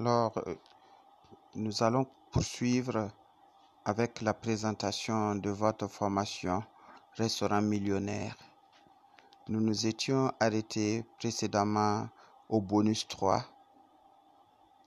Alors, 0.00 0.32
euh, 0.48 0.56
nous 1.54 1.84
allons 1.84 2.04
poursuivre 2.32 3.12
avec 3.84 4.22
la 4.22 4.34
présentation 4.34 5.36
de 5.36 5.50
votre 5.50 5.86
formation 5.86 6.64
Restaurant 7.12 7.62
millionnaire. 7.62 8.36
Nous 9.46 9.60
nous 9.60 9.86
étions 9.86 10.32
arrêtés 10.40 11.04
précédemment 11.20 12.08
au 12.48 12.60
bonus 12.60 13.06
3, 13.06 13.44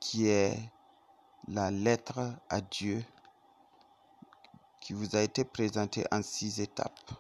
qui 0.01 0.27
est 0.27 0.59
la 1.47 1.71
lettre 1.71 2.33
à 2.49 2.59
Dieu, 2.59 3.01
qui 4.81 4.91
vous 4.91 5.15
a 5.15 5.21
été 5.21 5.45
présentée 5.45 6.03
en 6.11 6.21
six 6.21 6.59
étapes. 6.59 7.11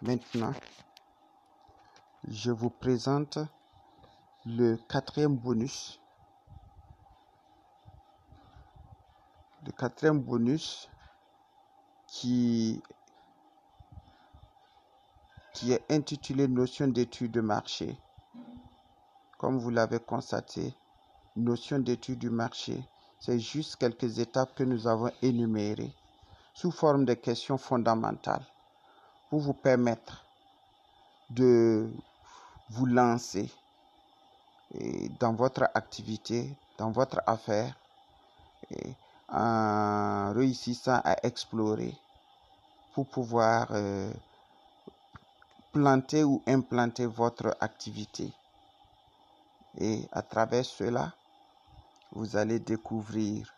Maintenant, 0.00 0.54
je 2.26 2.50
vous 2.50 2.70
présente 2.70 3.38
le 4.46 4.78
quatrième 4.88 5.36
bonus. 5.36 5.99
Quatrième 9.72 10.20
bonus 10.20 10.88
qui, 12.06 12.82
qui 15.54 15.72
est 15.72 15.84
intitulé 15.90 16.48
Notion 16.48 16.88
d'étude 16.88 17.32
de 17.32 17.40
marché. 17.40 17.96
Comme 19.38 19.58
vous 19.58 19.70
l'avez 19.70 20.00
constaté, 20.00 20.74
notion 21.36 21.78
d'étude 21.78 22.18
du 22.18 22.30
marché, 22.30 22.82
c'est 23.20 23.38
juste 23.38 23.76
quelques 23.76 24.18
étapes 24.18 24.54
que 24.54 24.64
nous 24.64 24.86
avons 24.86 25.10
énumérées 25.22 25.92
sous 26.54 26.70
forme 26.70 27.04
de 27.04 27.14
questions 27.14 27.58
fondamentales 27.58 28.44
pour 29.30 29.40
vous 29.40 29.54
permettre 29.54 30.24
de 31.30 31.88
vous 32.70 32.86
lancer 32.86 33.50
dans 35.18 35.34
votre 35.34 35.68
activité, 35.74 36.54
dans 36.78 36.90
votre 36.90 37.20
affaire, 37.26 37.74
et 38.70 38.94
en 39.30 40.32
réussissant 40.34 41.00
à 41.04 41.24
explorer 41.26 41.94
pour 42.94 43.06
pouvoir 43.06 43.68
euh, 43.70 44.12
planter 45.72 46.24
ou 46.24 46.42
implanter 46.46 47.06
votre 47.06 47.56
activité. 47.60 48.32
Et 49.78 50.08
à 50.12 50.22
travers 50.22 50.64
cela, 50.64 51.12
vous 52.12 52.36
allez 52.36 52.58
découvrir 52.58 53.54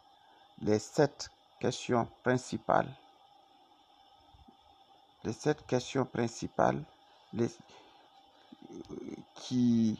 les 0.60 0.78
sept 0.78 1.30
questions 1.58 2.06
principales. 2.22 2.88
Les 5.24 5.32
sept 5.32 5.64
questions 5.66 6.04
principales 6.04 6.82
les, 7.32 7.48
qui, 9.36 9.98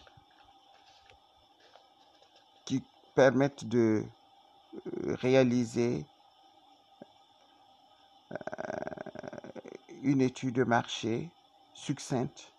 qui 2.65 2.83
permettent 3.15 3.65
de 3.65 4.05
euh, 4.05 4.09
réaliser 5.07 6.07
euh, 8.33 8.37
une 10.03 10.21
étude 10.21 10.55
de 10.55 10.65
marché 10.65 11.29
succincte 11.75 12.53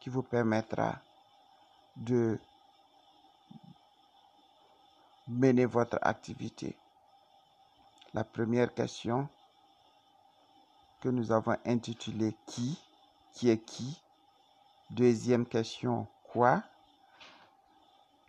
qui 0.00 0.10
vous 0.10 0.22
permettra 0.22 1.00
de 1.96 2.38
mener 5.26 5.66
votre 5.66 5.98
activité. 6.02 6.76
La 8.14 8.24
première 8.24 8.72
question 8.74 9.28
que 11.00 11.08
nous 11.08 11.30
avons 11.32 11.56
intitulée 11.64 12.34
Qui? 12.46 12.78
Qui 13.32 13.50
est 13.50 13.58
qui? 13.58 14.00
Deuxième 14.90 15.46
question 15.46 16.06
Quoi? 16.32 16.62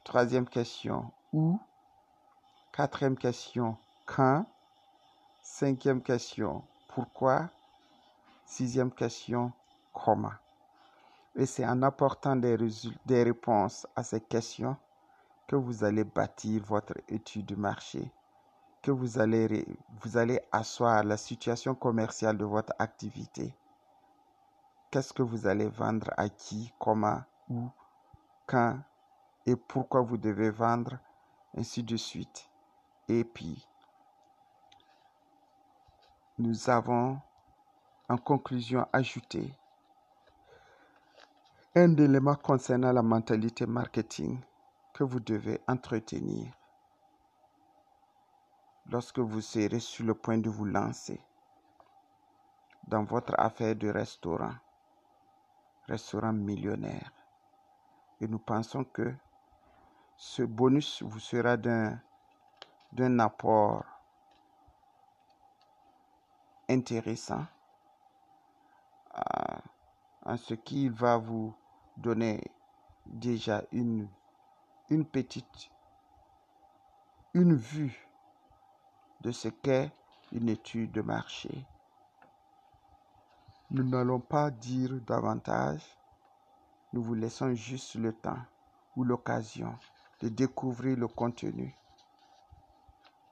Troisième 0.03 0.47
question 0.47 1.11
Où 1.31 1.59
Quatrième 2.79 3.17
question. 3.17 3.75
Quand? 4.05 4.45
Cinquième 5.41 6.01
question. 6.01 6.63
Pourquoi? 6.87 7.49
Sixième 8.45 8.89
question. 8.89 9.51
Comment? 9.93 10.31
Et 11.35 11.45
c'est 11.45 11.65
en 11.67 11.81
apportant 11.81 12.37
des, 12.37 12.55
réponses 13.09 13.85
à 13.97 14.03
ces 14.03 14.21
questions 14.21 14.77
que 15.45 15.57
vous 15.57 15.83
allez 15.83 16.05
bâtir 16.05 16.63
votre 16.63 16.93
étude 17.09 17.47
de 17.47 17.55
marché, 17.55 18.13
que 18.81 18.91
vous 18.91 19.19
allez, 19.19 19.67
vous 19.99 20.15
allez 20.15 20.39
asseoir 20.53 21.03
la 21.03 21.17
situation 21.17 21.75
commerciale 21.75 22.37
de 22.37 22.45
votre 22.45 22.71
activité. 22.79 23.53
Qu'est-ce 24.89 25.11
que 25.11 25.21
vous 25.21 25.47
allez 25.47 25.67
vendre 25.67 26.11
à 26.15 26.29
qui, 26.29 26.71
comment, 26.79 27.23
où, 27.49 27.67
quand 28.47 28.79
et 29.45 29.57
pourquoi 29.57 29.99
vous 29.99 30.17
devez 30.17 30.49
vendre, 30.49 30.97
ainsi 31.57 31.83
de 31.83 31.97
suite. 31.97 32.48
Et 33.11 33.23
puis, 33.23 33.67
nous 36.37 36.69
avons 36.69 37.19
en 38.07 38.17
conclusion 38.17 38.87
ajouté 38.93 39.51
un 41.75 41.97
élément 41.97 42.35
concernant 42.35 42.91
la 42.91 43.01
mentalité 43.01 43.65
marketing 43.65 44.39
que 44.93 45.03
vous 45.03 45.19
devez 45.19 45.59
entretenir 45.67 46.53
lorsque 48.91 49.17
vous 49.17 49.41
serez 49.41 49.79
sur 49.79 50.05
le 50.05 50.13
point 50.13 50.37
de 50.37 50.51
vous 50.51 50.65
lancer 50.65 51.19
dans 52.87 53.03
votre 53.05 53.33
affaire 53.39 53.75
de 53.75 53.89
restaurant, 53.89 54.53
restaurant 55.87 56.33
millionnaire. 56.33 57.11
Et 58.21 58.27
nous 58.27 58.39
pensons 58.39 58.83
que 58.83 59.11
ce 60.15 60.43
bonus 60.43 61.01
vous 61.01 61.19
sera 61.19 61.57
d'un, 61.57 61.99
d'un 62.91 63.19
apport 63.19 63.83
intéressant 66.67 67.45
euh, 69.15 69.57
en 70.25 70.37
ce 70.37 70.53
qui 70.53 70.89
va 70.89 71.17
vous 71.17 71.53
donner 71.97 72.41
déjà 73.05 73.63
une 73.71 74.07
une 74.89 75.05
petite, 75.05 75.69
une 77.35 77.53
vue 77.55 78.07
de 79.21 79.31
ce 79.31 79.47
qu'est 79.47 79.91
une 80.31 80.49
étude 80.49 80.91
de 80.91 81.01
marché. 81.01 81.67
Nous 83.69 83.83
n'allons 83.83 84.19
pas 84.19 84.49
dire 84.49 84.99
davantage, 85.01 85.83
nous 86.91 87.03
vous 87.03 87.13
laissons 87.13 87.53
juste 87.53 87.95
le 87.95 88.13
temps 88.13 88.41
ou 88.95 89.03
l'occasion 89.03 89.77
de 90.21 90.29
découvrir 90.29 90.97
le 90.97 91.07
contenu 91.07 91.75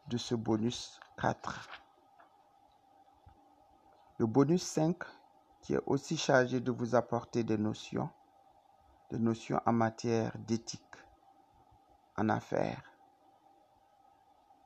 de 0.08 0.18
ce 0.18 0.36
bonus 0.36 1.00
4. 1.18 1.70
Le 4.20 4.26
bonus 4.26 4.64
5 4.64 4.96
qui 5.62 5.74
est 5.74 5.82
aussi 5.86 6.16
chargé 6.16 6.62
de 6.62 6.72
vous 6.72 6.96
apporter 6.96 7.44
des 7.44 7.58
notions, 7.58 8.10
des 9.12 9.20
notions 9.20 9.60
en 9.66 9.74
matière 9.74 10.32
d'éthique 10.48 10.82
en 12.18 12.30
affaires. 12.30 12.84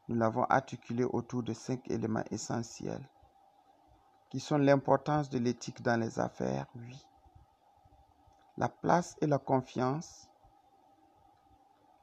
Nous 0.08 0.16
l'avons 0.16 0.44
articulé 0.44 1.04
autour 1.04 1.42
de 1.42 1.54
cinq 1.54 1.90
éléments 1.90 2.24
essentiels 2.30 3.04
qui 4.30 4.40
sont 4.40 4.58
l'importance 4.58 5.30
de 5.30 5.40
l'éthique 5.40 5.82
dans 5.82 6.00
les 6.00 6.20
affaires, 6.20 6.68
oui, 6.76 7.06
la 8.58 8.70
place 8.70 9.18
et 9.22 9.28
la 9.28 9.40
confiance, 9.40 10.30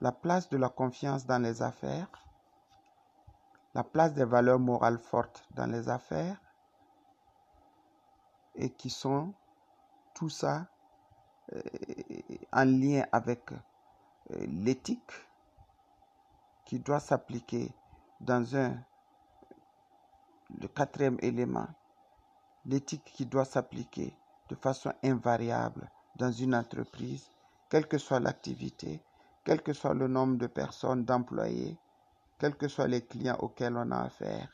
la 0.00 0.12
place 0.12 0.48
de 0.48 0.56
la 0.56 0.68
confiance 0.68 1.24
dans 1.24 1.40
les 1.40 1.62
affaires, 1.62 2.08
la 3.78 3.84
place 3.84 4.12
des 4.12 4.24
valeurs 4.24 4.58
morales 4.58 4.98
fortes 4.98 5.44
dans 5.54 5.66
les 5.66 5.88
affaires, 5.88 6.36
et 8.56 8.70
qui 8.70 8.90
sont 8.90 9.32
tout 10.16 10.28
ça 10.28 10.66
euh, 11.52 11.62
en 12.52 12.64
lien 12.64 13.04
avec 13.12 13.52
euh, 13.52 14.46
l'éthique 14.48 15.12
qui 16.64 16.80
doit 16.80 16.98
s'appliquer 16.98 17.70
dans 18.20 18.56
un, 18.56 18.76
le 20.60 20.66
quatrième 20.66 21.18
élément, 21.20 21.68
l'éthique 22.64 23.04
qui 23.04 23.26
doit 23.26 23.44
s'appliquer 23.44 24.12
de 24.48 24.56
façon 24.56 24.92
invariable 25.04 25.88
dans 26.16 26.32
une 26.32 26.56
entreprise, 26.56 27.30
quelle 27.70 27.86
que 27.86 27.98
soit 27.98 28.18
l'activité, 28.18 29.00
quel 29.44 29.62
que 29.62 29.72
soit 29.72 29.94
le 29.94 30.08
nombre 30.08 30.36
de 30.36 30.48
personnes, 30.48 31.04
d'employés, 31.04 31.78
quels 32.38 32.56
que 32.56 32.68
soient 32.68 32.86
les 32.86 33.04
clients 33.04 33.36
auxquels 33.40 33.76
on 33.76 33.90
a 33.90 34.02
affaire. 34.02 34.48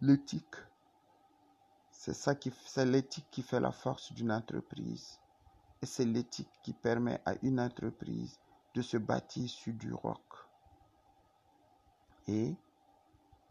L'éthique, 0.00 0.56
c'est 1.90 2.14
ça 2.14 2.34
qui, 2.34 2.52
l'éthique 2.84 3.26
qui 3.30 3.42
fait 3.42 3.60
la 3.60 3.72
force 3.72 4.12
d'une 4.12 4.32
entreprise. 4.32 5.18
Et 5.82 5.86
c'est 5.86 6.04
l'éthique 6.04 6.50
qui 6.62 6.72
permet 6.72 7.20
à 7.24 7.34
une 7.42 7.60
entreprise 7.60 8.38
de 8.74 8.82
se 8.82 8.96
bâtir 8.96 9.48
sur 9.48 9.72
du 9.72 9.92
roc. 9.92 10.20
Et 12.26 12.54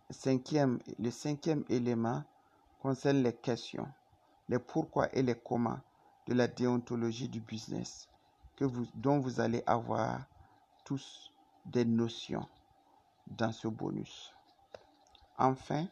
le 0.10 1.12
cinquième 1.12 1.64
élément 1.70 2.24
concerne 2.82 3.24
les 3.24 3.34
questions, 3.34 3.88
les 4.50 4.60
pourquoi 4.60 5.14
et 5.16 5.24
les 5.24 5.36
comment 5.36 5.80
de 6.28 6.34
la 6.34 6.48
déontologie 6.48 7.30
du 7.30 7.40
business 7.40 8.08
dont 8.96 9.20
vous 9.20 9.40
allez 9.40 9.64
avoir 9.66 10.26
tous 10.84 11.32
des 11.66 11.86
notions 11.86 12.48
dans 13.32 13.52
ce 13.52 13.68
bonus. 13.68 14.34
Enfin, 15.38 15.88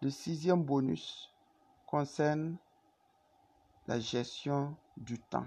le 0.00 0.10
sixième 0.10 0.62
bonus 0.62 1.32
concerne 1.86 2.56
la 3.86 4.00
gestion 4.00 4.76
du 4.96 5.18
temps 5.18 5.46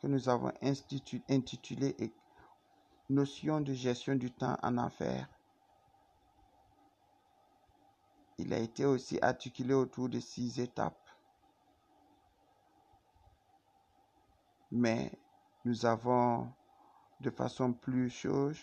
que 0.00 0.06
nous 0.06 0.28
avons 0.28 0.52
intitulé 1.28 2.12
Notion 3.10 3.62
de 3.62 3.72
gestion 3.72 4.16
du 4.16 4.30
temps 4.30 4.58
en 4.62 4.76
affaires. 4.76 5.28
Il 8.36 8.52
a 8.52 8.58
été 8.58 8.84
aussi 8.84 9.18
articulé 9.22 9.72
autour 9.72 10.10
de 10.10 10.20
six 10.20 10.60
étapes. 10.60 11.08
Mais 14.70 15.10
nous 15.64 15.86
avons 15.86 16.52
de 17.20 17.30
façon 17.30 17.72
plus 17.72 18.10
chose 18.10 18.58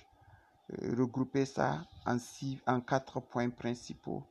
regroupé 0.70 1.46
ça 1.46 1.86
en, 2.06 2.18
six, 2.20 2.60
en 2.66 2.82
quatre 2.82 3.20
points 3.20 3.50
principaux. 3.50 4.24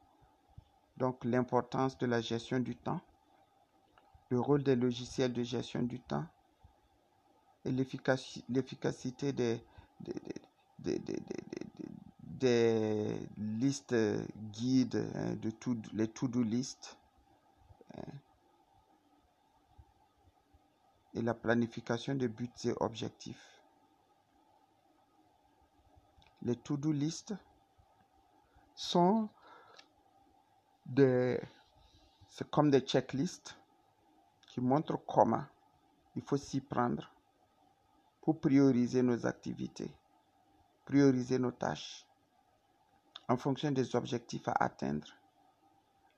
Donc 0.96 1.24
l'importance 1.24 1.98
de 1.98 2.06
la 2.06 2.20
gestion 2.20 2.60
du 2.60 2.76
temps, 2.76 3.00
le 4.30 4.40
rôle 4.40 4.62
des 4.62 4.76
logiciels 4.76 5.32
de 5.32 5.42
gestion 5.42 5.82
du 5.82 6.00
temps 6.00 6.26
et 7.64 7.72
l'efficacité 7.72 9.32
des, 9.32 9.60
listes 13.38 13.94
guides, 14.52 15.10
hein, 15.14 15.34
de 15.34 15.50
tout, 15.50 15.80
les 15.92 16.08
to-do 16.08 16.42
list 16.42 16.98
hein, 17.96 18.02
et 21.14 21.22
la 21.22 21.34
planification 21.34 22.14
des 22.14 22.28
buts 22.28 22.50
et 22.64 22.74
objectifs. 22.80 23.53
Les 26.44 26.56
to-do 26.56 26.92
list 26.92 27.34
sont 28.74 29.30
des, 30.84 31.40
comme 32.50 32.70
des 32.70 32.80
checklists 32.80 33.56
qui 34.48 34.60
montrent 34.60 34.98
comment 35.06 35.44
il 36.16 36.22
faut 36.22 36.36
s'y 36.36 36.60
prendre 36.60 37.10
pour 38.20 38.40
prioriser 38.40 39.02
nos 39.02 39.24
activités, 39.26 39.90
prioriser 40.84 41.38
nos 41.38 41.52
tâches 41.52 42.06
en 43.28 43.38
fonction 43.38 43.70
des 43.70 43.96
objectifs 43.96 44.46
à 44.48 44.52
atteindre, 44.64 45.08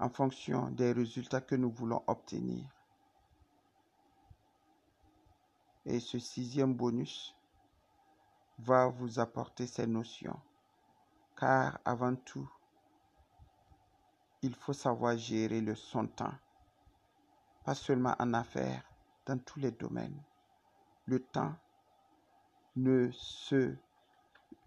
en 0.01 0.09
fonction 0.09 0.71
des 0.71 0.91
résultats 0.93 1.41
que 1.41 1.55
nous 1.55 1.71
voulons 1.71 2.03
obtenir. 2.09 2.65
Et 5.85 6.01
ce 6.01 6.19
sixième 6.19 6.75
bonus 6.75 7.36
va 8.59 8.89
vous 8.89 9.19
apporter 9.19 9.67
ces 9.67 9.87
notions, 9.87 10.41
car 11.37 11.79
avant 11.85 12.15
tout, 12.15 12.49
il 14.43 14.55
faut 14.55 14.73
savoir 14.73 15.17
gérer 15.17 15.61
le 15.61 15.75
son 15.75 16.07
temps, 16.07 16.35
pas 17.65 17.75
seulement 17.75 18.15
en 18.19 18.33
affaires, 18.35 18.83
dans 19.27 19.39
tous 19.39 19.59
les 19.59 19.73
domaines. 19.73 20.23
Le 21.07 21.21
temps 21.21 21.55
ne 22.77 23.11
se, 23.13 23.75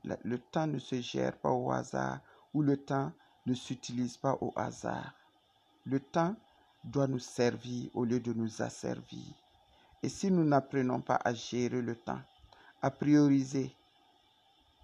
le 0.03 0.37
temps 0.37 0.67
ne 0.67 0.79
se 0.79 1.01
gère 1.01 1.37
pas 1.37 1.51
au 1.51 1.71
hasard 1.71 2.19
ou 2.53 2.61
le 2.61 2.77
temps 2.77 3.11
ne 3.45 3.53
s'utilise 3.53 4.17
pas 4.17 4.37
au 4.41 4.51
hasard. 4.55 5.13
Le 5.85 5.99
temps 5.99 6.35
doit 6.83 7.07
nous 7.07 7.19
servir 7.19 7.89
au 7.93 8.05
lieu 8.05 8.19
de 8.19 8.33
nous 8.33 8.61
asservir. 8.61 9.33
Et 10.03 10.09
si 10.09 10.31
nous 10.31 10.43
n'apprenons 10.43 11.01
pas 11.01 11.19
à 11.23 11.33
gérer 11.33 11.81
le 11.81 11.95
temps, 11.95 12.21
à 12.81 12.91
prioriser 12.91 13.75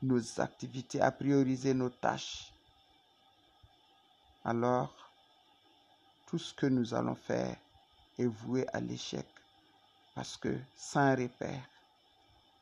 nos 0.06 0.40
activités, 0.40 1.02
à 1.02 1.12
prioriser 1.12 1.74
nos 1.74 1.90
tâches, 1.90 2.54
alors 4.44 4.94
tout 6.28 6.38
ce 6.38 6.54
que 6.54 6.68
nous 6.68 6.94
allons 6.94 7.16
faire 7.16 7.58
est 8.20 8.26
voué 8.26 8.68
à 8.74 8.80
l'échec. 8.80 9.26
Parce 10.14 10.38
que 10.38 10.58
sans 10.78 11.16
repère, 11.16 11.68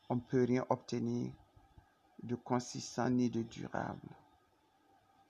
on 0.08 0.16
ne 0.16 0.20
peut 0.20 0.44
rien 0.44 0.64
obtenir 0.70 1.30
de 2.22 2.34
consistant 2.34 3.10
ni 3.10 3.28
de 3.28 3.42
durable. 3.42 4.08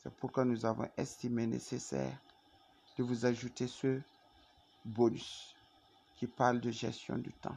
C'est 0.02 0.14
pourquoi 0.14 0.44
nous 0.44 0.64
avons 0.64 0.88
estimé 0.96 1.46
nécessaire 1.46 2.16
de 2.96 3.02
vous 3.02 3.26
ajouter 3.26 3.66
ce 3.66 4.00
bonus 4.84 5.55
qui 6.16 6.26
parle 6.26 6.61
de 6.61 6.70
gestion 6.70 7.19
du 7.19 7.32
temps. 7.32 7.56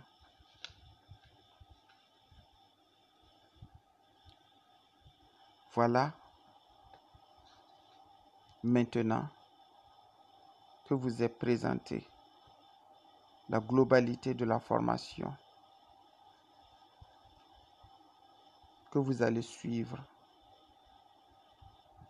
Voilà 5.77 6.11
maintenant 8.63 9.27
que 10.89 10.95
vous 10.95 11.21
est 11.21 11.29
présenté 11.29 12.03
la 13.47 13.59
globalité 13.59 14.33
de 14.33 14.43
la 14.43 14.59
formation 14.59 15.31
que 18.89 18.97
vous 18.97 19.21
allez 19.21 19.43
suivre. 19.43 19.99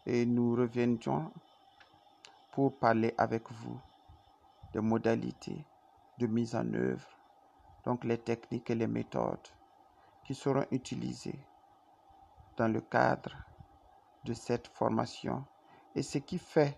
Et 0.06 0.26
nous 0.26 0.56
reviendrons 0.56 1.30
pour 2.54 2.74
parler 2.80 3.14
avec 3.18 3.52
vous 3.52 3.78
des 4.72 4.80
modalités 4.80 5.66
de 6.18 6.26
mise 6.28 6.56
en 6.56 6.74
œuvre, 6.74 7.10
donc 7.84 8.06
les 8.06 8.18
techniques 8.18 8.70
et 8.70 8.76
les 8.76 8.88
méthodes 8.88 9.50
qui 10.26 10.34
seront 10.34 10.66
utilisées 10.72 11.38
dans 12.56 12.70
le 12.70 12.80
cadre 12.80 13.36
de 14.28 14.34
cette 14.34 14.68
formation 14.68 15.46
et 15.96 16.04
ce 16.04 16.18
qui 16.18 16.38
fait, 16.38 16.78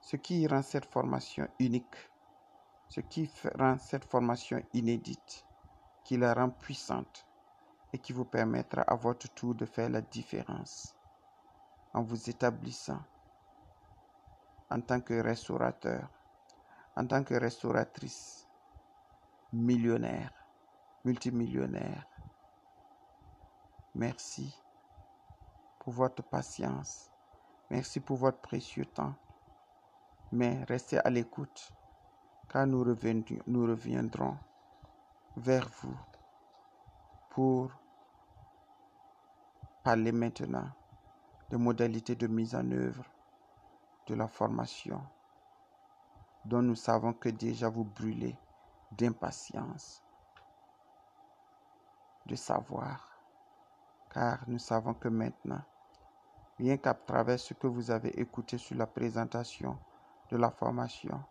ce 0.00 0.16
qui 0.16 0.46
rend 0.48 0.62
cette 0.62 0.84
formation 0.84 1.48
unique, 1.60 1.96
ce 2.88 3.00
qui 3.00 3.30
rend 3.56 3.78
cette 3.78 4.04
formation 4.04 4.60
inédite, 4.74 5.46
qui 6.04 6.16
la 6.16 6.34
rend 6.34 6.50
puissante 6.50 7.24
et 7.92 7.98
qui 7.98 8.12
vous 8.12 8.24
permettra 8.24 8.82
à 8.82 8.96
votre 8.96 9.28
tour 9.32 9.54
de 9.54 9.64
faire 9.64 9.88
la 9.88 10.00
différence 10.00 10.96
en 11.94 12.02
vous 12.02 12.28
établissant 12.28 13.00
en 14.68 14.80
tant 14.80 15.00
que 15.00 15.14
restaurateur, 15.22 16.10
en 16.96 17.06
tant 17.06 17.22
que 17.22 17.34
restauratrice, 17.34 18.48
millionnaire, 19.52 20.32
multimillionnaire. 21.04 22.04
Merci 23.94 24.65
pour 25.86 25.94
votre 25.94 26.24
patience. 26.24 27.12
Merci 27.70 28.00
pour 28.00 28.16
votre 28.16 28.40
précieux 28.40 28.86
temps. 28.86 29.14
Mais 30.32 30.64
restez 30.64 30.98
à 30.98 31.08
l'écoute, 31.10 31.72
car 32.48 32.66
nous 32.66 32.82
reviendrons, 32.82 34.36
vers 35.36 35.68
vous 35.80 35.96
pour 37.30 37.70
parler 39.84 40.10
maintenant 40.10 40.68
des 41.50 41.56
modalités 41.56 42.16
de 42.16 42.26
mise 42.26 42.56
en 42.56 42.68
œuvre 42.72 43.04
de 44.08 44.16
la 44.16 44.26
formation 44.26 45.00
dont 46.46 46.62
nous 46.62 46.74
savons 46.74 47.12
que 47.12 47.28
déjà 47.28 47.68
vous 47.68 47.84
brûlez 47.84 48.36
d'impatience 48.90 50.02
de 52.26 52.34
savoir, 52.34 53.08
car 54.10 54.42
nous 54.48 54.58
savons 54.58 54.94
que 54.94 55.06
maintenant, 55.06 55.62
rien 56.58 56.76
qu'à 56.76 56.94
travers 56.94 57.38
ce 57.38 57.54
que 57.54 57.66
vous 57.66 57.90
avez 57.90 58.18
écouté 58.20 58.58
sur 58.58 58.76
la 58.76 58.86
présentation 58.86 59.78
de 60.30 60.36
la 60.36 60.50
formation, 60.50 61.22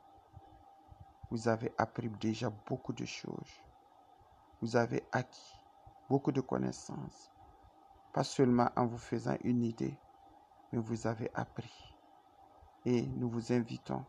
vous 1.32 1.48
avez 1.48 1.74
appris 1.78 2.10
déjà 2.10 2.50
beaucoup 2.68 2.94
de 2.94 3.06
choses. 3.06 3.62
Vous 4.62 4.76
avez 4.76 5.04
acquis 5.12 5.60
beaucoup 6.10 6.32
de 6.32 6.42
connaissances, 6.42 7.32
pas 8.14 8.24
seulement 8.24 8.70
en 8.76 8.86
vous 8.86 8.98
faisant 8.98 9.36
une 9.44 9.64
idée, 9.64 9.98
mais 10.72 10.80
vous 10.80 11.08
avez 11.08 11.32
appris. 11.34 11.96
Et 12.86 13.02
nous 13.08 13.30
vous 13.30 13.52
invitons 13.52 14.06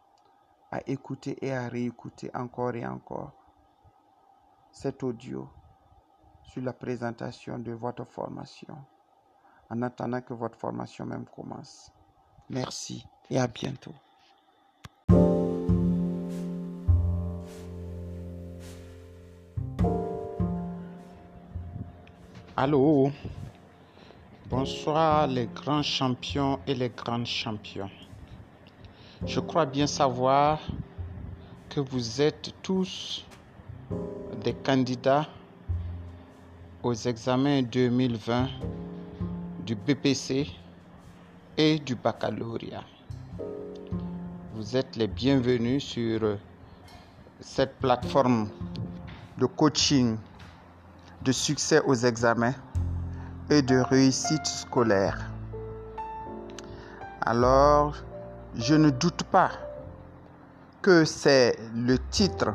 à 0.71 0.81
écouter 0.87 1.39
et 1.45 1.53
à 1.53 1.69
réécouter 1.69 2.31
encore 2.35 2.75
et 2.75 2.87
encore 2.87 3.33
cet 4.71 5.03
audio 5.03 5.49
sur 6.43 6.63
la 6.63 6.75
présentation 6.75 7.59
de 7.59 7.73
votre 7.73 8.05
formation 8.05 8.77
en 9.71 9.83
attendant 9.83 10.21
que 10.21 10.35
votre 10.35 10.59
formation 10.59 11.05
même 11.05 11.25
commence. 11.35 11.91
Merci 12.51 13.05
et 13.31 13.39
à 13.39 13.47
bientôt. 13.47 13.95
Allô? 22.57 23.11
Bonsoir 24.49 25.27
les 25.27 25.47
grands 25.47 25.83
champions 25.83 26.61
et 26.67 26.75
les 26.75 26.89
grandes 26.89 27.27
champions. 27.27 27.91
Je 29.27 29.41
crois 29.41 29.67
bien 29.67 29.87
savoir 29.87 30.61
que 31.69 31.81
vous 31.81 32.23
êtes 32.23 32.55
tous 32.63 33.27
des 34.43 34.55
candidats 34.55 35.27
aux 36.83 36.95
examens 36.95 37.63
2020 37.63 38.49
du 39.67 39.75
BPC 39.75 40.47
et 41.57 41.81
du 41.81 41.97
baccalauréat. 41.97 42.85
Vous 44.55 44.77
êtes 44.77 44.95
les 44.95 45.09
bienvenus 45.09 45.83
sur 45.83 46.39
cette 47.41 47.77
plateforme 47.81 48.49
de 49.37 49.47
coaching 49.47 50.19
de 51.23 51.33
succès 51.33 51.81
aux 51.85 51.97
examens 51.97 52.55
et 53.51 53.61
de 53.61 53.79
réussite 53.79 54.47
scolaire. 54.47 55.33
Alors, 57.23 57.97
je 58.55 58.77
ne 58.77 58.91
doute 58.91 59.25
pas 59.25 59.51
que 60.81 61.05
c'est 61.05 61.59
le 61.75 61.99
titre 62.11 62.55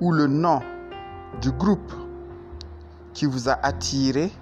ou 0.00 0.10
le 0.10 0.26
nom 0.26 0.60
du 1.40 1.52
groupe 1.52 1.92
qui 3.14 3.26
vous 3.26 3.48
a 3.48 3.52
attiré, 3.64 4.32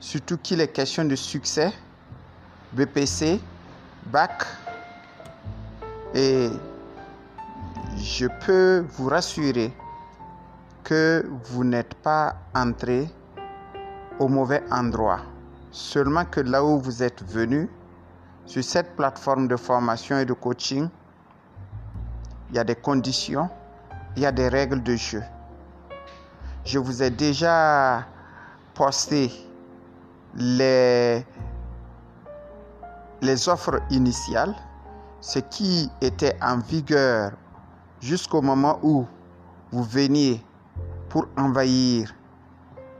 surtout 0.00 0.38
qu'il 0.38 0.60
est 0.60 0.68
question 0.68 1.04
de 1.04 1.14
succès, 1.14 1.72
BPC, 2.72 3.38
BAC, 4.06 4.44
et 6.14 6.48
je 7.96 8.26
peux 8.44 8.84
vous 8.96 9.08
rassurer 9.08 9.72
que 10.82 11.24
vous 11.44 11.64
n'êtes 11.64 11.94
pas 11.94 12.36
entré 12.54 13.08
au 14.18 14.26
mauvais 14.28 14.62
endroit. 14.70 15.20
Seulement 15.70 16.24
que 16.24 16.40
là 16.40 16.64
où 16.64 16.78
vous 16.78 17.02
êtes 17.02 17.22
venu, 17.30 17.68
sur 18.46 18.64
cette 18.64 18.96
plateforme 18.96 19.46
de 19.46 19.56
formation 19.56 20.18
et 20.18 20.24
de 20.24 20.32
coaching, 20.32 20.88
il 22.48 22.56
y 22.56 22.58
a 22.58 22.64
des 22.64 22.74
conditions, 22.74 23.48
il 24.16 24.22
y 24.22 24.26
a 24.26 24.32
des 24.32 24.48
règles 24.48 24.82
de 24.82 24.96
jeu. 24.96 25.22
Je 26.64 26.78
vous 26.78 27.02
ai 27.02 27.10
déjà 27.10 28.04
posté 28.74 29.30
les, 30.36 31.24
offres 33.48 33.80
initiales, 33.90 34.54
ce 35.20 35.38
qui 35.38 35.90
était 36.00 36.36
en 36.42 36.58
vigueur 36.58 37.32
jusqu'au 38.00 38.40
moment 38.40 38.78
où 38.82 39.06
vous 39.72 39.84
veniez 39.84 40.44
pour 41.08 41.26
envahir 41.36 42.14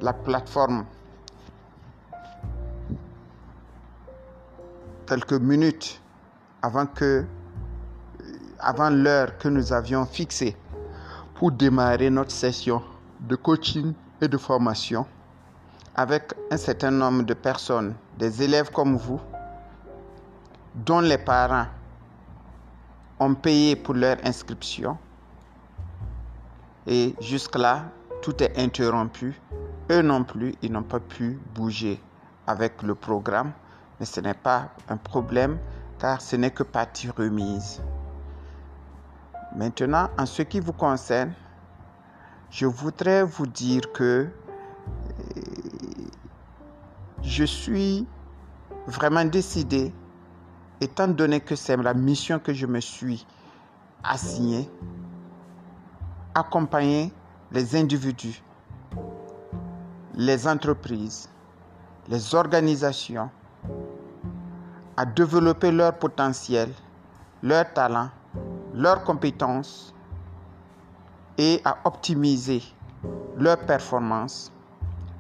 la 0.00 0.12
plateforme. 0.12 0.84
Quelques 5.06 5.32
minutes 5.32 6.00
avant 6.62 6.86
que 6.86 7.24
avant 8.60 8.90
l'heure 8.90 9.38
que 9.38 9.48
nous 9.48 9.72
avions 9.72 10.04
fixée 10.04 10.54
pour 11.34 11.50
démarrer 11.50 12.10
notre 12.10 12.30
session 12.30 12.82
de 13.20 13.34
coaching 13.34 13.94
et 14.20 14.28
de 14.28 14.36
formation 14.36 15.06
avec 15.94 16.34
un 16.50 16.56
certain 16.56 16.90
nombre 16.90 17.22
de 17.24 17.34
personnes, 17.34 17.94
des 18.18 18.42
élèves 18.42 18.70
comme 18.70 18.96
vous, 18.96 19.20
dont 20.74 21.00
les 21.00 21.18
parents 21.18 21.66
ont 23.18 23.34
payé 23.34 23.76
pour 23.76 23.94
leur 23.94 24.16
inscription. 24.24 24.96
Et 26.86 27.14
jusque-là, 27.20 27.84
tout 28.22 28.42
est 28.42 28.58
interrompu. 28.58 29.40
Eux 29.90 30.02
non 30.02 30.24
plus, 30.24 30.54
ils 30.62 30.72
n'ont 30.72 30.82
pas 30.82 31.00
pu 31.00 31.38
bouger 31.54 32.00
avec 32.46 32.82
le 32.82 32.94
programme. 32.94 33.52
Mais 33.98 34.06
ce 34.06 34.20
n'est 34.20 34.34
pas 34.34 34.68
un 34.88 34.96
problème 34.96 35.58
car 35.98 36.20
ce 36.20 36.36
n'est 36.36 36.50
que 36.50 36.62
partie 36.62 37.10
remise. 37.10 37.82
Maintenant, 39.54 40.08
en 40.18 40.24
ce 40.24 40.42
qui 40.42 40.60
vous 40.60 40.72
concerne, 40.72 41.32
je 42.50 42.66
voudrais 42.66 43.22
vous 43.22 43.46
dire 43.46 43.92
que 43.92 44.28
je 47.22 47.44
suis 47.44 48.06
vraiment 48.86 49.24
décidé, 49.24 49.92
étant 50.80 51.08
donné 51.08 51.40
que 51.40 51.54
c'est 51.54 51.76
la 51.76 51.94
mission 51.94 52.38
que 52.38 52.52
je 52.52 52.66
me 52.66 52.80
suis 52.80 53.26
assignée, 54.02 54.68
accompagner 56.34 57.12
les 57.52 57.76
individus, 57.76 58.42
les 60.14 60.46
entreprises, 60.48 61.28
les 62.08 62.34
organisations 62.34 63.30
à 64.96 65.06
développer 65.06 65.70
leur 65.70 65.94
potentiel, 65.98 66.70
leur 67.42 67.72
talent, 67.72 68.10
leurs 68.74 69.02
compétences 69.04 69.94
et 71.38 71.60
à 71.64 71.78
optimiser 71.84 72.62
leur 73.36 73.58
performance 73.58 74.52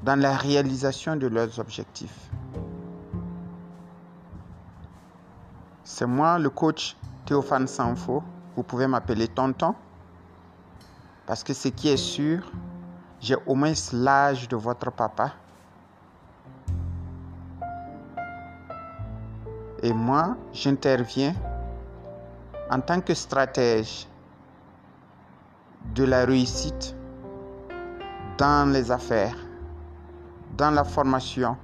dans 0.02 0.18
la 0.18 0.36
réalisation 0.36 1.16
de 1.16 1.26
leurs 1.26 1.58
objectifs. 1.58 2.30
C'est 5.84 6.06
moi 6.06 6.38
le 6.38 6.50
coach 6.50 6.96
Théophane 7.26 7.66
Sanfo. 7.66 8.22
Vous 8.56 8.62
pouvez 8.62 8.86
m'appeler 8.86 9.28
tonton 9.28 9.74
parce 11.26 11.44
que 11.44 11.54
ce 11.54 11.68
qui 11.68 11.88
est 11.88 11.96
sûr, 11.96 12.50
j'ai 13.20 13.36
au 13.46 13.54
moins 13.54 13.72
l'âge 13.92 14.48
de 14.48 14.56
votre 14.56 14.90
papa. 14.90 15.32
Et 19.82 19.92
moi, 19.92 20.36
j'interviens 20.52 21.34
en 22.68 22.80
tant 22.80 23.00
que 23.00 23.14
stratège 23.14 24.08
de 25.94 26.04
la 26.04 26.24
réussite 26.24 26.96
dans 28.36 28.72
les 28.72 28.90
affaires, 28.90 29.36
dans 30.56 30.70
la 30.70 30.84
formation, 30.84 31.56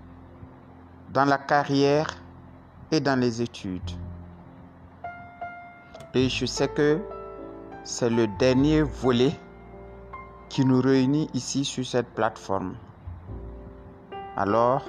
dans 1.13 1.25
la 1.25 1.39
carrière 1.39 2.09
et 2.91 3.01
dans 3.01 3.19
les 3.19 3.43
études. 3.43 3.91
Et 6.15 6.29
je 6.29 6.47
sais 6.47 6.69
que 6.69 7.01
c'est 7.85 8.11
le 8.11 8.27
dernier 8.39 8.83
volet 8.83 9.33
qui 10.49 10.65
nous 10.65 10.81
réunit 10.81 11.29
ici 11.35 11.65
sur 11.65 11.85
cette 11.85 12.09
plateforme. 12.15 12.75
Alors, 14.37 14.83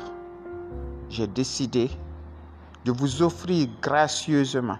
j'ai 1.09 1.27
décidé 1.27 1.89
de 2.85 2.91
vous 2.91 3.21
offrir 3.21 3.67
gracieusement 3.81 4.77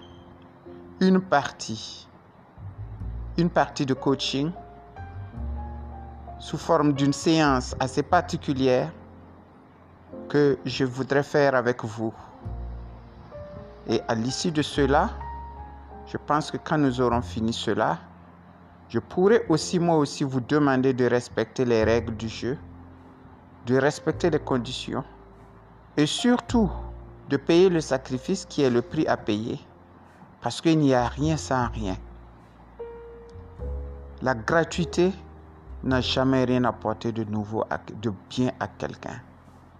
une 1.00 1.20
partie, 1.20 2.08
une 3.38 3.50
partie 3.50 3.86
de 3.86 3.94
coaching 3.94 4.52
sous 6.40 6.58
forme 6.58 6.94
d'une 6.94 7.14
séance 7.14 7.76
assez 7.80 8.04
particulière 8.04 8.92
que 10.30 10.58
je 10.66 10.86
voudrais 10.86 11.24
faire 11.24 11.56
avec 11.56 11.84
vous. 11.84 12.14
Et 13.88 14.02
à 14.08 14.16
l'issue 14.16 14.52
de 14.52 14.62
cela, 14.62 15.12
je 16.06 16.18
pense 16.18 16.52
que 16.52 16.58
quand 16.58 16.78
nous 16.78 17.02
aurons 17.02 17.22
fini 17.22 17.54
cela, 17.54 17.98
je 18.90 19.00
pourrais 19.00 19.46
aussi 19.50 19.80
moi 19.80 19.98
aussi 19.98 20.24
vous 20.24 20.40
demander 20.40 20.94
de 20.94 21.06
respecter 21.06 21.66
les 21.66 21.84
règles 21.84 22.16
du 22.16 22.30
jeu, 22.30 22.58
de 23.66 23.76
respecter 23.76 24.30
les 24.30 24.40
conditions 24.40 25.04
et 25.98 26.06
surtout 26.06 26.70
de 27.30 27.36
payer 27.36 27.70
le 27.70 27.82
sacrifice 27.82 28.46
qui 28.46 28.62
est 28.62 28.70
le 28.70 28.82
prix 28.82 29.06
à 29.08 29.18
payer 29.18 29.60
parce 30.42 30.62
qu'il 30.62 30.80
n'y 30.80 30.94
a 30.94 31.08
rien 31.08 31.36
sans 31.36 31.68
rien. 31.70 31.98
La 34.22 34.34
gratuité 34.34 35.12
n'a 35.84 36.02
jamais 36.02 36.46
rien 36.46 36.64
apporté 36.64 37.12
de 37.12 37.24
nouveau, 37.24 37.66
de 38.02 38.12
bien 38.30 38.52
à 38.60 38.68
quelqu'un. 38.68 39.22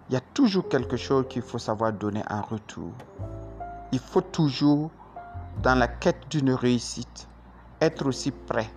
Il 0.08 0.14
y 0.14 0.16
a 0.16 0.22
toujours 0.32 0.68
quelque 0.68 0.96
chose 0.96 1.26
qu'il 1.28 1.42
faut 1.42 1.58
savoir 1.58 1.92
donner 1.92 2.22
en 2.30 2.40
retour. 2.40 2.92
Il 3.92 3.98
faut 3.98 4.22
toujours, 4.22 4.90
dans 5.62 5.74
la 5.74 5.86
quête 5.86 6.28
d'une 6.30 6.52
réussite, 6.52 7.28
être 7.80 8.06
aussi 8.06 8.30
prêt 8.30 8.70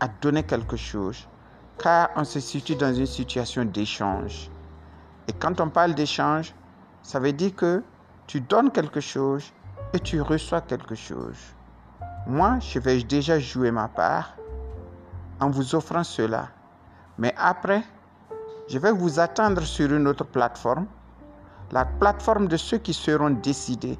à 0.00 0.08
donner 0.08 0.42
quelque 0.42 0.76
chose, 0.76 1.28
car 1.78 2.10
on 2.16 2.24
se 2.24 2.40
situe 2.40 2.74
dans 2.74 2.92
une 2.92 3.06
situation 3.06 3.64
d'échange. 3.64 4.50
Et 5.28 5.32
quand 5.32 5.60
on 5.60 5.68
parle 5.68 5.94
d'échange, 5.94 6.52
ça 7.02 7.20
veut 7.20 7.32
dire 7.32 7.54
que 7.54 7.84
tu 8.26 8.40
donnes 8.40 8.72
quelque 8.72 9.00
chose 9.00 9.52
et 9.92 10.00
tu 10.00 10.20
reçois 10.20 10.60
quelque 10.60 10.96
chose. 10.96 11.38
Moi, 12.26 12.58
je 12.58 12.80
vais 12.80 13.00
déjà 13.04 13.38
jouer 13.38 13.70
ma 13.70 13.86
part 13.86 14.34
en 15.40 15.50
vous 15.50 15.76
offrant 15.76 16.02
cela. 16.02 16.48
Mais 17.16 17.32
après, 17.36 17.82
je 18.68 18.78
vais 18.78 18.92
vous 18.92 19.18
attendre 19.18 19.62
sur 19.62 19.92
une 19.92 20.06
autre 20.06 20.24
plateforme, 20.24 20.86
la 21.72 21.84
plateforme 21.84 22.48
de 22.48 22.56
ceux 22.56 22.78
qui 22.78 22.92
seront 22.94 23.30
décidés, 23.30 23.98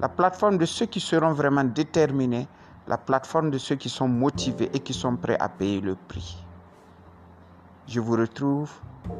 la 0.00 0.08
plateforme 0.08 0.58
de 0.58 0.66
ceux 0.66 0.86
qui 0.86 1.00
seront 1.00 1.32
vraiment 1.32 1.64
déterminés, 1.64 2.48
la 2.86 2.98
plateforme 2.98 3.50
de 3.50 3.58
ceux 3.58 3.76
qui 3.76 3.88
sont 3.88 4.08
motivés 4.08 4.70
et 4.74 4.80
qui 4.80 4.92
sont 4.92 5.16
prêts 5.16 5.38
à 5.40 5.48
payer 5.48 5.80
le 5.80 5.96
prix. 6.08 6.44
Je 7.86 8.00
vous 8.00 8.16
retrouve 8.16 8.70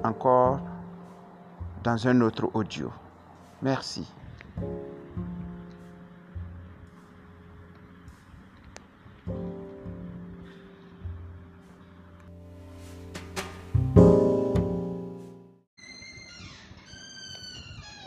encore 0.02 0.60
dans 1.82 2.06
un 2.08 2.20
autre 2.20 2.48
audio. 2.54 2.90
Merci. 3.62 4.06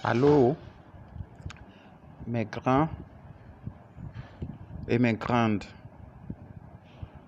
Allô, 0.09 0.55
mes 2.27 2.45
grands 2.45 2.87
et 4.87 4.97
mes 4.99 5.11
grandes. 5.15 5.65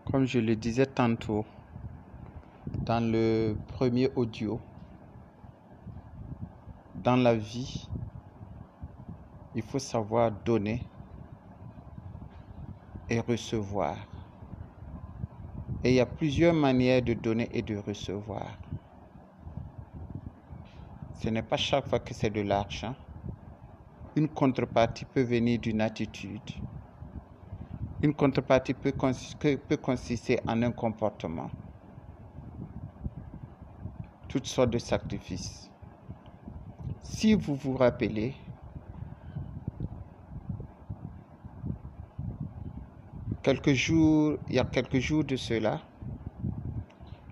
Comme 0.06 0.26
je 0.26 0.40
le 0.40 0.56
disais 0.56 0.86
tantôt 0.86 1.46
dans 2.86 3.04
le 3.04 3.58
premier 3.74 4.08
audio, 4.16 4.62
dans 7.04 7.18
la 7.18 7.36
vie, 7.36 7.86
il 9.56 9.62
faut 9.62 9.80
savoir 9.80 10.32
donner 10.46 10.82
et 13.10 13.20
recevoir. 13.20 13.98
Et 15.84 15.90
il 15.90 15.96
y 15.96 16.00
a 16.00 16.06
plusieurs 16.06 16.54
manières 16.54 17.02
de 17.02 17.14
donner 17.14 17.50
et 17.52 17.62
de 17.62 17.76
recevoir. 17.76 18.69
Ce 21.22 21.28
n'est 21.28 21.44
pas 21.44 21.58
chaque 21.58 21.86
fois 21.86 22.00
que 22.00 22.14
c'est 22.14 22.30
de 22.30 22.40
l'argent. 22.40 22.96
Une 24.16 24.30
contrepartie 24.30 25.04
peut 25.04 25.22
venir 25.22 25.60
d'une 25.60 25.82
attitude. 25.82 26.50
Une 28.02 28.14
contrepartie 28.14 28.74
peut, 28.74 28.94
consister 28.94 30.40
en 30.48 30.64
un 30.64 30.72
comportement. 30.72 31.52
Toutes 34.30 34.46
sortes 34.46 34.70
de 34.70 34.80
sacrifices. 34.80 35.70
Si 37.04 37.34
vous 37.34 37.56
vous 37.56 37.76
rappelez, 37.76 38.34
quelques 43.44 43.74
jours, 43.74 44.38
il 44.48 44.56
y 44.56 44.60
a 44.60 44.64
quelques 44.64 45.00
jours 45.00 45.26
de 45.26 45.36
cela, 45.36 45.82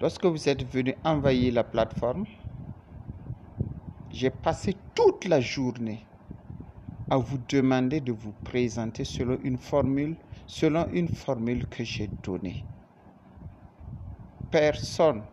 lorsque 0.01 0.25
vous 0.25 0.49
êtes 0.49 0.65
venu 0.65 0.93
envahir 1.05 1.53
la 1.53 1.63
plateforme, 1.63 2.25
j'ai 4.17 4.31
passé 4.31 4.75
toute 4.95 5.25
la 5.25 5.39
journée 5.39 6.07
à 7.07 7.17
vous 7.17 7.37
demander 7.37 8.01
de 8.01 8.11
vous 8.11 8.33
présenter 8.33 9.03
selon 9.03 9.37
une 9.43 9.59
formule, 9.59 10.17
selon 10.47 10.89
une 10.91 11.07
formule 11.07 11.67
que 11.67 11.83
j'ai 11.83 12.07
donnée. 12.23 12.65
Personne, 14.49 15.23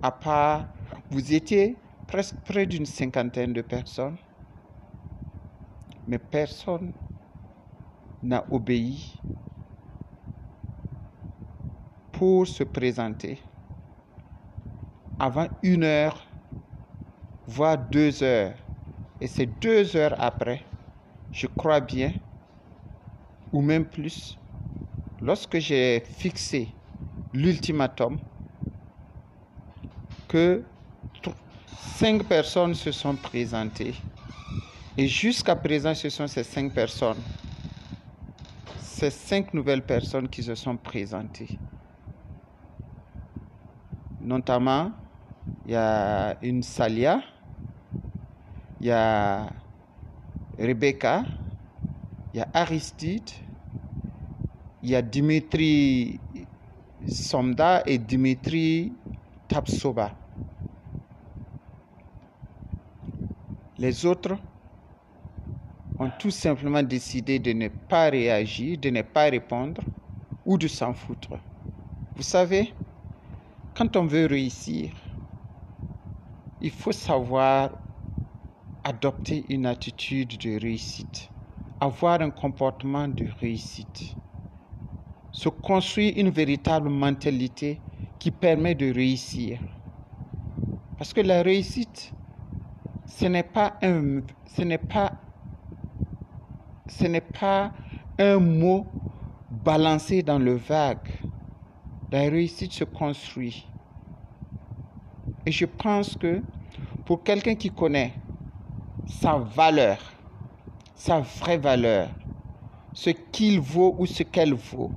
à 0.00 0.12
part, 0.12 0.68
vous 1.10 1.32
étiez 1.34 1.82
presque 2.06 2.36
près 2.44 2.66
d'une 2.66 2.86
cinquantaine 2.86 3.52
de 3.52 3.62
personnes, 3.62 4.18
mais 6.06 6.20
personne 6.20 6.92
n'a 8.22 8.46
obéi 8.52 9.20
pour 12.12 12.46
se 12.46 12.62
présenter 12.62 13.42
avant 15.18 15.48
une 15.64 15.82
heure 15.82 16.27
voire 17.48 17.78
deux 17.78 18.22
heures. 18.22 18.54
Et 19.20 19.26
c'est 19.26 19.46
deux 19.46 19.96
heures 19.96 20.14
après, 20.18 20.62
je 21.32 21.46
crois 21.46 21.80
bien, 21.80 22.12
ou 23.52 23.62
même 23.62 23.86
plus, 23.86 24.38
lorsque 25.20 25.58
j'ai 25.58 26.00
fixé 26.00 26.68
l'ultimatum, 27.32 28.18
que 30.28 30.62
cinq 31.96 32.24
personnes 32.24 32.74
se 32.74 32.92
sont 32.92 33.16
présentées. 33.16 33.94
Et 34.96 35.08
jusqu'à 35.08 35.56
présent, 35.56 35.94
ce 35.94 36.10
sont 36.10 36.26
ces 36.26 36.44
cinq 36.44 36.72
personnes, 36.72 37.22
ces 38.80 39.10
cinq 39.10 39.54
nouvelles 39.54 39.82
personnes 39.82 40.28
qui 40.28 40.42
se 40.42 40.54
sont 40.54 40.76
présentées. 40.76 41.58
Notamment, 44.20 44.92
il 45.64 45.72
y 45.72 45.76
a 45.76 46.36
une 46.42 46.62
Salia, 46.62 47.22
il 48.80 48.86
y 48.86 48.90
a 48.90 49.50
Rebecca, 50.58 51.24
il 52.32 52.38
y 52.38 52.40
a 52.40 52.48
Aristide, 52.54 53.30
il 54.82 54.90
y 54.90 54.94
a 54.94 55.02
Dimitri 55.02 56.20
Somda 57.06 57.82
et 57.86 57.98
Dimitri 57.98 58.92
Tapsoba. 59.48 60.12
Les 63.78 64.04
autres 64.04 64.36
ont 65.98 66.10
tout 66.18 66.30
simplement 66.30 66.82
décidé 66.82 67.38
de 67.38 67.52
ne 67.52 67.68
pas 67.68 68.10
réagir, 68.10 68.78
de 68.78 68.90
ne 68.90 69.02
pas 69.02 69.24
répondre 69.24 69.82
ou 70.44 70.58
de 70.58 70.68
s'en 70.68 70.92
foutre. 70.92 71.38
Vous 72.16 72.22
savez, 72.22 72.72
quand 73.76 73.96
on 73.96 74.06
veut 74.06 74.26
réussir, 74.26 74.92
il 76.60 76.70
faut 76.70 76.92
savoir 76.92 77.70
adopter 78.88 79.44
une 79.50 79.66
attitude 79.66 80.38
de 80.38 80.58
réussite, 80.58 81.28
avoir 81.78 82.22
un 82.22 82.30
comportement 82.30 83.06
de 83.06 83.26
réussite, 83.38 84.14
se 85.30 85.50
construire 85.50 86.14
une 86.16 86.30
véritable 86.30 86.88
mentalité 86.88 87.82
qui 88.18 88.30
permet 88.30 88.74
de 88.74 88.90
réussir. 88.90 89.60
Parce 90.96 91.12
que 91.12 91.20
la 91.20 91.42
réussite, 91.42 92.14
ce 93.04 93.26
n'est 93.26 93.42
pas 93.42 93.74
un, 93.82 94.22
ce 94.46 94.62
n'est 94.62 94.78
pas, 94.78 95.12
ce 96.86 97.04
n'est 97.04 97.20
pas 97.20 97.72
un 98.18 98.38
mot 98.38 98.86
balancé 99.50 100.22
dans 100.22 100.38
le 100.38 100.54
vague. 100.54 101.10
La 102.10 102.20
réussite 102.20 102.72
se 102.72 102.84
construit. 102.84 103.68
Et 105.44 105.52
je 105.52 105.66
pense 105.66 106.16
que 106.16 106.42
pour 107.04 107.22
quelqu'un 107.22 107.54
qui 107.54 107.68
connaît 107.68 108.14
sa 109.08 109.38
valeur, 109.38 109.98
sa 110.94 111.20
vraie 111.20 111.58
valeur, 111.58 112.08
ce 112.92 113.10
qu'il 113.10 113.60
vaut 113.60 113.94
ou 113.98 114.06
ce 114.06 114.22
qu'elle 114.22 114.54
vaut, 114.54 114.92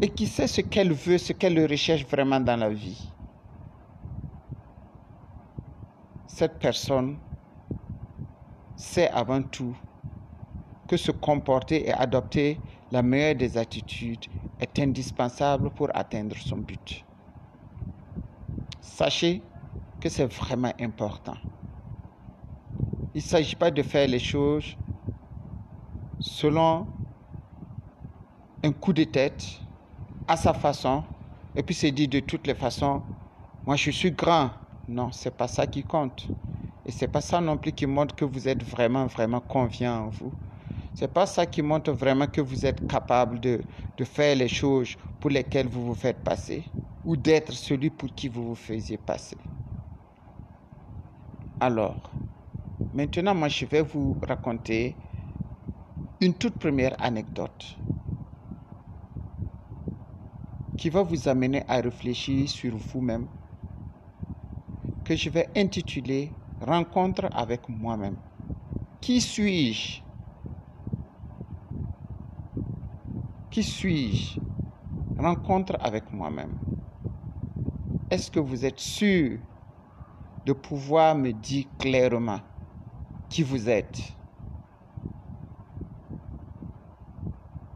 et 0.00 0.08
qui 0.08 0.26
sait 0.26 0.46
ce 0.46 0.62
qu'elle 0.62 0.92
veut, 0.92 1.18
ce 1.18 1.32
qu'elle 1.32 1.60
recherche 1.66 2.04
vraiment 2.06 2.40
dans 2.40 2.56
la 2.56 2.70
vie. 2.70 3.10
Cette 6.26 6.58
personne 6.58 7.18
sait 8.76 9.10
avant 9.10 9.42
tout 9.42 9.76
que 10.88 10.96
se 10.96 11.12
comporter 11.12 11.86
et 11.86 11.92
adopter 11.92 12.58
la 12.90 13.02
meilleure 13.02 13.34
des 13.34 13.58
attitudes 13.58 14.24
est 14.58 14.78
indispensable 14.78 15.70
pour 15.70 15.90
atteindre 15.94 16.36
son 16.36 16.56
but. 16.56 17.04
Sachez 18.80 19.42
que 20.00 20.08
c'est 20.08 20.32
vraiment 20.32 20.72
important. 20.80 21.36
Il 23.12 23.18
ne 23.18 23.22
s'agit 23.22 23.56
pas 23.56 23.72
de 23.72 23.82
faire 23.82 24.06
les 24.06 24.20
choses 24.20 24.76
selon 26.20 26.86
un 28.62 28.72
coup 28.72 28.92
de 28.92 29.04
tête, 29.04 29.44
à 30.28 30.36
sa 30.36 30.52
façon, 30.52 31.02
et 31.56 31.62
puis 31.62 31.74
se 31.74 31.88
dire 31.88 32.08
de 32.08 32.20
toutes 32.20 32.46
les 32.46 32.54
façons, 32.54 33.02
moi 33.66 33.74
je 33.76 33.90
suis 33.90 34.12
grand. 34.12 34.50
Non, 34.86 35.10
c'est 35.12 35.36
pas 35.36 35.48
ça 35.48 35.66
qui 35.66 35.82
compte. 35.82 36.28
Et 36.86 36.92
c'est 36.92 37.08
pas 37.08 37.20
ça 37.20 37.40
non 37.40 37.56
plus 37.56 37.72
qui 37.72 37.86
montre 37.86 38.14
que 38.14 38.24
vous 38.24 38.48
êtes 38.48 38.62
vraiment, 38.62 39.06
vraiment 39.06 39.40
confiant 39.40 40.04
en 40.04 40.08
vous. 40.08 40.32
C'est 40.94 41.12
pas 41.12 41.26
ça 41.26 41.46
qui 41.46 41.62
montre 41.62 41.92
vraiment 41.92 42.26
que 42.26 42.40
vous 42.40 42.66
êtes 42.66 42.86
capable 42.86 43.40
de, 43.40 43.60
de 43.96 44.04
faire 44.04 44.36
les 44.36 44.48
choses 44.48 44.96
pour 45.20 45.30
lesquelles 45.30 45.68
vous 45.68 45.86
vous 45.86 45.94
faites 45.94 46.18
passer 46.22 46.64
ou 47.04 47.16
d'être 47.16 47.52
celui 47.52 47.90
pour 47.90 48.12
qui 48.14 48.28
vous 48.28 48.48
vous 48.48 48.54
faisiez 48.54 48.98
passer. 48.98 49.36
Alors, 51.60 52.10
Maintenant, 52.92 53.34
moi, 53.34 53.48
je 53.48 53.64
vais 53.66 53.82
vous 53.82 54.16
raconter 54.26 54.96
une 56.20 56.34
toute 56.34 56.58
première 56.58 57.00
anecdote 57.02 57.76
qui 60.76 60.88
va 60.90 61.02
vous 61.02 61.28
amener 61.28 61.62
à 61.68 61.80
réfléchir 61.80 62.48
sur 62.48 62.76
vous-même, 62.76 63.28
que 65.04 65.14
je 65.14 65.28
vais 65.30 65.48
intituler 65.56 66.32
Rencontre 66.60 67.28
avec 67.32 67.68
moi-même. 67.70 68.16
Qui 69.00 69.20
suis-je? 69.20 70.02
Qui 73.50 73.62
suis-je? 73.62 74.38
Rencontre 75.18 75.76
avec 75.80 76.12
moi-même. 76.12 76.54
Est-ce 78.10 78.30
que 78.30 78.40
vous 78.40 78.64
êtes 78.66 78.80
sûr 78.80 79.38
de 80.44 80.52
pouvoir 80.52 81.14
me 81.14 81.32
dire 81.32 81.66
clairement 81.78 82.40
qui 83.30 83.44
vous 83.44 83.68
êtes. 83.68 84.02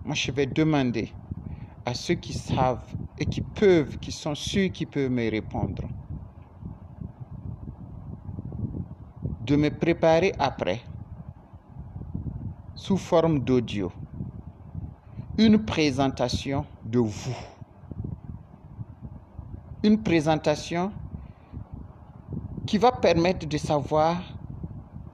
Moi, 0.04 0.14
je 0.14 0.30
vais 0.32 0.46
demander 0.46 1.10
à 1.86 1.94
ceux 1.94 2.14
qui 2.14 2.32
savent 2.34 2.84
et 3.18 3.24
qui 3.24 3.40
peuvent, 3.40 3.96
qui 3.98 4.10
sont 4.12 4.34
sûrs 4.34 4.70
qui 4.72 4.84
peuvent 4.84 5.10
me 5.10 5.30
répondre, 5.30 5.84
de 9.46 9.56
me 9.56 9.70
préparer 9.70 10.34
après, 10.38 10.82
sous 12.74 12.96
forme 12.96 13.38
d'audio, 13.38 13.92
une 15.38 15.64
présentation 15.64 16.66
de 16.84 16.98
vous. 16.98 17.36
Une 19.84 20.02
présentation 20.02 20.90
qui 22.66 22.78
va 22.78 22.90
permettre 22.90 23.46
de 23.46 23.58
savoir 23.58 24.34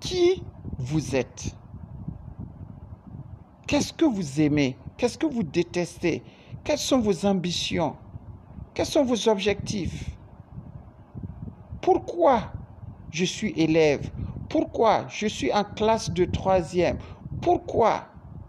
qui 0.01 0.43
vous 0.79 1.15
êtes. 1.15 1.55
Qu'est-ce 3.67 3.93
que 3.93 4.05
vous 4.05 4.41
aimez? 4.41 4.77
Qu'est-ce 4.97 5.17
que 5.17 5.27
vous 5.27 5.43
détestez? 5.43 6.23
Quelles 6.65 6.79
sont 6.79 6.99
vos 6.99 7.25
ambitions? 7.25 7.97
Quels 8.75 8.87
sont 8.87 9.05
vos 9.05 9.29
objectifs? 9.29 10.11
Pourquoi 11.81 12.53
je 13.11 13.25
suis 13.25 13.53
élève? 13.57 14.11
Pourquoi 14.49 15.07
je 15.09 15.27
suis 15.27 15.53
en 15.53 15.65
classe 15.65 16.11
de 16.11 16.25
troisième? 16.25 16.99
Pourquoi 17.41 18.07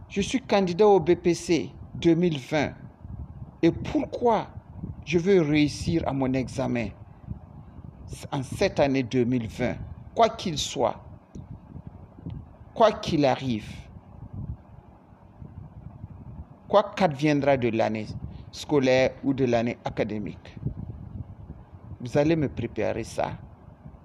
je 0.10 0.22
suis 0.22 0.42
candidat 0.42 0.88
au 0.88 1.00
BPC 1.00 1.70
2020 1.96 2.72
Et 3.62 3.72
pourquoi 3.72 4.48
je 5.06 5.20
veux 5.20 5.42
réussir 5.42 6.04
à 6.08 6.14
mon 6.14 6.34
examen 6.34 6.88
en 8.32 8.44
cette 8.44 8.80
année 8.80 9.04
2020, 9.04 9.76
quoi 10.16 10.30
qu'il 10.30 10.58
soit, 10.58 11.00
quoi 12.82 12.94
qu'il 12.94 13.26
arrive, 13.26 13.72
quoi 16.67 16.91
qu'adviendra 16.96 17.56
de 17.56 17.67
l'année 17.70 18.08
scolaire 18.52 19.12
ou 19.24 19.36
de 19.36 19.46
l'année 19.46 19.78
académique. 19.86 20.58
Vous 22.00 22.17
allez 22.17 22.36
me 22.36 22.50
préparer 22.50 23.04
ça, 23.04 23.34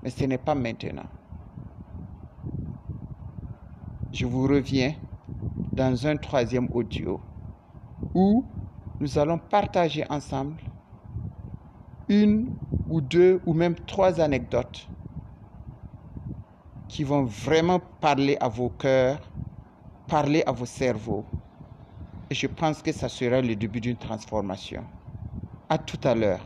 mais 0.02 0.10
ce 0.10 0.24
n'est 0.24 0.36
pas 0.36 0.54
maintenant. 0.54 1.06
Je 4.12 4.26
vous 4.26 4.46
reviens 4.46 4.94
dans 5.72 6.06
un 6.06 6.18
troisième 6.18 6.68
audio 6.70 7.18
où 8.12 8.44
nous 9.00 9.18
allons 9.18 9.38
partager 9.38 10.04
ensemble 10.10 10.60
une 12.10 12.50
ou 12.90 13.00
deux 13.00 13.40
ou 13.46 13.54
même 13.54 13.74
trois 13.86 14.20
anecdotes 14.20 14.86
qui 16.96 17.04
vont 17.04 17.24
vraiment 17.24 17.78
parler 18.00 18.38
à 18.40 18.48
vos 18.48 18.70
cœurs, 18.70 19.20
parler 20.08 20.42
à 20.46 20.52
vos 20.52 20.64
cerveaux. 20.64 21.26
Et 22.30 22.34
je 22.34 22.46
pense 22.46 22.80
que 22.80 22.90
ça 22.90 23.10
sera 23.10 23.42
le 23.42 23.54
début 23.54 23.82
d'une 23.82 23.98
transformation. 23.98 24.82
À 25.68 25.76
tout 25.76 26.00
à 26.04 26.14
l'heure. 26.14 26.40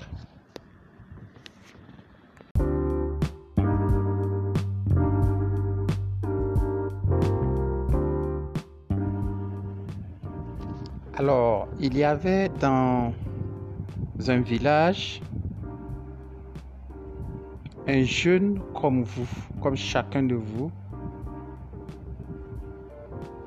Alors, 11.17 11.69
il 11.79 11.97
y 11.97 12.03
avait 12.03 12.49
dans 12.59 13.13
un 14.27 14.41
village 14.41 15.21
un 17.91 18.05
jeune 18.05 18.61
comme 18.81 19.03
vous, 19.03 19.29
comme 19.61 19.77
chacun 19.77 20.23
de 20.23 20.37
vous, 20.37 20.71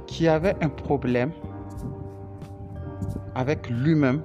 qui 0.05 0.27
avait 0.27 0.55
un 0.61 0.69
problème 0.69 1.31
avec 3.35 3.69
lui-même 3.69 4.21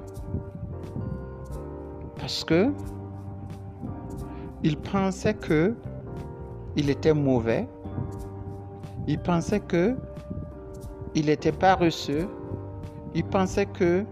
parce 2.18 2.44
que 2.44 2.72
il 4.62 4.76
pensait 4.76 5.34
que 5.34 5.74
il 6.76 6.90
était 6.90 7.14
mauvais, 7.14 7.68
il 9.06 9.18
pensait 9.18 9.60
que 9.60 9.96
il 11.14 11.30
était 11.30 11.52
paresseux, 11.52 12.28
il 13.14 13.24
pensait 13.24 13.66
que 13.66 14.04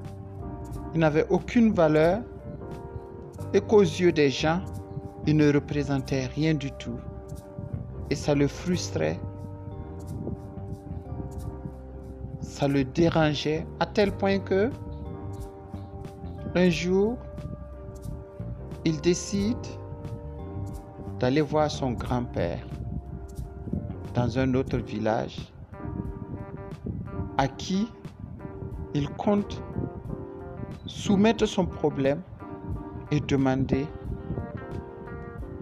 il 0.95 1.01
n'avait 1.01 1.27
aucune 1.31 1.73
valeur 1.73 2.21
et 3.53 3.61
qu'aux 3.61 3.83
yeux 3.83 4.13
des 4.13 4.31
gens, 4.31 4.61
il 5.27 5.37
ne 5.37 5.53
représentait 5.53 6.27
rien 6.27 6.55
du 6.55 6.71
tout. 6.73 6.99
Et 8.11 8.15
ça 8.15 8.35
le 8.35 8.47
frustrait. 8.47 9.19
Ça 12.41 12.69
le 12.69 12.85
dérangeait 12.85 13.67
à 13.81 13.87
tel 13.87 14.13
point 14.13 14.39
que 14.39 14.71
un 16.55 16.71
jour, 16.71 17.19
il 18.85 19.01
décide 19.01 19.59
d'aller 21.19 21.43
voir 21.43 21.71
son 21.71 21.93
grand-père 21.93 22.65
dans 24.15 24.39
un 24.39 24.55
autre 24.55 24.79
village 24.79 25.53
à 27.37 27.49
qui 27.49 27.89
il 28.95 29.11
compte 29.11 29.63
soumettre 30.87 31.47
son 31.47 31.67
problème 31.67 32.23
et 33.11 33.21
demander 33.21 33.87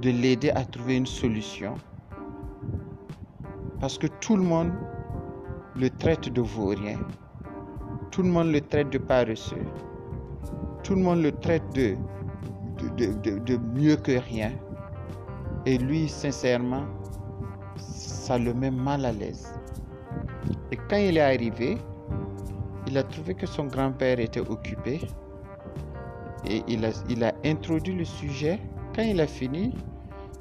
de 0.04 0.10
l'aider 0.10 0.50
à 0.50 0.64
trouver 0.66 0.96
une 0.96 1.06
solution. 1.06 1.76
Parce 3.80 3.96
que 3.96 4.06
tout 4.20 4.36
le 4.36 4.42
monde 4.42 4.72
le 5.76 5.88
traite 5.88 6.28
de 6.28 6.42
vaurien. 6.42 6.98
Tout 8.10 8.22
le 8.22 8.28
monde 8.28 8.48
le 8.52 8.60
traite 8.60 8.90
de 8.90 8.98
paresseux. 8.98 9.64
Tout 10.82 10.94
le 10.94 11.00
monde 11.00 11.22
le 11.22 11.32
traite 11.32 11.64
de, 11.74 11.96
de, 12.98 13.38
de, 13.38 13.56
mieux 13.56 13.96
que 13.96 14.12
rien. 14.18 14.52
Et 15.64 15.78
lui, 15.78 16.06
sincèrement, 16.06 16.84
ça 17.78 18.36
le 18.38 18.52
met 18.52 18.70
mal 18.70 19.06
à 19.06 19.12
l'aise. 19.12 19.54
Et 20.70 20.76
quand 20.76 20.98
il 20.98 21.16
est 21.16 21.22
arrivé, 21.22 21.78
il 22.86 22.98
a 22.98 23.02
trouvé 23.04 23.34
que 23.34 23.46
son 23.46 23.64
grand-père 23.64 24.20
était 24.20 24.46
occupé. 24.54 25.00
Et 26.46 26.62
il 26.68 26.84
a, 26.84 26.90
il 27.08 27.24
a 27.24 27.32
introduit 27.42 27.94
le 27.94 28.04
sujet. 28.04 28.60
Quand 28.94 29.02
il 29.02 29.18
a 29.20 29.26
fini, 29.26 29.72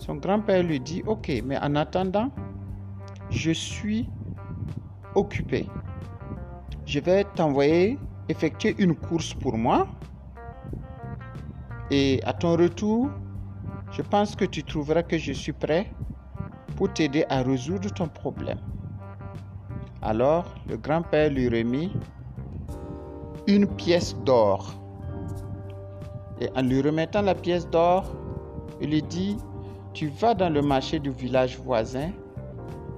son 0.03 0.15
grand-père 0.15 0.63
lui 0.63 0.81
dit, 0.81 1.01
ok, 1.07 1.31
mais 1.45 1.57
en 1.59 1.75
attendant, 1.75 2.29
je 3.29 3.51
suis 3.51 4.09
occupé. 5.15 5.65
Je 6.85 6.99
vais 6.99 7.23
t'envoyer 7.35 7.97
effectuer 8.27 8.75
une 8.79 8.95
course 8.95 9.33
pour 9.33 9.57
moi. 9.57 9.87
Et 11.89 12.19
à 12.25 12.33
ton 12.33 12.57
retour, 12.57 13.11
je 13.91 14.01
pense 14.01 14.35
que 14.35 14.43
tu 14.43 14.61
trouveras 14.65 15.03
que 15.03 15.17
je 15.17 15.31
suis 15.31 15.53
prêt 15.53 15.89
pour 16.75 16.91
t'aider 16.91 17.23
à 17.29 17.41
résoudre 17.41 17.89
ton 17.93 18.09
problème. 18.09 18.59
Alors, 20.01 20.53
le 20.67 20.75
grand-père 20.75 21.29
lui 21.31 21.47
remit 21.47 21.93
une 23.47 23.67
pièce 23.67 24.17
d'or. 24.25 24.73
Et 26.41 26.49
en 26.57 26.61
lui 26.61 26.81
remettant 26.81 27.21
la 27.21 27.35
pièce 27.35 27.69
d'or, 27.69 28.13
il 28.81 28.89
lui 28.89 29.01
dit, 29.01 29.37
tu 29.93 30.07
vas 30.07 30.33
dans 30.33 30.49
le 30.49 30.61
marché 30.61 30.99
du 30.99 31.11
village 31.11 31.59
voisin 31.59 32.11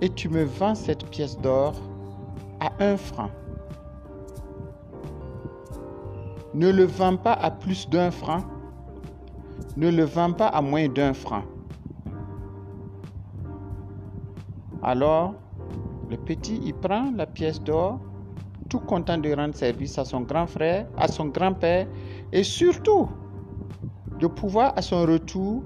et 0.02 0.10
tu 0.10 0.30
me 0.30 0.44
vends 0.44 0.76
cette 0.76 1.06
pièce 1.10 1.38
d'or 1.38 1.74
à 2.60 2.72
un 2.80 2.96
franc. 2.96 3.30
Ne 6.54 6.72
le 6.72 6.86
vends 6.86 7.18
pas 7.18 7.34
à 7.34 7.52
plus 7.52 7.90
d'un 7.90 8.12
franc. 8.12 8.44
Ne 9.76 9.90
le 9.90 10.04
vends 10.04 10.32
pas 10.32 10.48
à 10.48 10.62
moins 10.62 10.88
d'un 10.88 11.14
franc. 11.14 11.44
Alors, 14.82 15.34
le 16.10 16.16
petit, 16.16 16.62
il 16.64 16.74
prend 16.76 17.12
la 17.14 17.26
pièce 17.26 17.62
d'or, 17.62 18.00
tout 18.70 18.80
content 18.80 19.18
de 19.18 19.34
rendre 19.34 19.56
service 19.56 19.98
à 19.98 20.06
son 20.06 20.22
grand 20.22 20.48
frère, 20.48 20.88
à 20.96 21.10
son 21.10 21.26
grand-père, 21.26 21.88
et 22.32 22.44
surtout 22.44 23.10
de 24.20 24.28
pouvoir 24.28 24.72
à 24.78 24.82
son 24.82 25.02
retour 25.02 25.64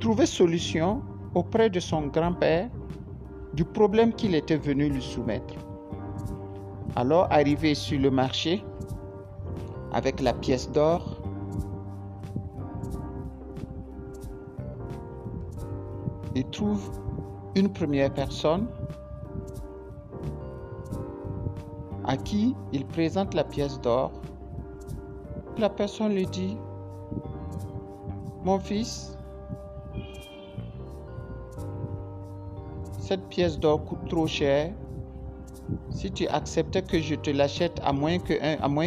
trouver 0.00 0.26
solution 0.26 1.02
auprès 1.34 1.70
de 1.70 1.80
son 1.80 2.06
grand-père 2.06 2.70
du 3.54 3.64
problème 3.64 4.12
qu'il 4.12 4.34
était 4.34 4.56
venu 4.56 4.88
lui 4.88 5.02
soumettre. 5.02 5.54
Alors, 6.96 7.26
arrivé 7.30 7.74
sur 7.74 8.00
le 8.00 8.10
marché 8.10 8.64
avec 9.92 10.20
la 10.20 10.32
pièce 10.32 10.70
d'or, 10.70 11.20
il 16.34 16.44
trouve 16.50 16.90
une 17.56 17.72
première 17.72 18.12
personne 18.12 18.68
à 22.04 22.16
qui 22.16 22.54
il 22.72 22.86
présente 22.86 23.34
la 23.34 23.44
pièce 23.44 23.80
d'or. 23.80 24.12
La 25.58 25.68
personne 25.68 26.14
lui 26.14 26.26
dit, 26.26 26.56
mon 28.44 28.58
fils, 28.58 29.17
cette 33.08 33.26
pièce 33.30 33.58
d'or 33.58 33.86
coûte 33.86 34.06
trop 34.10 34.26
cher. 34.26 34.70
Si 35.88 36.10
tu 36.10 36.26
acceptais 36.28 36.82
que 36.82 37.00
je 37.00 37.14
te 37.14 37.30
l'achète 37.30 37.80
à 37.82 37.90
moins 37.94 38.18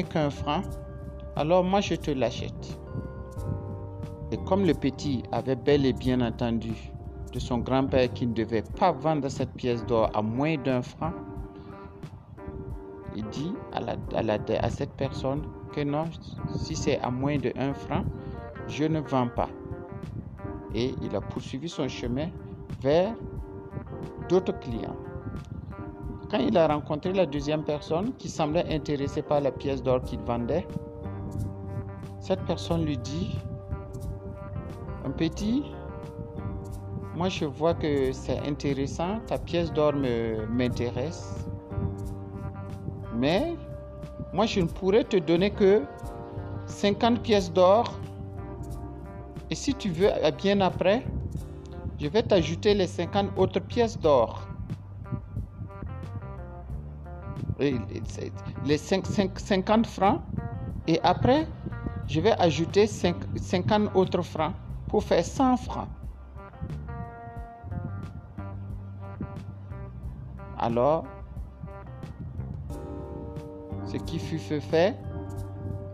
qu'un 0.04 0.30
franc, 0.30 0.62
alors 1.36 1.64
moi 1.64 1.82
je 1.82 1.96
te 1.96 2.12
l'achète. 2.12 2.80
Et 4.32 4.38
comme 4.46 4.64
le 4.64 4.76
petit 4.76 5.24
avait 5.32 5.56
bel 5.56 5.88
et 5.88 5.94
bien 5.94 6.22
entendu 6.22 6.76
de 7.34 7.40
son 7.40 7.58
grand-père 7.58 8.14
qu'il 8.14 8.30
ne 8.30 8.36
devait 8.36 8.64
pas 8.80 8.92
vendre 8.92 9.28
cette 9.28 9.54
pièce 9.54 9.84
d'or 9.88 10.12
à 10.14 10.22
moins 10.22 10.56
d'un 10.56 10.84
franc, 10.84 11.14
il 13.16 13.28
dit 13.30 13.54
à, 13.74 14.70
cette 14.70 14.94
personne 14.94 15.42
que 15.74 15.82
non, 15.82 16.06
si 16.56 16.76
c'est 16.76 17.00
à 17.00 17.10
moins 17.10 17.40
de 17.40 17.52
franc, 17.74 18.04
je 18.68 18.84
ne 18.84 19.00
vends 19.00 19.30
pas. 19.30 19.50
Et 20.76 20.94
il 21.02 21.16
a 21.16 21.22
poursuivi 21.22 21.68
son 21.68 21.88
chemin 21.88 22.30
vers 22.84 23.16
d'autres 24.30 24.58
clients. 24.60 24.96
Quand 26.30 26.40
il 26.40 26.58
a 26.58 26.68
rencontré 26.68 27.12
la 27.12 27.26
deuxième 27.26 27.64
personne 27.64 28.14
qui 28.18 28.30
semblait 28.30 28.66
intéressée 28.74 29.22
par 29.22 29.42
la 29.42 29.52
pièce 29.52 29.84
d'or 29.84 30.02
qu'il 30.04 30.20
vendait, 30.22 30.66
cette 32.20 32.44
personne 32.46 32.86
lui 32.86 32.98
dit, 32.98 33.38
un 35.04 35.12
petit, 35.12 35.64
moi 37.16 37.28
je 37.28 37.46
vois 37.46 37.74
que 37.74 38.14
c'est 38.14 38.40
intéressant, 38.48 39.20
ta 39.28 39.38
pièce 39.38 39.74
d'or 39.74 39.94
m'intéresse, 40.50 41.46
mais 43.16 43.56
moi 44.32 44.46
je 44.46 44.62
ne 44.62 44.68
pourrais 44.68 45.04
te 45.04 45.18
donner 45.18 45.52
que 45.52 45.84
50 46.68 47.20
pièces 47.22 47.52
d'or. 47.52 47.92
Et 49.50 49.56
si 49.56 49.74
tu 49.74 49.90
veux, 49.90 50.10
bien 50.38 50.62
après, 50.62 51.04
je 52.02 52.08
vais 52.08 52.24
t'ajouter 52.24 52.74
les 52.74 52.88
50 52.88 53.38
autres 53.38 53.60
pièces 53.60 54.00
d'or. 54.00 54.48
Les 58.66 58.78
50 58.78 59.86
francs. 59.86 60.22
Et 60.88 61.00
après, 61.04 61.48
je 62.08 62.20
vais 62.20 62.32
ajouter 62.40 62.88
50 62.88 63.96
autres 63.96 64.24
francs 64.24 64.54
pour 64.88 65.04
faire 65.04 65.24
100 65.24 65.58
francs. 65.58 65.88
Alors, 70.58 71.06
ce 73.86 73.98
qui 73.98 74.18
fut 74.18 74.40
fait, 74.60 74.98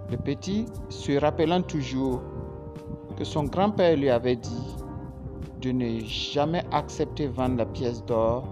le 0.09 0.15
petit, 0.15 0.67
se 0.87 1.19
rappelant 1.19 1.61
toujours 1.61 2.21
que 3.17 3.25
son 3.25 3.43
grand-père 3.43 3.97
lui 3.97 4.09
avait 4.09 4.37
dit 4.37 4.76
de 5.67 5.73
ne 5.73 5.99
jamais 6.05 6.63
accepter 6.71 7.27
vendre 7.27 7.57
la 7.57 7.65
pièce 7.65 8.03
d'or, 8.05 8.47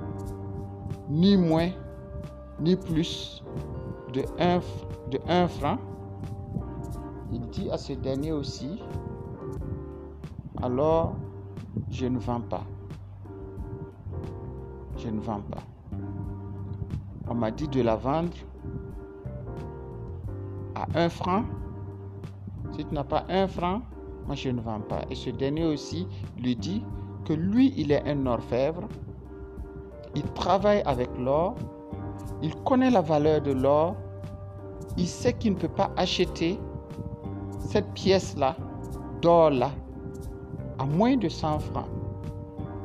ni 1.10 1.38
moins, 1.38 1.70
ni 2.60 2.76
plus 2.76 3.42
de 4.12 4.24
un, 4.38 4.60
de 5.12 5.20
un 5.30 5.48
franc, 5.48 5.78
il 7.32 7.40
dit 7.52 7.70
à 7.72 7.78
ce 7.78 7.94
dernier 7.94 8.34
aussi, 8.34 8.82
alors 10.62 11.16
je 11.90 12.06
ne 12.06 12.20
vends 12.20 12.42
pas. 12.42 12.66
Je 14.98 15.08
ne 15.08 15.22
vends 15.22 15.42
pas. 15.42 15.64
On 17.30 17.36
m'a 17.36 17.52
dit 17.52 17.70
de 17.70 17.82
la 17.82 17.96
vendre 17.96 18.36
à 20.76 20.86
un 20.96 21.08
franc. 21.08 21.46
Si 22.72 22.84
tu 22.84 22.94
n'as 22.94 23.06
pas 23.06 23.26
un 23.30 23.48
franc, 23.48 23.82
moi 24.26 24.36
je 24.36 24.50
ne 24.50 24.60
vends 24.60 24.82
pas. 24.82 25.04
Et 25.10 25.16
ce 25.16 25.30
dernier 25.30 25.66
aussi 25.66 26.08
lui 26.38 26.58
dit 26.58 26.84
que 27.26 27.34
lui, 27.34 27.74
il 27.76 27.92
est 27.92 28.08
un 28.08 28.26
orfèvre. 28.26 28.84
Il 30.16 30.24
travaille 30.34 30.82
avec 30.86 31.10
l'or. 31.18 31.56
Il 32.42 32.56
connaît 32.64 32.92
la 32.92 33.02
valeur 33.02 33.42
de 33.42 33.52
l'or. 33.52 33.96
Il 34.98 35.08
sait 35.08 35.34
qu'il 35.34 35.54
ne 35.54 35.58
peut 35.58 35.68
pas 35.68 35.92
acheter 35.98 36.58
cette 37.60 37.92
pièce-là, 37.94 38.56
d'or-là, 39.22 39.72
à 40.80 40.86
moins 40.86 41.18
de 41.18 41.28
100 41.28 41.60
francs. 41.60 41.90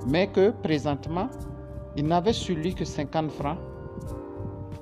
Mais 0.09 0.26
que 0.26 0.50
présentement, 0.50 1.29
il 1.96 2.07
n'avait 2.07 2.33
sur 2.33 2.57
lui 2.57 2.74
que 2.74 2.85
50 2.85 3.31
francs. 3.31 3.59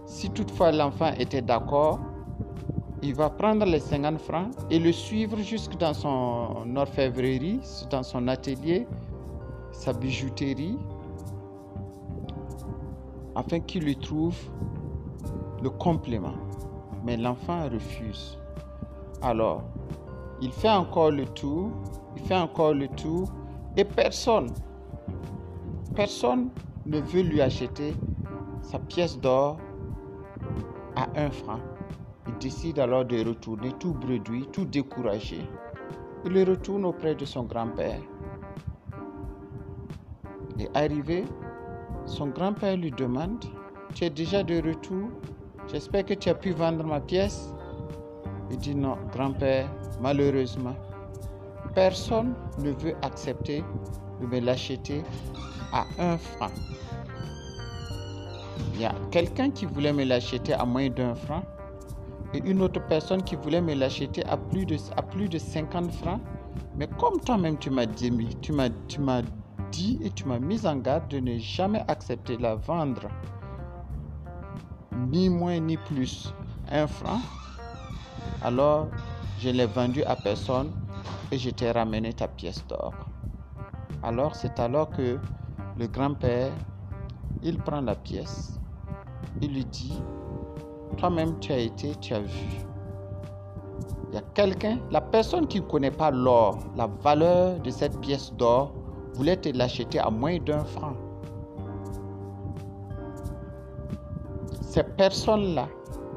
Si 0.06 0.30
toutefois 0.30 0.72
l'enfant 0.72 1.10
était 1.18 1.42
d'accord, 1.42 1.98
il 3.02 3.14
va 3.14 3.30
prendre 3.30 3.64
les 3.66 3.80
50 3.80 4.18
francs 4.18 4.48
et 4.70 4.78
le 4.78 4.92
suivre 4.92 5.38
jusque 5.38 5.76
dans 5.76 5.94
son 5.94 6.74
orfèvrerie, 6.76 7.60
dans 7.90 8.02
son 8.02 8.26
atelier, 8.28 8.86
sa 9.78 9.92
bijouterie, 9.92 10.76
afin 13.36 13.60
qu'il 13.60 13.84
lui 13.84 13.96
trouve 13.96 14.36
le 15.62 15.70
complément. 15.70 16.34
Mais 17.04 17.16
l'enfant 17.16 17.68
refuse. 17.68 18.36
Alors, 19.22 19.62
il 20.42 20.50
fait 20.50 20.68
encore 20.68 21.12
le 21.12 21.26
tour, 21.26 21.70
il 22.16 22.22
fait 22.24 22.36
encore 22.36 22.74
le 22.74 22.88
tour, 22.88 23.28
et 23.76 23.84
personne, 23.84 24.50
personne 25.94 26.48
ne 26.84 26.98
veut 26.98 27.22
lui 27.22 27.40
acheter 27.40 27.94
sa 28.62 28.80
pièce 28.80 29.16
d'or 29.20 29.58
à 30.96 31.06
un 31.14 31.30
franc. 31.30 31.60
Il 32.26 32.36
décide 32.38 32.80
alors 32.80 33.04
de 33.04 33.24
retourner 33.24 33.72
tout 33.78 33.94
bredouille, 33.94 34.48
tout 34.52 34.64
découragé. 34.64 35.48
Il 36.24 36.36
retourne 36.42 36.84
auprès 36.84 37.14
de 37.14 37.24
son 37.24 37.44
grand-père. 37.44 38.00
Et 40.58 40.68
arrivé, 40.74 41.24
son 42.06 42.28
grand-père 42.28 42.76
lui 42.76 42.90
demande, 42.90 43.44
tu 43.94 44.04
es 44.04 44.10
déjà 44.10 44.42
de 44.42 44.56
retour? 44.56 45.08
J'espère 45.70 46.04
que 46.04 46.14
tu 46.14 46.28
as 46.28 46.34
pu 46.34 46.50
vendre 46.50 46.84
ma 46.84 47.00
pièce. 47.00 47.52
Il 48.50 48.56
dit 48.58 48.74
non, 48.74 48.96
grand-père, 49.12 49.68
malheureusement, 50.00 50.74
personne 51.74 52.34
ne 52.58 52.70
veut 52.70 52.94
accepter 53.02 53.62
de 54.20 54.26
me 54.26 54.40
l'acheter 54.40 55.02
à 55.72 55.84
un 55.98 56.16
franc. 56.16 56.50
Il 58.74 58.80
y 58.80 58.84
a 58.84 58.94
quelqu'un 59.10 59.50
qui 59.50 59.66
voulait 59.66 59.92
me 59.92 60.04
l'acheter 60.04 60.54
à 60.54 60.64
moins 60.64 60.88
d'un 60.88 61.14
franc 61.14 61.42
et 62.34 62.38
une 62.38 62.62
autre 62.62 62.80
personne 62.88 63.22
qui 63.22 63.36
voulait 63.36 63.60
me 63.60 63.74
l'acheter 63.74 64.24
à 64.26 64.36
plus 64.36 64.66
de, 64.66 64.76
à 64.96 65.02
plus 65.02 65.28
de 65.28 65.38
50 65.38 65.92
francs. 65.92 66.20
Mais 66.76 66.88
comme 66.98 67.20
toi-même 67.20 67.58
tu 67.58 67.70
m'as 67.70 67.86
dit, 67.86 68.10
tu 68.40 68.52
m'as, 68.52 68.70
tu 68.88 69.00
dit 69.70 69.98
et 70.02 70.11
tu 70.11 70.26
m'as 70.26 70.38
mis 70.38 70.66
en 70.66 70.76
garde 70.76 71.09
de 71.09 71.20
ne 71.20 71.38
jamais 71.38 71.83
accepter 71.88 72.37
la 72.37 72.54
vendre, 72.54 73.09
ni 75.09 75.28
moins 75.28 75.61
ni 75.61 75.76
plus, 75.76 76.33
un 76.70 76.87
franc, 76.87 77.20
alors 78.42 78.88
je 79.38 79.50
l'ai 79.50 79.66
vendu 79.66 80.02
à 80.04 80.16
personne 80.16 80.70
et 81.31 81.38
je 81.38 81.50
t'ai 81.50 81.70
ramené 81.70 82.12
ta 82.12 82.28
pièce 82.28 82.66
d'or. 82.66 82.92
Alors 84.02 84.35
c'est 84.35 84.59
alors 84.61 84.90
que 84.90 85.18
le 85.78 85.87
grand-père, 85.87 86.52
il 87.42 87.59
prend 87.59 87.81
la 87.81 87.94
pièce, 87.94 88.59
il 89.40 89.54
lui 89.54 89.64
dit, 89.64 90.00
toi-même, 90.96 91.38
tu 91.38 91.52
as 91.52 91.59
été, 91.59 91.94
tu 91.96 92.14
as 92.14 92.20
vu. 92.20 92.64
Il 94.11 94.14
y 94.14 94.18
a 94.18 94.22
quelqu'un, 94.35 94.78
la 94.90 95.00
personne 95.00 95.46
qui 95.46 95.61
ne 95.61 95.66
connaît 95.66 95.90
pas 95.90 96.11
l'or, 96.11 96.59
la 96.76 96.87
valeur 96.87 97.61
de 97.61 97.70
cette 97.70 98.00
pièce 98.00 98.33
d'or, 98.33 98.72
voulait 99.14 99.36
te 99.36 99.48
l'acheter 99.50 99.98
à 99.98 100.10
moins 100.10 100.38
d'un 100.38 100.64
franc. 100.64 100.94
Ces 104.62 104.82
personnes-là, 104.82 105.68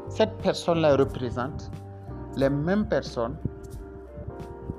cette 0.10 0.38
personne-là 0.40 0.96
représente 0.96 1.72
les 2.36 2.50
mêmes 2.50 2.86
personnes 2.88 3.36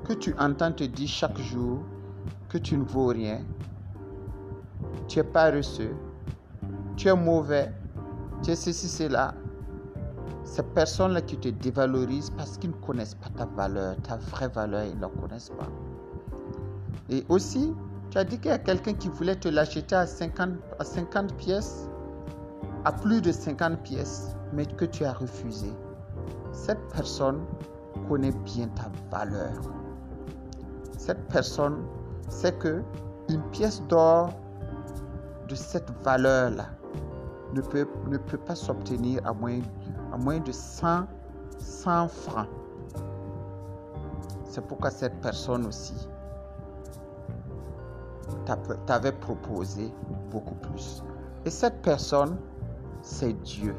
que 0.04 0.12
tu 0.12 0.34
entends 0.38 0.72
te 0.72 0.84
dire 0.84 1.08
chaque 1.08 1.38
jour 1.38 1.80
que 2.48 2.58
tu 2.58 2.76
ne 2.76 2.84
vaux 2.84 3.06
rien, 3.06 3.40
tu 5.08 5.18
es 5.18 5.24
paresseux, 5.24 5.94
tu 6.96 7.08
es 7.08 7.16
mauvais, 7.16 7.72
tu 8.42 8.50
es 8.50 8.56
ceci, 8.56 8.88
cela, 8.88 9.34
ces 10.44 10.62
personnes-là 10.62 11.22
qui 11.22 11.38
te 11.38 11.48
dévalorisent 11.48 12.30
parce 12.30 12.58
qu'ils 12.58 12.70
ne 12.70 12.76
connaissent 12.76 13.14
pas 13.14 13.30
ta 13.30 13.46
valeur, 13.46 13.96
ta 14.02 14.16
vraie 14.16 14.48
valeur, 14.48 14.84
ils 14.84 14.96
ne 14.96 15.00
la 15.00 15.08
connaissent 15.08 15.50
pas. 15.50 15.68
Et 17.08 17.24
aussi, 17.28 17.72
tu 18.12 18.18
as 18.18 18.24
dit 18.24 18.38
qu'il 18.38 18.50
y 18.50 18.54
a 18.54 18.58
quelqu'un 18.58 18.92
qui 18.92 19.08
voulait 19.08 19.36
te 19.36 19.48
l'acheter 19.48 19.96
à 19.96 20.06
50, 20.06 20.50
à 20.78 20.84
50 20.84 21.34
pièces, 21.38 21.88
à 22.84 22.92
plus 22.92 23.22
de 23.22 23.32
50 23.32 23.82
pièces, 23.82 24.36
mais 24.52 24.66
que 24.66 24.84
tu 24.84 25.06
as 25.06 25.14
refusé. 25.14 25.72
Cette 26.52 26.86
personne 26.94 27.40
connaît 28.10 28.34
bien 28.44 28.68
ta 28.68 28.90
valeur. 29.10 29.54
Cette 30.98 31.26
personne 31.28 31.86
sait 32.28 32.52
que 32.52 32.82
une 33.30 33.42
pièce 33.44 33.80
d'or 33.88 34.28
de 35.48 35.54
cette 35.54 35.90
valeur-là 36.04 36.66
ne 37.54 37.62
peut, 37.62 37.88
ne 38.10 38.18
peut 38.18 38.36
pas 38.36 38.54
s'obtenir 38.54 39.26
à 39.26 39.32
moins 39.32 39.60
à 40.12 40.18
moins 40.18 40.38
de 40.38 40.52
100, 40.52 41.06
100 41.56 42.08
francs. 42.08 42.48
C'est 44.44 44.66
pourquoi 44.66 44.90
cette 44.90 45.18
personne 45.22 45.64
aussi 45.64 45.94
t'avait 48.86 49.12
proposé 49.12 49.92
beaucoup 50.30 50.54
plus. 50.54 51.02
Et 51.44 51.50
cette 51.50 51.82
personne, 51.82 52.36
c'est 53.02 53.32
Dieu. 53.42 53.74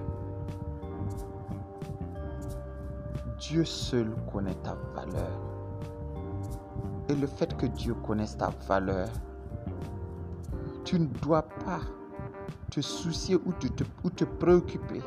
Dieu 3.40 3.66
seul 3.66 4.14
connaît 4.32 4.56
ta 4.56 4.76
valeur. 4.96 5.32
Et 7.10 7.16
le 7.16 7.28
fait 7.28 7.56
que 7.58 7.66
Dieu 7.66 7.94
connaisse 7.94 8.38
ta 8.38 8.52
valeur, 8.68 9.10
tu 10.84 11.00
ne 11.00 11.06
dois 11.06 11.42
pas 11.42 11.82
te 12.70 12.82
soucier 12.82 13.36
ou 13.36 13.52
te, 13.54 13.84
ou 14.04 14.10
te 14.10 14.24
préoccuper 14.24 15.02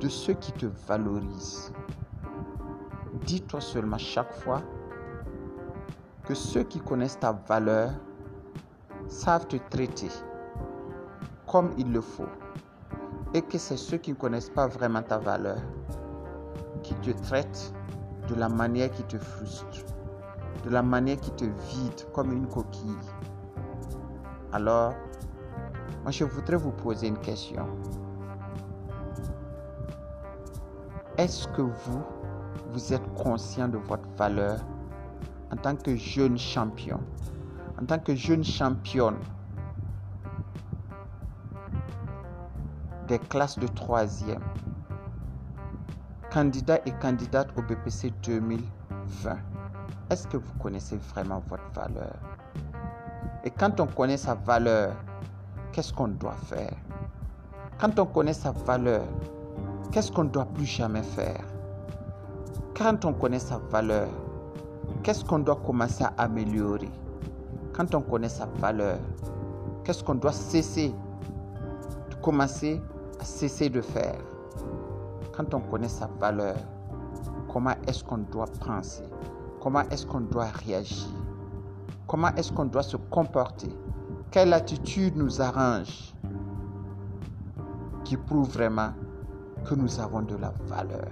de 0.00 0.08
ceux 0.08 0.34
qui 0.34 0.52
te 0.52 0.66
valorisent. 0.86 1.72
Dis-toi 3.26 3.60
seulement 3.60 3.98
chaque 3.98 4.32
fois 4.32 4.62
que 6.24 6.34
ceux 6.34 6.62
qui 6.62 6.80
connaissent 6.80 7.18
ta 7.18 7.32
valeur 7.32 7.90
savent 9.10 9.46
te 9.48 9.56
traiter, 9.70 10.08
comme 11.46 11.72
il 11.76 11.92
le 11.92 12.00
faut 12.00 12.28
et 13.34 13.42
que 13.42 13.58
c'est 13.58 13.76
ceux 13.76 13.98
qui 13.98 14.10
ne 14.10 14.16
connaissent 14.16 14.50
pas 14.50 14.66
vraiment 14.66 15.02
ta 15.02 15.18
valeur 15.18 15.58
qui 16.82 16.94
te 16.94 17.10
traitent 17.10 17.72
de 18.28 18.34
la 18.34 18.48
manière 18.48 18.90
qui 18.90 19.02
te 19.04 19.18
frustre, 19.18 19.84
de 20.64 20.70
la 20.70 20.82
manière 20.82 21.18
qui 21.18 21.30
te 21.32 21.44
vide 21.44 22.06
comme 22.12 22.32
une 22.32 22.46
coquille. 22.46 22.96
Alors, 24.52 24.94
moi 26.02 26.10
je 26.10 26.24
voudrais 26.24 26.56
vous 26.56 26.72
poser 26.72 27.08
une 27.08 27.18
question. 27.18 27.66
Est-ce 31.18 31.46
que 31.48 31.62
vous, 31.62 32.02
vous 32.72 32.92
êtes 32.92 33.14
conscient 33.14 33.68
de 33.68 33.76
votre 33.76 34.08
valeur 34.16 34.58
en 35.52 35.56
tant 35.56 35.76
que 35.76 35.96
jeune 35.96 36.38
champion, 36.38 37.00
en 37.80 37.86
tant 37.86 37.98
que 37.98 38.14
jeune 38.14 38.44
championne 38.44 39.16
des 43.08 43.18
classes 43.18 43.58
de 43.58 43.66
troisième, 43.66 44.42
candidat 46.30 46.78
et 46.86 46.92
candidate 46.92 47.48
au 47.56 47.62
BPC 47.62 48.12
2020, 48.22 49.36
est-ce 50.10 50.28
que 50.28 50.36
vous 50.36 50.52
connaissez 50.60 50.96
vraiment 50.96 51.42
votre 51.48 51.68
valeur? 51.74 52.16
Et 53.44 53.50
quand 53.50 53.80
on 53.80 53.86
connaît 53.86 54.18
sa 54.18 54.34
valeur, 54.34 54.94
qu'est-ce 55.72 55.92
qu'on 55.92 56.08
doit 56.08 56.36
faire? 56.46 56.74
Quand 57.78 57.98
on 57.98 58.06
connaît 58.06 58.34
sa 58.34 58.52
valeur, 58.52 59.04
qu'est-ce 59.90 60.12
qu'on 60.12 60.24
ne 60.24 60.28
doit 60.28 60.44
plus 60.44 60.66
jamais 60.66 61.02
faire? 61.02 61.42
Quand 62.76 63.04
on 63.06 63.14
connaît 63.14 63.38
sa 63.38 63.58
valeur, 63.58 64.08
qu'est-ce 65.02 65.24
qu'on 65.24 65.38
doit 65.38 65.60
commencer 65.64 66.04
à 66.04 66.12
améliorer? 66.18 66.90
Quand 67.80 67.94
on 67.94 68.02
connaît 68.02 68.28
sa 68.28 68.44
valeur, 68.44 68.98
qu'est-ce 69.84 70.04
qu'on 70.04 70.16
doit 70.16 70.34
cesser 70.34 70.92
de 72.10 72.14
commencer 72.16 72.78
à 73.18 73.24
cesser 73.24 73.70
de 73.70 73.80
faire? 73.80 74.18
Quand 75.34 75.54
on 75.54 75.60
connaît 75.60 75.88
sa 75.88 76.06
valeur, 76.20 76.56
comment 77.50 77.72
est-ce 77.88 78.04
qu'on 78.04 78.18
doit 78.18 78.48
penser? 78.66 79.04
Comment 79.62 79.80
est-ce 79.88 80.04
qu'on 80.04 80.20
doit 80.20 80.48
réagir? 80.66 81.08
Comment 82.06 82.28
est-ce 82.36 82.52
qu'on 82.52 82.66
doit 82.66 82.82
se 82.82 82.98
comporter? 82.98 83.74
Quelle 84.30 84.52
attitude 84.52 85.16
nous 85.16 85.40
arrange 85.40 86.12
qui 88.04 88.18
prouve 88.18 88.50
vraiment 88.50 88.90
que 89.64 89.74
nous 89.74 89.98
avons 90.00 90.20
de 90.20 90.36
la 90.36 90.52
valeur? 90.66 91.08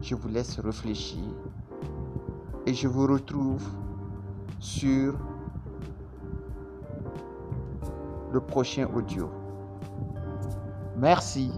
Je 0.00 0.14
vous 0.14 0.28
laisse 0.28 0.58
réfléchir 0.60 1.24
et 2.64 2.72
je 2.72 2.88
vous 2.88 3.06
retrouve 3.06 3.68
sur 4.60 5.14
le 8.32 8.40
prochain 8.40 8.86
audio. 8.94 9.30
Merci. 10.96 11.50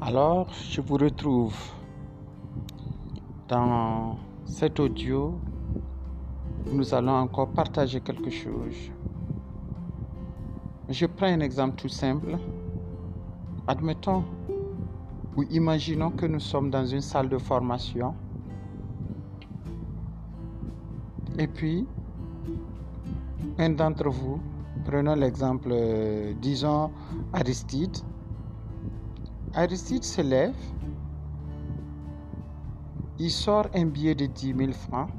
Alors, 0.00 0.48
je 0.52 0.80
vous 0.80 0.96
retrouve 0.96 1.54
dans 3.48 4.16
cet 4.44 4.80
audio. 4.80 5.38
Nous 6.66 6.94
allons 6.94 7.12
encore 7.12 7.48
partager 7.48 8.00
quelque 8.00 8.30
chose. 8.30 8.90
Je 10.88 11.06
prends 11.06 11.26
un 11.26 11.40
exemple 11.40 11.76
tout 11.76 11.88
simple. 11.88 12.36
Admettons 13.66 14.24
ou 15.36 15.44
imaginons 15.50 16.10
que 16.10 16.26
nous 16.26 16.40
sommes 16.40 16.70
dans 16.70 16.84
une 16.84 17.00
salle 17.00 17.28
de 17.28 17.38
formation. 17.38 18.14
Et 21.38 21.46
puis, 21.46 21.86
un 23.58 23.70
d'entre 23.70 24.08
vous, 24.08 24.40
prenons 24.84 25.14
l'exemple, 25.14 25.68
euh, 25.70 26.34
disons, 26.40 26.90
Aristide. 27.32 27.96
Aristide 29.54 30.04
se 30.04 30.20
lève, 30.22 30.54
il 33.18 33.30
sort 33.30 33.68
un 33.74 33.86
billet 33.86 34.14
de 34.14 34.26
10 34.26 34.54
000 34.56 34.72
francs, 34.72 35.10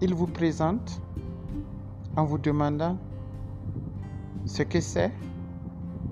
il 0.00 0.14
vous 0.14 0.26
présente 0.26 1.00
en 2.16 2.24
vous 2.24 2.38
demandant 2.38 2.96
ce 4.44 4.62
que 4.62 4.80
c'est. 4.80 5.12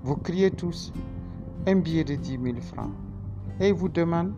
Vous 0.02 0.16
criez 0.16 0.50
tous 0.50 0.92
un 1.66 1.76
billet 1.76 2.04
de 2.04 2.14
10 2.14 2.38
000 2.42 2.60
francs 2.60 2.90
et 3.60 3.68
il 3.68 3.74
vous 3.74 3.88
demande 3.88 4.32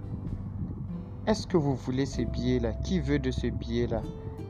est-ce 1.27 1.47
que 1.47 1.57
vous 1.57 1.75
voulez 1.75 2.07
ce 2.07 2.23
billet-là? 2.23 2.73
Qui 2.73 3.01
veut 3.01 3.19
de 3.19 3.31
ce 3.31 3.49
billet-là? 3.49 4.03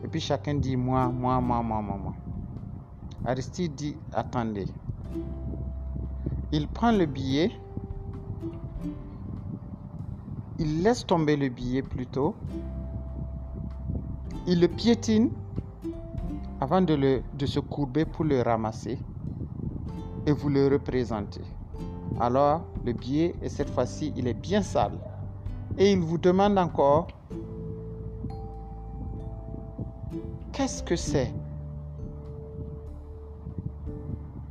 Et 0.04 0.08
puis 0.08 0.20
chacun 0.20 0.54
dit 0.54 0.76
moi, 0.76 1.08
moi, 1.08 1.40
moi, 1.40 1.62
moi, 1.62 1.82
moi, 1.82 1.96
moi. 1.96 2.14
Aristide 3.24 3.74
dit 3.74 3.96
attendez. 4.12 4.66
Il 6.52 6.68
prend 6.68 6.92
le 6.92 7.06
billet 7.06 7.50
il 10.58 10.82
laisse 10.82 11.06
tomber 11.06 11.36
le 11.36 11.48
billet 11.48 11.82
plutôt, 11.82 12.34
il 14.50 14.60
le 14.60 14.68
piétine 14.68 15.30
avant 16.58 16.80
de, 16.80 16.94
le, 16.94 17.22
de 17.34 17.44
se 17.44 17.60
courber 17.60 18.06
pour 18.06 18.24
le 18.24 18.40
ramasser 18.40 18.98
et 20.26 20.32
vous 20.32 20.48
le 20.48 20.68
représentez. 20.68 21.42
Alors 22.18 22.62
le 22.82 22.94
billet, 22.94 23.34
et 23.42 23.50
cette 23.50 23.68
fois-ci, 23.68 24.10
il 24.16 24.26
est 24.26 24.40
bien 24.40 24.62
sale. 24.62 24.98
Et 25.76 25.92
il 25.92 26.00
vous 26.00 26.16
demande 26.16 26.56
encore, 26.56 27.08
qu'est-ce 30.52 30.82
que 30.82 30.96
c'est? 30.96 31.30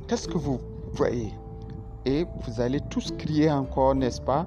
Qu'est-ce 0.06 0.28
que 0.28 0.38
vous 0.38 0.60
voyez? 0.92 1.34
Et 2.06 2.24
vous 2.46 2.60
allez 2.60 2.80
tous 2.88 3.10
crier 3.18 3.50
encore, 3.50 3.96
n'est-ce 3.96 4.20
pas? 4.20 4.46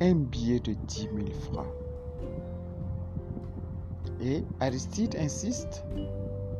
Un 0.00 0.14
billet 0.14 0.60
de 0.60 0.74
10 0.74 1.08
000 1.14 1.30
francs. 1.50 1.81
Et 4.22 4.44
Aristide 4.60 5.16
insiste 5.18 5.84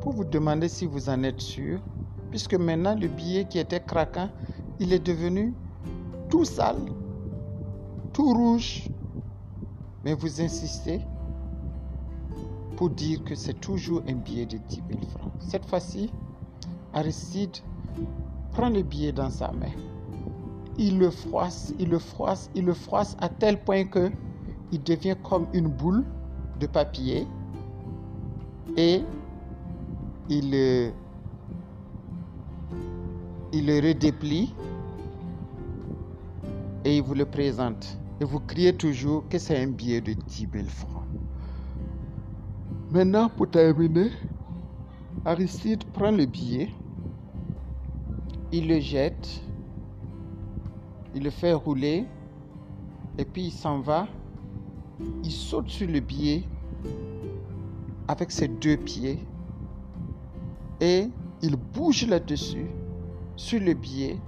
pour 0.01 0.11
vous 0.11 0.25
demander 0.25 0.67
si 0.67 0.85
vous 0.85 1.09
en 1.09 1.23
êtes 1.23 1.39
sûr, 1.39 1.79
puisque 2.29 2.55
maintenant 2.55 2.93
le 2.95 3.07
billet 3.07 3.45
qui 3.45 3.57
était 3.57 3.79
craquant, 3.79 4.29
il 4.79 4.91
est 4.91 4.99
devenu 4.99 5.53
tout 6.29 6.45
sale, 6.45 6.85
tout 8.11 8.33
rouge. 8.33 8.89
Mais 10.03 10.13
vous 10.13 10.41
insistez 10.41 10.99
pour 12.75 12.89
dire 12.89 13.23
que 13.23 13.35
c'est 13.35 13.59
toujours 13.61 14.01
un 14.09 14.15
billet 14.15 14.45
de 14.45 14.57
10 14.57 14.83
000 14.89 15.01
francs. 15.17 15.31
Cette 15.39 15.65
fois-ci, 15.65 16.11
Aristide 16.93 17.57
prend 18.51 18.69
le 18.69 18.83
billet 18.83 19.13
dans 19.13 19.29
sa 19.29 19.51
main 19.53 19.71
il 20.77 20.97
le 20.97 21.11
froisse, 21.11 21.73
il 21.79 21.89
le 21.89 21.99
froisse, 21.99 22.49
il 22.55 22.65
le 22.65 22.73
froisse 22.73 23.15
à 23.19 23.29
tel 23.29 23.63
point 23.63 23.85
que 23.85 24.11
il 24.71 24.81
devient 24.81 25.15
comme 25.23 25.47
une 25.53 25.67
boule 25.67 26.03
de 26.59 26.65
papier 26.65 27.27
et 28.77 29.01
il, 30.29 30.93
il 33.51 33.65
le 33.65 33.79
redéplie 33.87 34.53
et 36.85 36.97
il 36.97 37.03
vous 37.03 37.13
le 37.13 37.25
présente. 37.25 37.97
Et 38.21 38.25
vous 38.25 38.39
criez 38.39 38.75
toujours 38.75 39.27
que 39.27 39.37
c'est 39.37 39.61
un 39.61 39.67
billet 39.67 40.01
de 40.01 40.13
10 40.13 40.47
000 40.53 40.65
francs. 40.67 41.03
Maintenant, 42.91 43.29
pour 43.29 43.49
terminer, 43.49 44.11
Aristide 45.25 45.83
prend 45.85 46.11
le 46.11 46.25
billet, 46.25 46.69
il 48.51 48.67
le 48.67 48.79
jette 48.79 49.43
il 51.15 51.23
le 51.23 51.29
fait 51.29 51.53
rouler 51.53 52.05
et 53.17 53.25
puis 53.25 53.45
il 53.45 53.51
s'en 53.51 53.79
va. 53.79 54.07
Il 55.23 55.31
saute 55.31 55.69
sur 55.69 55.87
le 55.87 55.99
billet 55.99 56.43
avec 58.07 58.31
ses 58.31 58.47
deux 58.47 58.77
pieds 58.77 59.25
et 60.81 61.09
il 61.41 61.55
bouge 61.55 62.05
là-dessus 62.07 62.67
sur 63.35 63.59
le 63.59 63.73
billet. 63.73 64.19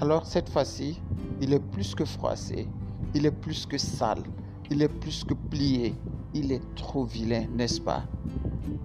Alors 0.00 0.26
cette 0.26 0.48
fois-ci, 0.48 1.00
il 1.40 1.52
est 1.52 1.60
plus 1.72 1.94
que 1.94 2.04
froissé, 2.04 2.68
il 3.14 3.26
est 3.26 3.30
plus 3.30 3.66
que 3.66 3.78
sale, 3.78 4.22
il 4.70 4.82
est 4.82 4.88
plus 4.88 5.24
que 5.24 5.34
plié, 5.34 5.94
il 6.34 6.52
est 6.52 6.74
trop 6.74 7.04
vilain, 7.04 7.46
n'est-ce 7.56 7.80
pas? 7.80 8.04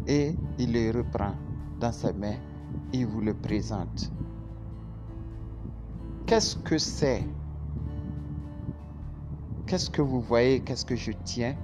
Et 0.08 0.36
il 0.58 0.74
le 0.74 0.92
reprend 0.98 1.36
dans 1.80 1.92
sa 1.92 2.14
main 2.14 2.36
et 2.94 3.04
vous 3.04 3.22
le 3.22 3.34
présente. 3.34 4.12
Qu'est-ce 6.26 6.56
que 6.56 6.78
c'est? 6.78 7.24
Qu'est-ce 9.68 9.90
que 9.90 10.02
vous 10.02 10.22
voyez? 10.22 10.62
Qu'est-ce 10.62 10.86
que 10.86 10.96
je 10.96 11.12
tiens? 11.24 11.56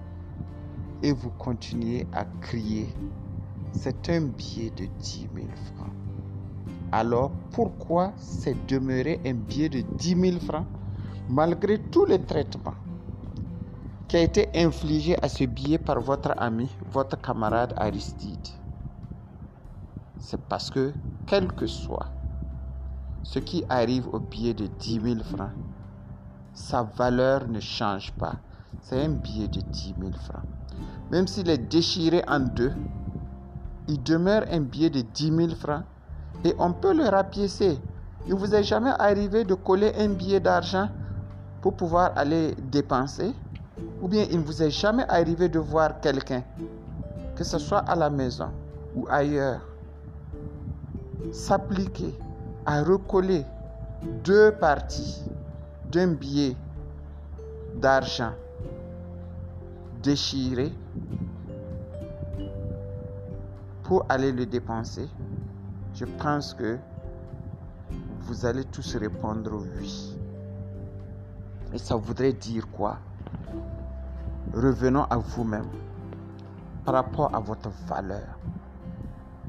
Et 1.01 1.13
vous 1.13 1.29
continuez 1.31 2.07
à 2.13 2.25
crier. 2.41 2.93
C'est 3.71 4.09
un 4.09 4.21
billet 4.21 4.69
de 4.71 4.85
10 4.85 5.29
000 5.33 5.47
francs. 5.75 5.93
alors 6.91 7.31
pourquoi 7.51 8.13
c'est 8.17 8.55
demeuré 8.67 9.21
un 9.25 9.33
billet 9.33 9.69
de 9.69 9.81
10 9.81 10.15
000 10.31 10.39
francs 10.39 10.65
malgré 11.29 11.77
tous 11.79 12.05
les 12.05 12.19
traitements 12.19 12.73
qui 14.07 14.17
a 14.17 14.21
été 14.21 14.49
infligé 14.55 15.15
à 15.23 15.29
ce 15.29 15.43
billet 15.45 15.77
par 15.77 16.01
votre 16.01 16.33
ami, 16.37 16.69
votre 16.91 17.21
camarade 17.21 17.73
Aristide? 17.77 18.47
C'est 20.17 20.41
parce 20.41 20.69
que, 20.69 20.93
quel 21.25 21.51
que 21.53 21.67
soit 21.67 22.07
ce 23.23 23.39
qui 23.39 23.63
arrive 23.69 24.07
au 24.13 24.19
billet 24.19 24.53
de 24.55 24.67
10 24.67 25.01
000 25.01 25.23
francs, 25.23 25.51
sa 26.53 26.83
valeur 26.83 27.47
ne 27.47 27.59
change 27.59 28.11
pas. 28.13 28.37
C'est 28.81 29.03
un 29.03 29.09
billet 29.09 29.47
de 29.47 29.61
10 29.61 29.95
000 29.99 30.11
francs. 30.13 30.43
Même 31.11 31.27
s'il 31.27 31.49
est 31.49 31.57
déchiré 31.57 32.23
en 32.27 32.39
deux, 32.39 32.71
il 33.87 34.01
demeure 34.03 34.43
un 34.51 34.59
billet 34.61 34.89
de 34.89 35.01
10 35.01 35.35
000 35.35 35.49
francs 35.55 35.83
et 36.43 36.53
on 36.59 36.73
peut 36.73 36.93
le 36.93 37.05
rapiécer. 37.05 37.79
Il 38.27 38.35
vous 38.35 38.53
est 38.53 38.63
jamais 38.63 38.91
arrivé 38.99 39.43
de 39.43 39.55
coller 39.55 39.91
un 39.97 40.09
billet 40.09 40.39
d'argent 40.39 40.89
pour 41.61 41.75
pouvoir 41.75 42.11
aller 42.15 42.55
dépenser? 42.71 43.33
Ou 44.01 44.07
bien 44.07 44.25
il 44.29 44.39
ne 44.39 44.43
vous 44.43 44.61
est 44.61 44.69
jamais 44.71 45.05
arrivé 45.07 45.49
de 45.49 45.59
voir 45.59 45.99
quelqu'un, 46.01 46.43
que 47.35 47.43
ce 47.43 47.57
soit 47.57 47.79
à 47.79 47.95
la 47.95 48.09
maison 48.09 48.49
ou 48.95 49.07
ailleurs, 49.09 49.61
s'appliquer 51.31 52.13
à 52.65 52.83
recoller 52.83 53.45
deux 54.23 54.51
parties 54.51 55.23
d'un 55.91 56.09
billet 56.13 56.55
d'argent? 57.75 58.31
Déchiré 60.01 60.71
pour 63.83 64.05
aller 64.09 64.31
le 64.31 64.45
dépenser, 64.45 65.09
je 65.93 66.05
pense 66.05 66.53
que 66.53 66.77
vous 68.21 68.45
allez 68.45 68.63
tous 68.65 68.95
répondre 68.95 69.63
oui. 69.79 70.15
Et 71.73 71.77
ça 71.77 71.95
voudrait 71.95 72.33
dire 72.33 72.67
quoi? 72.71 72.97
Revenons 74.53 75.03
à 75.03 75.17
vous-même 75.17 75.67
par 76.85 76.95
rapport 76.95 77.33
à 77.35 77.39
votre 77.39 77.69
valeur. 77.87 78.39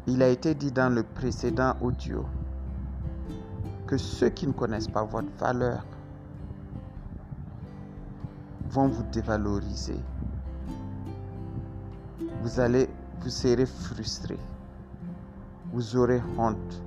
Il 0.06 0.22
a 0.22 0.28
été 0.28 0.54
dit 0.54 0.72
dans 0.72 0.92
le 0.92 1.02
précédent 1.02 1.74
audio 1.80 2.24
que 3.86 3.96
ceux 3.96 4.30
qui 4.30 4.46
ne 4.46 4.52
connaissent 4.52 4.88
pas 4.88 5.04
votre 5.04 5.30
valeur 5.38 5.84
vont 8.70 8.88
vous 8.88 9.02
dévaloriser. 9.12 9.98
Vous 12.42 12.60
allez, 12.60 12.88
vous 13.20 13.30
serez 13.30 13.66
frustré. 13.66 14.38
Vous 15.72 15.96
aurez 15.96 16.22
honte. 16.38 16.82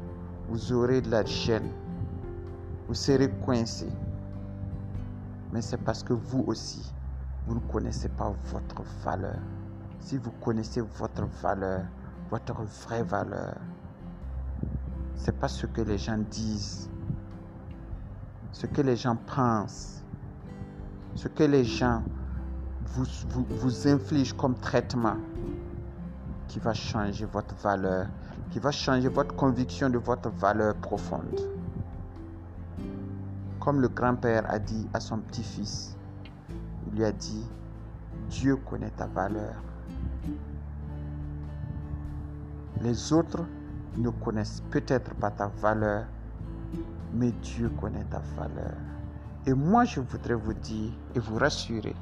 Vous 0.49 0.73
aurez 0.73 1.01
de 1.01 1.09
la 1.09 1.23
gêne. 1.25 1.69
Vous 2.87 2.93
serez 2.95 3.29
coincé 3.45 3.87
mais 5.53 5.61
c'est 5.61 5.77
parce 5.77 6.01
que 6.01 6.13
vous 6.13 6.43
aussi, 6.47 6.91
vous 7.45 7.53
ne 7.53 7.59
connaissez 7.59 8.09
pas 8.09 8.33
votre 8.45 8.81
valeur. 9.05 9.37
Si 9.99 10.17
vous 10.17 10.31
connaissez 10.31 10.81
votre 10.81 11.25
valeur, 11.43 11.83
votre 12.31 12.63
vraie 12.63 13.03
valeur, 13.03 13.55
c'est 15.15 15.37
pas 15.37 15.47
ce 15.47 15.67
que 15.67 15.81
les 15.81 15.99
gens 15.99 16.17
disent, 16.17 16.89
ce 18.51 18.65
que 18.65 18.81
les 18.81 18.95
gens 18.95 19.15
pensent, 19.15 20.03
ce 21.13 21.27
que 21.27 21.43
les 21.43 21.63
gens 21.63 22.01
vous, 22.87 23.05
vous, 23.29 23.45
vous 23.51 23.87
infligent 23.87 24.33
comme 24.33 24.55
traitement 24.55 25.17
qui 26.53 26.59
va 26.59 26.71
changer 26.75 27.25
votre 27.25 27.55
valeur, 27.55 28.05
qui 28.51 28.59
va 28.59 28.69
changer 28.69 29.07
votre 29.07 29.35
conviction 29.35 29.89
de 29.89 29.97
votre 29.97 30.29
valeur 30.29 30.75
profonde. 30.75 31.39
Comme 33.59 33.81
le 33.81 33.87
grand-père 33.87 34.45
a 34.47 34.59
dit 34.59 34.87
à 34.93 34.99
son 34.99 35.17
petit-fils, 35.17 35.97
il 36.85 36.97
lui 36.99 37.05
a 37.05 37.11
dit, 37.11 37.43
Dieu 38.29 38.55
connaît 38.57 38.91
ta 38.91 39.07
valeur. 39.07 39.55
Les 42.81 43.11
autres 43.11 43.45
ne 43.97 44.11
connaissent 44.11 44.61
peut-être 44.69 45.11
pas 45.15 45.31
ta 45.31 45.47
valeur, 45.47 46.05
mais 47.15 47.31
Dieu 47.31 47.71
connaît 47.81 48.05
ta 48.11 48.21
valeur. 48.37 48.75
Et 49.47 49.55
moi, 49.55 49.85
je 49.85 50.01
voudrais 50.01 50.35
vous 50.35 50.53
dire 50.53 50.91
et 51.15 51.19
vous 51.19 51.39
rassurer 51.39 51.95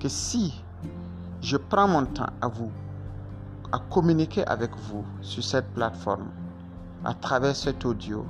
que 0.00 0.08
si 0.08 0.60
je 1.40 1.56
prends 1.56 1.86
mon 1.86 2.04
temps 2.04 2.32
à 2.40 2.48
vous, 2.48 2.72
à 3.74 3.80
communiquer 3.90 4.46
avec 4.46 4.70
vous 4.76 5.04
sur 5.20 5.42
cette 5.42 5.66
plateforme, 5.74 6.28
à 7.04 7.12
travers 7.12 7.56
cet 7.56 7.84
audio, 7.84 8.24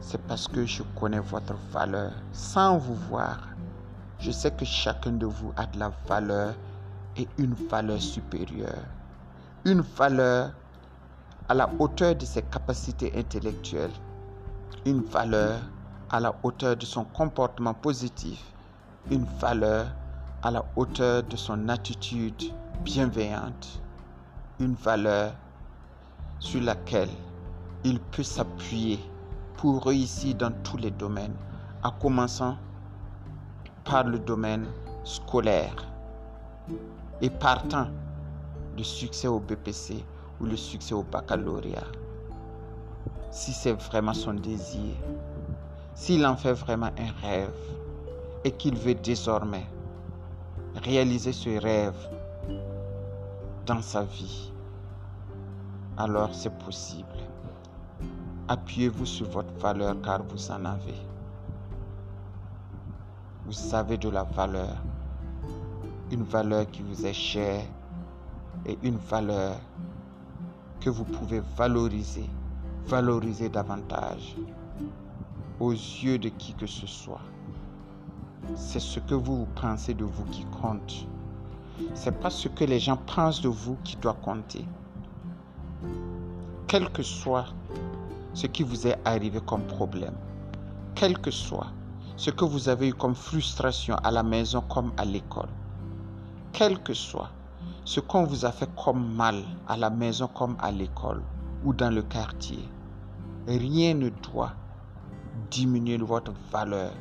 c'est 0.00 0.20
parce 0.22 0.48
que 0.48 0.66
je 0.66 0.82
connais 0.98 1.20
votre 1.20 1.54
valeur. 1.70 2.10
Sans 2.32 2.76
vous 2.78 2.96
voir, 3.08 3.38
je 4.18 4.32
sais 4.32 4.50
que 4.50 4.64
chacun 4.64 5.12
de 5.12 5.26
vous 5.26 5.52
a 5.56 5.66
de 5.66 5.78
la 5.78 5.92
valeur 6.08 6.54
et 7.16 7.28
une 7.38 7.54
valeur 7.54 8.02
supérieure. 8.02 8.84
Une 9.64 9.80
valeur 9.80 10.50
à 11.48 11.54
la 11.54 11.70
hauteur 11.78 12.16
de 12.16 12.24
ses 12.24 12.42
capacités 12.42 13.12
intellectuelles. 13.16 13.94
Une 14.86 15.02
valeur 15.02 15.60
à 16.10 16.18
la 16.18 16.34
hauteur 16.42 16.76
de 16.76 16.84
son 16.84 17.04
comportement 17.04 17.74
positif. 17.74 18.42
Une 19.08 19.26
valeur 19.38 19.86
à 20.42 20.50
la 20.50 20.64
hauteur 20.74 21.22
de 21.22 21.36
son 21.36 21.68
attitude 21.68 22.42
bienveillante. 22.82 23.83
Une 24.64 24.76
valeur 24.76 25.34
sur 26.38 26.62
laquelle 26.62 27.10
il 27.84 28.00
peut 28.00 28.22
s'appuyer 28.22 28.98
pour 29.58 29.84
réussir 29.84 30.36
dans 30.36 30.52
tous 30.62 30.78
les 30.78 30.90
domaines, 30.90 31.36
en 31.82 31.90
commençant 31.90 32.56
par 33.84 34.04
le 34.04 34.18
domaine 34.18 34.64
scolaire 35.04 35.76
et 37.20 37.28
partant 37.28 37.88
du 38.74 38.84
succès 38.84 39.28
au 39.28 39.38
BPC 39.38 40.02
ou 40.40 40.46
le 40.46 40.56
succès 40.56 40.94
au 40.94 41.02
baccalauréat. 41.02 41.84
Si 43.30 43.52
c'est 43.52 43.74
vraiment 43.74 44.14
son 44.14 44.32
désir, 44.32 44.94
s'il 45.94 46.24
en 46.24 46.36
fait 46.36 46.54
vraiment 46.54 46.90
un 46.98 47.26
rêve 47.26 47.52
et 48.44 48.50
qu'il 48.50 48.76
veut 48.76 48.94
désormais 48.94 49.66
réaliser 50.76 51.34
ce 51.34 51.50
rêve 51.60 52.08
dans 53.66 53.82
sa 53.82 54.04
vie, 54.04 54.53
alors 55.96 56.34
c'est 56.34 56.56
possible. 56.58 57.08
Appuyez-vous 58.48 59.06
sur 59.06 59.28
votre 59.28 59.54
valeur 59.54 59.96
car 60.02 60.22
vous 60.24 60.50
en 60.50 60.64
avez. 60.64 61.00
Vous 63.46 63.74
avez 63.74 63.96
de 63.96 64.08
la 64.08 64.24
valeur. 64.24 64.76
Une 66.10 66.24
valeur 66.24 66.70
qui 66.70 66.82
vous 66.82 67.06
est 67.06 67.12
chère 67.12 67.64
et 68.66 68.78
une 68.82 68.96
valeur 68.96 69.56
que 70.80 70.90
vous 70.90 71.04
pouvez 71.04 71.40
valoriser, 71.56 72.28
valoriser 72.86 73.48
davantage 73.48 74.36
aux 75.60 75.72
yeux 75.72 76.18
de 76.18 76.28
qui 76.28 76.54
que 76.54 76.66
ce 76.66 76.86
soit. 76.86 77.20
C'est 78.54 78.80
ce 78.80 79.00
que 79.00 79.14
vous 79.14 79.46
pensez 79.54 79.94
de 79.94 80.04
vous 80.04 80.24
qui 80.24 80.44
compte. 80.60 81.06
C'est 81.94 82.18
pas 82.20 82.30
ce 82.30 82.48
que 82.48 82.64
les 82.64 82.78
gens 82.78 82.96
pensent 82.96 83.40
de 83.40 83.48
vous 83.48 83.76
qui 83.84 83.96
doit 83.96 84.14
compter. 84.14 84.64
Quel 86.66 86.90
que 86.90 87.02
soit 87.02 87.46
ce 88.32 88.46
qui 88.46 88.62
vous 88.62 88.86
est 88.86 88.98
arrivé 89.04 89.40
comme 89.46 89.62
problème, 89.66 90.14
quel 90.94 91.18
que 91.18 91.30
soit 91.30 91.68
ce 92.16 92.30
que 92.30 92.44
vous 92.44 92.68
avez 92.68 92.88
eu 92.88 92.94
comme 92.94 93.14
frustration 93.14 93.96
à 94.02 94.10
la 94.10 94.22
maison 94.22 94.60
comme 94.60 94.92
à 94.96 95.04
l'école, 95.04 95.48
quel 96.52 96.80
que 96.82 96.94
soit 96.94 97.30
ce 97.84 98.00
qu'on 98.00 98.24
vous 98.24 98.44
a 98.44 98.52
fait 98.52 98.68
comme 98.76 99.14
mal 99.14 99.42
à 99.68 99.76
la 99.76 99.90
maison 99.90 100.26
comme 100.28 100.56
à 100.60 100.70
l'école 100.70 101.22
ou 101.64 101.72
dans 101.72 101.90
le 101.94 102.02
quartier, 102.02 102.68
rien 103.46 103.94
ne 103.94 104.08
doit 104.08 104.52
diminuer 105.50 105.98
votre 105.98 106.32
valeur. 106.50 106.92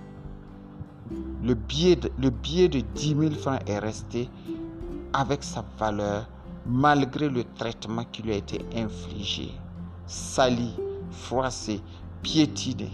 Le 1.42 1.54
billet 1.54 1.96
de, 1.96 2.12
le 2.18 2.30
billet 2.30 2.70
de 2.70 2.80
10 2.80 3.16
000 3.18 3.32
francs 3.32 3.62
est 3.68 3.80
resté 3.80 4.30
avec 5.14 5.44
sa 5.44 5.64
valeur 5.78 6.28
malgré 6.66 7.30
le 7.30 7.44
traitement 7.56 8.06
qui 8.12 8.24
lui 8.24 8.34
a 8.34 8.38
été 8.38 8.66
infligé, 8.76 9.52
sali, 10.06 10.74
froissé, 11.12 11.82
piétiné. 12.22 12.90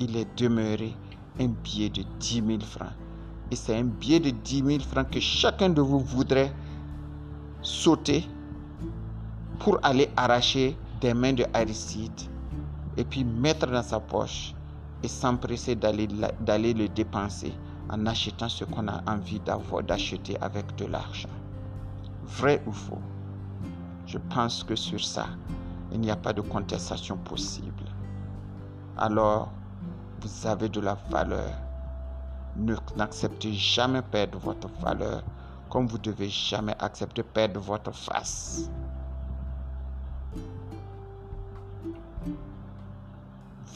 Il 0.00 0.16
est 0.16 0.38
demeuré 0.38 0.94
un 1.40 1.48
billet 1.48 1.88
de 1.88 2.02
10 2.20 2.42
000 2.46 2.60
francs. 2.60 2.92
Et 3.50 3.56
c'est 3.56 3.76
un 3.76 3.84
billet 3.84 4.20
de 4.20 4.30
10 4.30 4.62
000 4.64 4.80
francs 4.80 5.10
que 5.10 5.20
chacun 5.20 5.70
de 5.70 5.80
vous 5.80 6.00
voudrait 6.00 6.52
sauter 7.62 8.24
pour 9.60 9.78
aller 9.82 10.10
arracher 10.16 10.76
des 11.00 11.14
mains 11.14 11.32
de 11.32 11.44
Aristide 11.54 12.20
et 12.96 13.04
puis 13.04 13.24
mettre 13.24 13.66
dans 13.66 13.82
sa 13.82 14.00
poche 14.00 14.54
et 15.02 15.08
s'empresser 15.08 15.74
d'aller, 15.74 16.06
le 16.06 16.88
dépenser 16.88 17.52
en 17.90 18.06
achetant 18.06 18.48
ce 18.48 18.64
qu'on 18.64 18.88
a 18.88 19.02
envie 19.06 19.40
d'avoir, 19.40 19.82
d'acheter 19.82 20.36
avec 20.40 20.74
de 20.76 20.86
l'argent. 20.86 21.28
Vrai 22.26 22.62
ou 22.66 22.72
faux 22.72 23.02
Je 24.06 24.18
pense 24.18 24.64
que 24.64 24.74
sur 24.74 25.02
ça, 25.04 25.26
il 25.92 26.00
n'y 26.00 26.10
a 26.10 26.16
pas 26.16 26.32
de 26.32 26.40
contestation 26.40 27.16
possible. 27.16 27.84
Alors, 28.96 29.52
vous 30.20 30.46
avez 30.46 30.68
de 30.68 30.80
la 30.80 30.94
valeur. 31.10 31.52
N'acceptez 32.96 33.52
jamais 33.52 34.02
perdre 34.02 34.38
votre 34.38 34.68
valeur 34.80 35.22
comme 35.68 35.88
vous 35.88 35.98
devez 35.98 36.28
jamais 36.28 36.76
accepter 36.78 37.24
perdre 37.24 37.58
votre 37.60 37.92
face. 37.92 38.70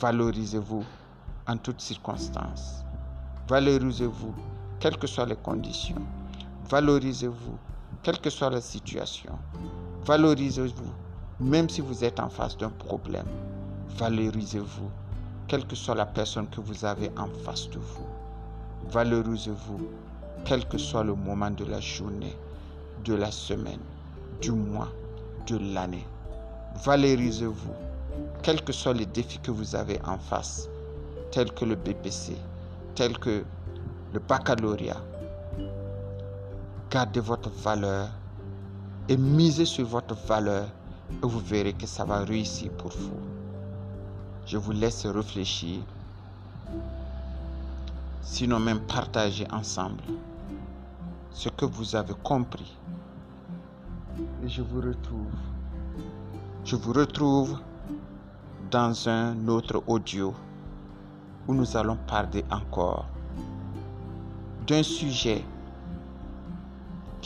Valorisez-vous 0.01 0.85
en 1.49 1.57
toutes 1.57 1.81
circonstances. 1.81 2.85
Valorisez-vous, 3.49 4.33
quelles 4.79 4.97
que 4.97 5.09
soient 5.09 5.27
les 5.27 5.35
conditions. 5.35 6.07
Valorisez-vous, 6.71 7.59
quelle 8.03 8.19
que 8.21 8.31
soit 8.31 8.51
la 8.51 8.61
situation. 8.61 9.39
Valorisez-vous, 10.05 10.93
même 11.41 11.69
si 11.69 11.81
vous 11.81 12.05
êtes 12.05 12.21
en 12.21 12.29
face 12.29 12.57
d'un 12.57 12.71
problème. 12.71 13.27
Valorisez-vous, 13.97 14.91
quelle 15.49 15.67
que 15.67 15.75
soit 15.77 15.95
la 15.95 16.07
personne 16.07 16.49
que 16.49 16.61
vous 16.61 16.85
avez 16.85 17.11
en 17.19 17.29
face 17.45 17.69
de 17.71 17.79
vous. 17.79 18.07
Valorisez-vous, 18.91 19.89
quel 20.45 20.67
que 20.69 20.79
soit 20.79 21.05
le 21.05 21.15
moment 21.15 21.51
de 21.51 21.65
la 21.65 21.81
journée, 21.81 22.37
de 23.05 23.15
la 23.15 23.31
semaine, 23.31 23.81
du 24.41 24.53
mois, 24.53 24.89
de 25.47 25.59
l'année. 25.59 26.07
Valorisez-vous, 26.85 27.75
quels 28.43 28.63
que 28.63 28.73
soient 28.73 28.95
les 28.95 29.07
défis 29.07 29.41
que 29.41 29.51
vous 29.51 29.75
avez 29.75 30.01
en 30.05 30.19
face, 30.19 30.69
tels 31.33 31.53
que 31.53 31.65
le 31.65 31.75
BPC, 31.75 32.37
tels 32.95 33.19
que 33.19 33.45
le 34.13 34.21
baccalauréat. 34.21 35.03
Gardez 36.91 37.21
votre 37.21 37.51
valeur 37.51 38.09
et 39.11 39.17
misez 39.19 39.67
sur 39.67 39.87
votre 39.87 40.15
valeur 40.15 40.69
et 41.11 41.27
vous 41.27 41.41
verrez 41.41 41.75
que 41.75 41.87
ça 41.87 42.07
va 42.07 42.21
réussir 42.25 42.71
pour 42.79 42.91
vous. 42.91 43.21
Je 44.47 44.57
vous 44.57 44.73
laisse 44.73 45.05
réfléchir, 45.05 45.81
sinon 48.23 48.59
même 48.59 48.81
partager 48.81 49.47
ensemble 49.53 50.03
ce 51.31 51.51
que 51.51 51.67
vous 51.67 51.95
avez 51.95 52.15
compris. 52.23 52.75
Et 54.43 54.49
je 54.49 54.63
vous 54.63 54.81
retrouve. 54.81 55.33
Je 56.65 56.75
vous 56.75 56.95
retrouve 56.95 57.61
dans 58.71 59.09
un 59.11 59.47
autre 59.49 59.83
audio 59.87 60.33
où 61.47 61.53
nous 61.53 61.77
allons 61.77 61.99
parler 62.07 62.47
encore 62.51 63.05
d'un 64.67 64.83
sujet 64.83 65.45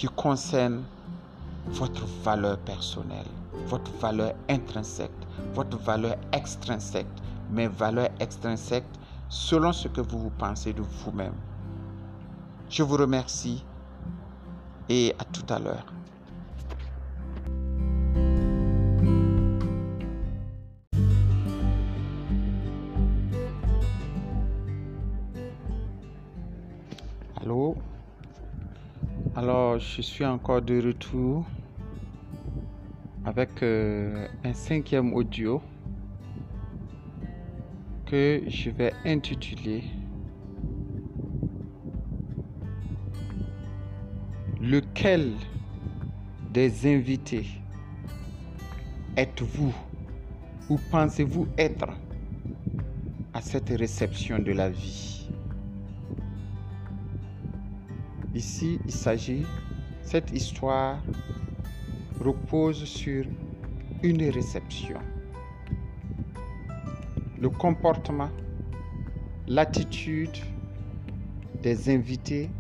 qui 0.03 0.09
concerne 0.09 0.83
votre 1.69 2.05
valeur 2.25 2.59
personnelle, 2.59 3.29
votre 3.69 3.93
valeur 3.99 4.35
intrinsèque, 4.51 5.13
votre 5.55 5.79
valeur 5.79 6.17
extrinsèque, 6.33 7.07
mais 7.53 7.69
valeur 7.69 8.09
extrinsèque 8.19 8.89
selon 9.29 9.73
ce 9.73 9.87
que 9.87 10.01
vous 10.01 10.19
vous 10.19 10.31
pensez 10.31 10.73
de 10.73 10.83
vous-même. 10.83 11.37
Je 12.69 12.83
vous 12.83 12.97
remercie 12.97 13.65
et 14.89 15.15
à 15.21 15.25
tout 15.25 15.47
à 15.49 15.61
l'heure. 15.61 15.87
Je 29.95 30.01
suis 30.01 30.25
encore 30.25 30.63
de 30.63 30.81
retour 30.81 31.45
avec 33.27 33.63
euh, 33.63 34.27
un 34.43 34.55
cinquième 34.55 35.13
audio 35.13 35.61
que 38.07 38.43
je 38.47 38.71
vais 38.71 38.95
intituler 39.05 39.85
Lequel 44.63 45.35
des 46.55 46.87
invités 46.87 47.47
êtes-vous 49.17 49.75
ou 50.71 50.79
pensez-vous 50.91 51.49
être 51.59 51.91
à 53.35 53.43
cette 53.43 53.69
réception 53.69 54.39
de 54.39 54.53
la 54.53 54.71
vie? 54.71 55.29
Ici, 58.35 58.79
il 58.87 58.93
s'agit, 58.93 59.45
cette 60.03 60.31
histoire 60.33 60.99
repose 62.21 62.85
sur 62.85 63.25
une 64.03 64.31
réception. 64.31 64.99
Le 67.41 67.49
comportement, 67.49 68.31
l'attitude 69.49 70.37
des 71.63 71.89
invités 71.89 72.51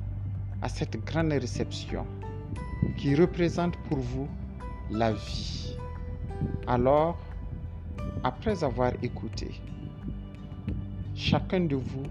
à 0.62 0.68
cette 0.68 0.96
grande 1.04 1.32
réception 1.32 2.06
qui 2.96 3.14
représente 3.14 3.76
pour 3.88 3.98
vous 3.98 4.28
la 4.90 5.12
vie. 5.12 5.76
Alors, 6.66 7.18
après 8.24 8.62
avoir 8.62 8.92
écouté, 9.02 9.60
chacun 11.14 11.60
de 11.60 11.76
vous 11.76 12.06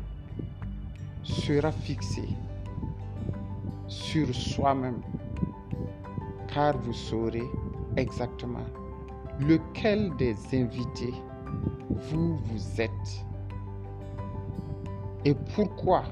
sera 1.24 1.72
fixé 1.72 2.24
sur 3.88 4.34
soi-même, 4.34 5.02
car 6.54 6.78
vous 6.78 6.94
saurez 6.94 7.50
exactement 7.98 8.66
lequel 9.40 10.16
des 10.18 10.36
invités 10.54 11.14
vous 11.90 12.38
vous 12.38 12.82
êtes? 12.82 13.26
Et 15.26 15.36
pourquoi 15.56 16.04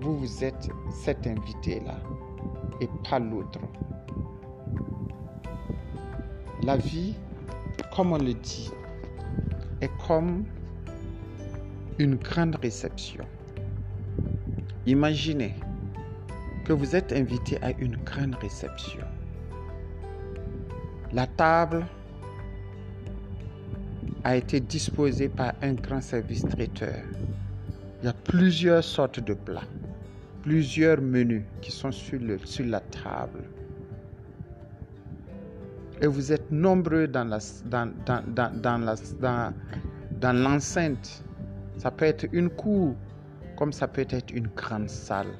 vous, 0.00 0.16
vous 0.16 0.44
êtes 0.44 0.68
cet 0.90 1.26
invité-là 1.26 1.96
et 2.80 2.88
pas 3.08 3.18
l'autre? 3.18 3.60
La 6.62 6.76
vie, 6.76 7.14
comme 7.94 8.12
on 8.12 8.18
le 8.18 8.34
dit, 8.34 8.70
est 9.80 9.90
comme 10.06 10.44
une 11.98 12.16
grande 12.16 12.56
réception. 12.56 13.24
Imaginez 14.86 15.54
que 16.66 16.72
vous 16.72 16.96
êtes 16.96 17.12
invité 17.12 17.58
à 17.62 17.70
une 17.78 17.96
grande 18.04 18.34
réception. 18.36 19.04
La 21.12 21.26
table 21.26 21.86
a 24.24 24.36
été 24.36 24.60
disposée 24.60 25.28
par 25.28 25.52
un 25.62 25.74
grand 25.74 26.00
service 26.00 26.42
traiteur. 26.42 27.02
Il 28.02 28.06
y 28.06 28.08
a 28.08 28.12
plusieurs 28.12 28.82
sortes 28.84 29.20
de 29.20 29.34
plats 29.34 29.62
plusieurs 30.46 31.00
menus 31.02 31.42
qui 31.60 31.72
sont 31.72 31.90
sur, 31.90 32.20
le, 32.20 32.38
sur 32.44 32.64
la 32.66 32.78
table. 32.78 33.42
Et 36.00 36.06
vous 36.06 36.30
êtes 36.30 36.52
nombreux 36.52 37.08
dans 37.08 37.24
la, 37.24 37.38
dans, 37.64 37.92
dans, 38.06 38.22
dans, 38.62 39.52
dans 40.20 40.32
l'enceinte. 40.32 41.24
Ça 41.78 41.90
peut 41.90 42.04
être 42.04 42.26
une 42.32 42.48
cour, 42.48 42.94
comme 43.56 43.72
ça 43.72 43.88
peut 43.88 44.06
être 44.08 44.32
une 44.32 44.46
grande 44.46 44.88
salle. 44.88 45.34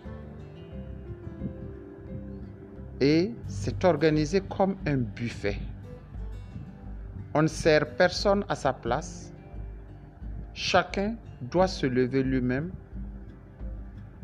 Et 3.01 3.35
c'est 3.47 3.85
organisé 3.85 4.41
comme 4.41 4.77
un 4.87 4.97
buffet. 4.97 5.59
On 7.35 7.43
ne 7.43 7.49
sert 7.49 7.87
personne 7.97 8.45
à 8.49 8.55
sa 8.55 8.73
place. 8.73 9.33
Chacun 10.55 11.17
doit 11.43 11.69
se 11.69 11.87
lever 11.87 12.23
lui-même 12.23 12.71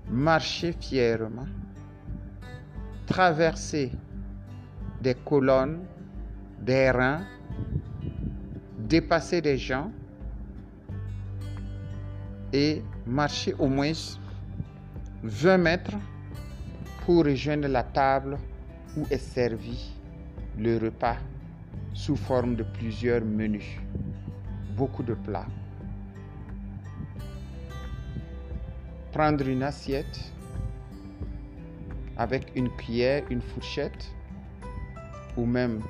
marcher 0.08 0.72
fièrement, 0.78 1.46
traverser 3.06 3.90
des 5.00 5.14
colonnes, 5.14 5.84
des 6.60 6.90
reins, 6.90 7.22
dépasser 8.78 9.40
des 9.40 9.58
gens 9.58 9.90
et 12.52 12.82
marcher 13.06 13.54
au 13.58 13.66
moins 13.66 13.92
20 15.22 15.58
mètres 15.58 15.96
pour 17.04 17.24
rejoindre 17.24 17.68
la 17.68 17.82
table 17.82 18.36
où 18.96 19.06
est 19.10 19.18
servi 19.18 19.92
le 20.58 20.78
repas 20.78 21.16
sous 21.94 22.16
forme 22.16 22.56
de 22.56 22.62
plusieurs 22.62 23.24
menus, 23.24 23.78
beaucoup 24.76 25.02
de 25.02 25.14
plats. 25.14 25.46
prendre 29.12 29.46
une 29.46 29.62
assiette 29.62 30.32
avec 32.16 32.50
une 32.56 32.70
cuillère, 32.70 33.22
une 33.30 33.42
fourchette 33.42 34.10
ou 35.36 35.44
même 35.44 35.80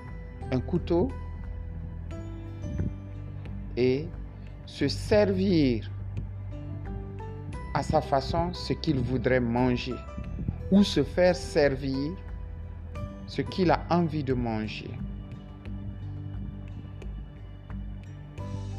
un 0.51 0.61
couteau 0.61 1.09
et 3.77 4.09
se 4.67 4.89
servir 4.89 5.91
à 7.75 7.83
sa 7.83 8.01
façon 8.01 8.53
ce 8.53 8.73
qu'il 8.73 8.99
voudrait 8.99 9.41
manger 9.41 9.95
ou 10.71 10.83
se 10.83 11.03
faire 11.03 11.37
servir 11.37 12.13
ce 13.33 13.41
qu'il 13.41 13.71
a 13.71 13.81
envie 13.89 14.23
de 14.23 14.35
manger. 14.35 14.91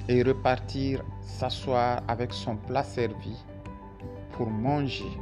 et 0.10 0.22
repartir 0.22 1.02
s'asseoir 1.22 2.04
avec 2.10 2.34
son 2.34 2.58
plat 2.58 2.84
servi 2.84 3.36
pour 4.34 4.50
manger. 4.50 5.18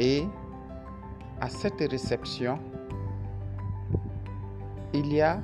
Et 0.00 0.24
à 1.40 1.48
cette 1.48 1.80
réception, 1.80 2.58
il 4.92 5.12
y 5.12 5.22
a 5.22 5.40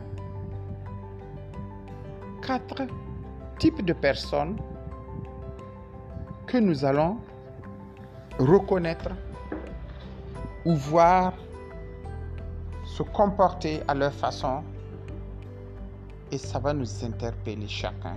quatre 2.42 2.82
types 3.61 3.84
de 3.84 3.92
personnes 3.92 4.57
que 6.48 6.59
nous 6.59 6.84
allons 6.84 7.18
reconnaître 8.40 9.11
ou 10.64 10.74
voir 10.74 11.32
se 12.97 13.03
comporter 13.03 13.82
à 13.88 13.94
leur 13.94 14.12
façon 14.12 14.62
et 16.32 16.38
ça 16.38 16.59
va 16.59 16.72
nous 16.72 17.05
interpeller 17.05 17.68
chacun. 17.68 18.16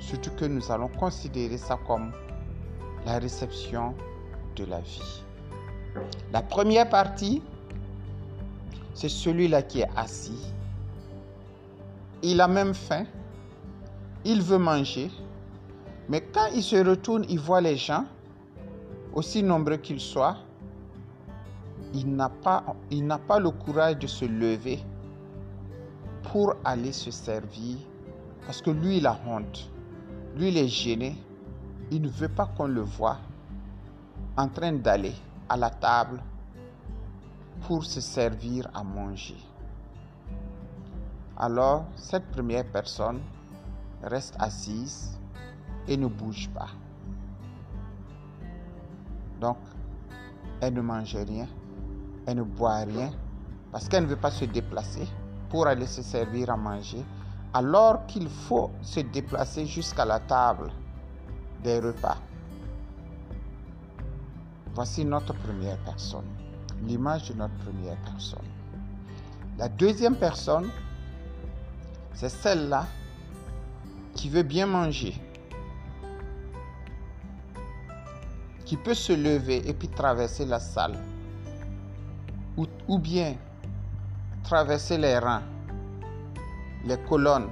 Surtout 0.00 0.30
que 0.32 0.44
nous 0.44 0.72
allons 0.72 0.88
considérer 0.88 1.56
ça 1.56 1.78
comme 1.86 2.10
la 3.06 3.20
réception 3.20 3.94
de 4.56 4.64
la 4.64 4.80
vie. 4.80 5.22
La 6.32 6.42
première 6.42 6.88
partie, 6.88 7.40
c'est 8.92 9.08
celui-là 9.08 9.62
qui 9.62 9.82
est 9.82 9.90
assis. 9.94 10.52
Il 12.22 12.40
a 12.40 12.48
même 12.48 12.74
faim. 12.74 13.04
Il 14.24 14.42
veut 14.42 14.58
manger. 14.58 15.12
Mais 16.08 16.22
quand 16.22 16.48
il 16.56 16.62
se 16.64 16.74
retourne, 16.74 17.24
il 17.28 17.38
voit 17.38 17.60
les 17.60 17.76
gens, 17.76 18.04
aussi 19.14 19.44
nombreux 19.44 19.76
qu'ils 19.76 20.00
soient. 20.00 20.38
Il 21.94 22.14
n'a 22.14 22.28
pas, 22.28 23.38
le 23.38 23.50
courage 23.50 23.98
de 23.98 24.06
se 24.06 24.24
lever 24.24 24.80
pour 26.24 26.54
aller 26.64 26.92
se 26.92 27.10
servir 27.10 27.78
parce 28.46 28.62
que 28.62 28.70
lui, 28.70 28.98
il 28.98 29.06
a 29.06 29.18
honte. 29.26 29.70
Lui, 30.36 30.48
il 30.48 30.56
est 30.58 30.68
gêné. 30.68 31.16
Il 31.90 32.02
ne 32.02 32.08
veut 32.08 32.28
pas 32.28 32.46
qu'on 32.46 32.66
le 32.66 32.82
voie 32.82 33.18
en 34.36 34.48
train 34.48 34.72
d'aller 34.72 35.14
à 35.48 35.56
la 35.56 35.70
table 35.70 36.22
pour 37.62 37.84
se 37.84 38.00
servir 38.00 38.68
à 38.74 38.84
manger. 38.84 39.36
Alors, 41.36 41.86
cette 41.96 42.30
première 42.30 42.64
personne 42.66 43.20
reste 44.02 44.34
assise 44.38 45.18
et 45.86 45.96
ne 45.96 46.06
bouge 46.06 46.48
pas. 46.50 46.68
Donc, 49.40 49.56
elle 50.60 50.74
ne 50.74 50.80
mange 50.80 51.14
rien, 51.14 51.46
elle 52.28 52.36
ne 52.36 52.42
boit 52.42 52.84
rien, 52.84 53.10
parce 53.72 53.88
qu'elle 53.88 54.02
ne 54.02 54.08
veut 54.08 54.16
pas 54.16 54.30
se 54.30 54.44
déplacer 54.44 55.08
pour 55.48 55.66
aller 55.66 55.86
se 55.86 56.02
servir 56.02 56.50
à 56.50 56.58
manger, 56.58 57.02
alors 57.54 58.04
qu'il 58.04 58.28
faut 58.28 58.70
se 58.82 59.00
déplacer 59.00 59.64
jusqu'à 59.64 60.04
la 60.04 60.20
table 60.20 60.70
des 61.64 61.80
repas. 61.80 62.18
Voici 64.74 65.06
notre 65.06 65.32
première 65.32 65.78
personne, 65.78 66.26
l'image 66.86 67.30
de 67.30 67.34
notre 67.34 67.54
première 67.64 67.96
personne. 68.02 68.44
La 69.56 69.70
deuxième 69.70 70.16
personne, 70.16 70.68
c'est 72.12 72.28
celle-là 72.28 72.84
qui 74.14 74.28
veut 74.28 74.42
bien 74.42 74.66
manger, 74.66 75.14
qui 78.66 78.76
peut 78.76 78.92
se 78.92 79.14
lever 79.14 79.66
et 79.66 79.72
puis 79.72 79.88
traverser 79.88 80.44
la 80.44 80.60
salle, 80.60 80.98
ou, 82.88 82.98
bien 82.98 83.36
traverser 84.42 84.98
les 84.98 85.18
rangs, 85.18 85.42
les 86.84 86.98
colonnes, 87.08 87.48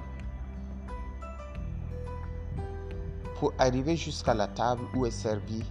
pour 3.39 3.53
arriver 3.59 3.97
jusqu'à 3.97 4.35
la 4.35 4.49
table 4.49 4.83
où 4.95 5.07
est 5.07 5.11
servi 5.11 5.63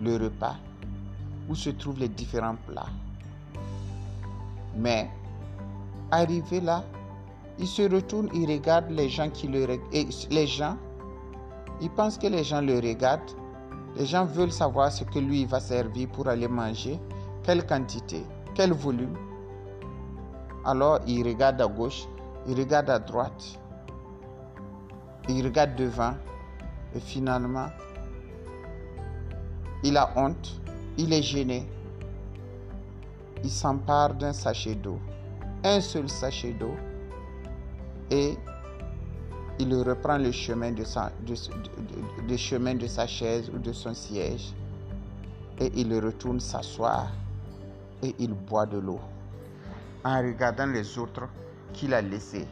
le 0.00 0.16
repas, 0.16 0.56
où 1.48 1.54
se 1.54 1.70
trouvent 1.70 2.00
les 2.00 2.08
différents 2.08 2.56
plats. 2.66 2.90
Mais, 4.76 5.08
arrivé 6.10 6.60
là, 6.60 6.84
il 7.58 7.66
se 7.66 7.82
retourne, 7.82 8.28
il 8.34 8.50
regarde 8.50 8.90
les 8.90 9.08
gens 9.08 9.30
qui 9.30 9.46
le 9.46 9.78
les 10.30 10.46
gens, 10.46 10.76
il 11.80 11.90
pense 11.90 12.18
que 12.18 12.26
les 12.26 12.44
gens 12.44 12.60
le 12.60 12.76
regardent. 12.76 13.30
Les 13.96 14.06
gens 14.06 14.24
veulent 14.24 14.52
savoir 14.52 14.90
ce 14.90 15.04
que 15.04 15.18
lui 15.18 15.44
va 15.44 15.60
servir 15.60 16.08
pour 16.08 16.26
aller 16.26 16.48
manger, 16.48 16.98
quelle 17.42 17.66
quantité, 17.66 18.24
quel 18.54 18.72
volume. 18.72 19.16
Alors 20.64 21.00
il 21.06 21.26
regarde 21.26 21.60
à 21.60 21.66
gauche, 21.66 22.06
il 22.46 22.58
regarde 22.58 22.90
à 22.90 22.98
droite, 22.98 23.58
il 25.28 25.44
regarde 25.44 25.74
devant 25.76 26.14
et 26.94 27.00
finalement, 27.00 27.68
il 29.82 29.96
a 29.96 30.12
honte, 30.16 30.60
il 30.98 31.12
est 31.12 31.22
gêné. 31.22 31.68
Il 33.44 33.50
s'empare 33.50 34.14
d'un 34.14 34.32
sachet 34.32 34.76
d'eau, 34.76 35.00
un 35.64 35.80
seul 35.80 36.08
sachet 36.08 36.52
d'eau, 36.52 36.76
et 38.08 38.38
il 39.58 39.74
reprend 39.74 40.18
le 40.18 40.30
chemin 40.30 40.70
de, 40.72 40.84
sa, 40.84 41.10
chemin 42.36 42.74
de 42.74 42.86
sa 42.86 43.06
chaise 43.06 43.50
ou 43.52 43.58
de 43.58 43.72
son 43.72 43.94
siège 43.94 44.52
et 45.60 45.70
il 45.76 45.94
retourne 45.98 46.40
s'asseoir 46.40 47.08
et 48.02 48.14
il 48.18 48.34
boit 48.34 48.66
de 48.66 48.78
l'eau 48.78 49.00
en 50.04 50.18
regardant 50.18 50.66
les 50.66 50.98
autres 50.98 51.28
qu'il 51.72 51.94
a 51.94 52.02
laissés 52.02 52.46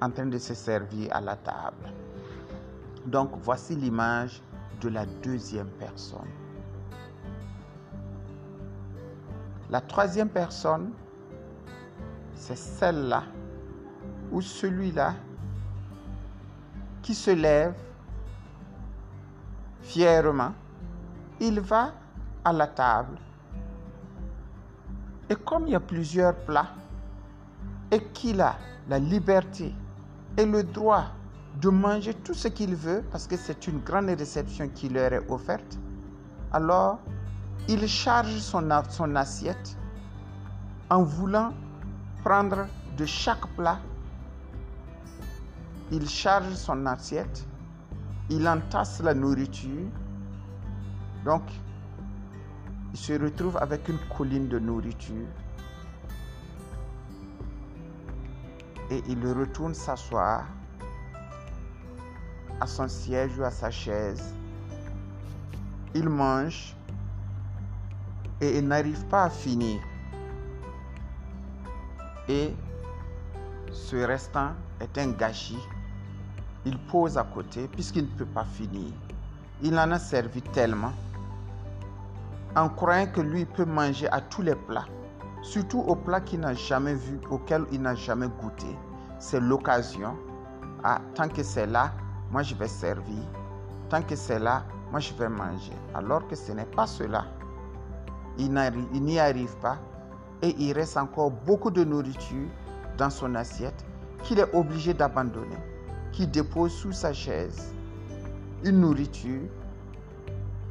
en 0.00 0.10
train 0.10 0.26
de 0.26 0.38
se 0.38 0.54
servir 0.54 1.14
à 1.14 1.20
la 1.20 1.36
table. 1.36 1.92
Donc 3.06 3.30
voici 3.40 3.74
l'image 3.74 4.42
de 4.80 4.88
la 4.88 5.06
deuxième 5.22 5.68
personne. 5.78 6.28
La 9.70 9.80
troisième 9.80 10.28
personne, 10.28 10.92
c'est 12.34 12.56
celle-là 12.56 13.24
ou 14.30 14.40
celui-là 14.40 15.14
qui 17.02 17.14
se 17.14 17.30
lève 17.30 17.74
fièrement, 19.80 20.52
il 21.40 21.60
va 21.60 21.92
à 22.44 22.52
la 22.52 22.66
table 22.66 23.18
et 25.28 25.34
comme 25.34 25.66
il 25.66 25.72
y 25.72 25.74
a 25.74 25.80
plusieurs 25.80 26.34
plats 26.34 26.70
et 27.90 28.02
qu'il 28.12 28.40
a 28.40 28.56
la 28.88 28.98
liberté 28.98 29.74
et 30.36 30.46
le 30.46 30.62
droit 30.62 31.06
de 31.60 31.68
manger 31.68 32.14
tout 32.14 32.34
ce 32.34 32.48
qu'il 32.48 32.74
veut 32.74 33.02
parce 33.10 33.26
que 33.26 33.36
c'est 33.36 33.66
une 33.66 33.80
grande 33.80 34.08
réception 34.08 34.68
qui 34.68 34.88
leur 34.88 35.12
est 35.12 35.30
offerte, 35.30 35.78
alors 36.52 36.98
il 37.68 37.86
charge 37.88 38.38
son, 38.38 38.70
assiette 38.70 39.76
en 40.90 41.02
voulant 41.02 41.52
prendre 42.22 42.66
de 42.96 43.04
chaque 43.06 43.46
plat. 43.56 43.80
Il 45.90 46.08
charge 46.08 46.52
son 46.54 46.86
assiette, 46.86 47.46
il 48.30 48.46
entasse 48.46 49.00
la 49.00 49.14
nourriture, 49.14 49.88
donc 51.24 51.42
il 52.96 52.98
se 52.98 53.12
retrouve 53.12 53.58
avec 53.58 53.86
une 53.90 53.98
colline 54.16 54.48
de 54.48 54.58
nourriture 54.58 55.26
et 58.90 59.02
il 59.06 59.32
retourne 59.34 59.74
s'asseoir 59.74 60.46
à 62.58 62.66
son 62.66 62.88
siège 62.88 63.38
ou 63.38 63.44
à 63.44 63.50
sa 63.50 63.70
chaise. 63.70 64.32
Il 65.94 66.08
mange 66.08 66.74
et 68.40 68.56
il 68.56 68.66
n'arrive 68.66 69.04
pas 69.08 69.24
à 69.24 69.30
finir. 69.30 69.78
Et 72.30 72.54
ce 73.72 73.96
restant 73.96 74.52
est 74.80 74.96
un 74.96 75.10
gâchis. 75.10 75.62
Il 76.64 76.78
pose 76.78 77.18
à 77.18 77.24
côté 77.24 77.68
puisqu'il 77.68 78.04
ne 78.04 78.16
peut 78.16 78.24
pas 78.24 78.46
finir. 78.46 78.90
Il 79.62 79.78
en 79.78 79.92
a 79.92 79.98
servi 79.98 80.40
tellement 80.40 80.94
en 82.56 82.68
croyant 82.68 83.06
que 83.06 83.20
lui 83.20 83.44
peut 83.44 83.64
manger 83.64 84.08
à 84.10 84.20
tous 84.20 84.42
les 84.42 84.54
plats, 84.54 84.86
surtout 85.42 85.80
aux 85.80 85.96
plats 85.96 86.20
qu'il 86.20 86.40
n'a 86.40 86.54
jamais 86.54 86.94
vu, 86.94 87.20
auxquels 87.30 87.66
il 87.70 87.82
n'a 87.82 87.94
jamais 87.94 88.28
goûté. 88.40 88.76
C'est 89.18 89.40
l'occasion. 89.40 90.16
Ah, 90.82 91.00
tant 91.14 91.28
que 91.28 91.42
c'est 91.42 91.66
là, 91.66 91.92
moi 92.30 92.42
je 92.42 92.54
vais 92.54 92.68
servir. 92.68 93.22
Tant 93.88 94.02
que 94.02 94.16
c'est 94.16 94.38
là, 94.38 94.64
moi 94.90 95.00
je 95.00 95.12
vais 95.14 95.28
manger. 95.28 95.72
Alors 95.94 96.26
que 96.26 96.34
ce 96.34 96.52
n'est 96.52 96.66
pas 96.66 96.86
cela 96.86 97.26
il 98.38 98.52
n'y 99.02 99.18
arrive 99.18 99.56
pas 99.58 99.78
et 100.42 100.54
il 100.58 100.72
reste 100.72 100.96
encore 100.96 101.30
beaucoup 101.30 101.70
de 101.70 101.84
nourriture 101.84 102.48
dans 102.98 103.10
son 103.10 103.34
assiette 103.34 103.84
qu'il 104.22 104.38
est 104.38 104.54
obligé 104.54 104.92
d'abandonner, 104.92 105.56
qu'il 106.12 106.30
dépose 106.30 106.72
sous 106.72 106.92
sa 106.92 107.12
chaise. 107.12 107.74
Une 108.64 108.80
nourriture 108.80 109.48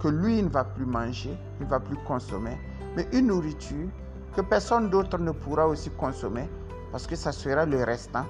que 0.05 0.09
lui 0.11 0.39
ne 0.43 0.49
va 0.49 0.63
plus 0.63 0.85
manger, 0.85 1.35
il 1.59 1.65
va 1.65 1.79
plus 1.79 1.97
consommer, 2.05 2.55
mais 2.95 3.07
une 3.11 3.25
nourriture 3.25 3.89
que 4.35 4.41
personne 4.41 4.91
d'autre 4.91 5.17
ne 5.17 5.31
pourra 5.31 5.67
aussi 5.67 5.89
consommer 5.89 6.47
parce 6.91 7.07
que 7.07 7.15
ça 7.15 7.31
sera 7.31 7.65
le 7.65 7.83
restant 7.83 8.27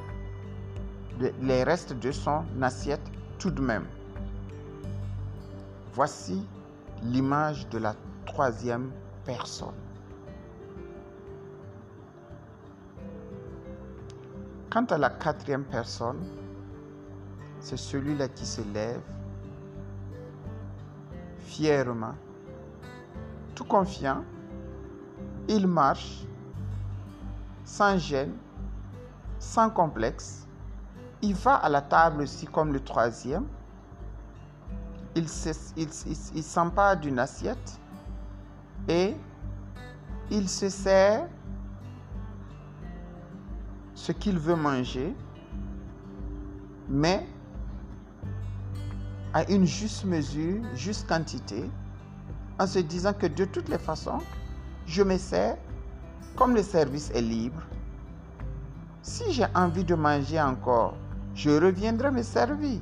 les 1.19 1.63
restes 1.65 1.91
de 1.91 2.11
son 2.13 2.45
assiette 2.61 3.01
tout 3.39 3.51
de 3.51 3.59
même. 3.59 3.83
Voici 5.91 6.47
l'image 7.03 7.67
de 7.67 7.79
la 7.79 7.93
troisième 8.25 8.89
personne. 9.25 9.75
Quant 14.69 14.85
à 14.85 14.97
la 14.97 15.09
quatrième 15.09 15.65
personne, 15.65 16.23
c'est 17.59 17.77
celui-là 17.77 18.29
qui 18.29 18.45
se 18.45 18.61
lève 18.73 19.01
tout 23.53 23.63
confiant, 23.63 24.23
il 25.47 25.67
marche 25.67 26.25
sans 27.63 27.97
gêne, 27.97 28.33
sans 29.39 29.69
complexe. 29.69 30.47
Il 31.21 31.33
va 31.35 31.55
à 31.55 31.69
la 31.69 31.81
table 31.81 32.23
aussi 32.23 32.45
comme 32.45 32.73
le 32.73 32.79
troisième. 32.79 33.45
Il 35.15 35.29
s'empare 36.43 36.97
d'une 36.97 37.19
assiette 37.19 37.79
et 38.87 39.15
il 40.29 40.49
se 40.49 40.67
sert 40.69 41.27
ce 43.93 44.11
qu'il 44.11 44.37
veut 44.37 44.57
manger, 44.57 45.15
mais 46.89 47.25
à 49.35 49.43
une 49.51 49.65
juste 49.65 50.05
mesure, 50.05 50.63
juste 50.75 51.09
quantité, 51.09 51.69
en 52.57 52.65
se 52.65 52.79
disant 52.79 53.11
que 53.11 53.27
de 53.27 53.43
toutes 53.43 53.67
les 53.67 53.77
façons, 53.77 54.19
je 54.87 55.03
me 55.03 55.17
sers 55.17 55.57
comme 56.37 56.55
le 56.55 56.63
service 56.63 57.11
est 57.11 57.21
libre. 57.21 57.61
Si 59.01 59.33
j'ai 59.33 59.45
envie 59.53 59.83
de 59.83 59.93
manger 59.93 60.39
encore, 60.41 60.95
je 61.33 61.49
reviendrai 61.49 62.11
me 62.11 62.23
servir. 62.23 62.79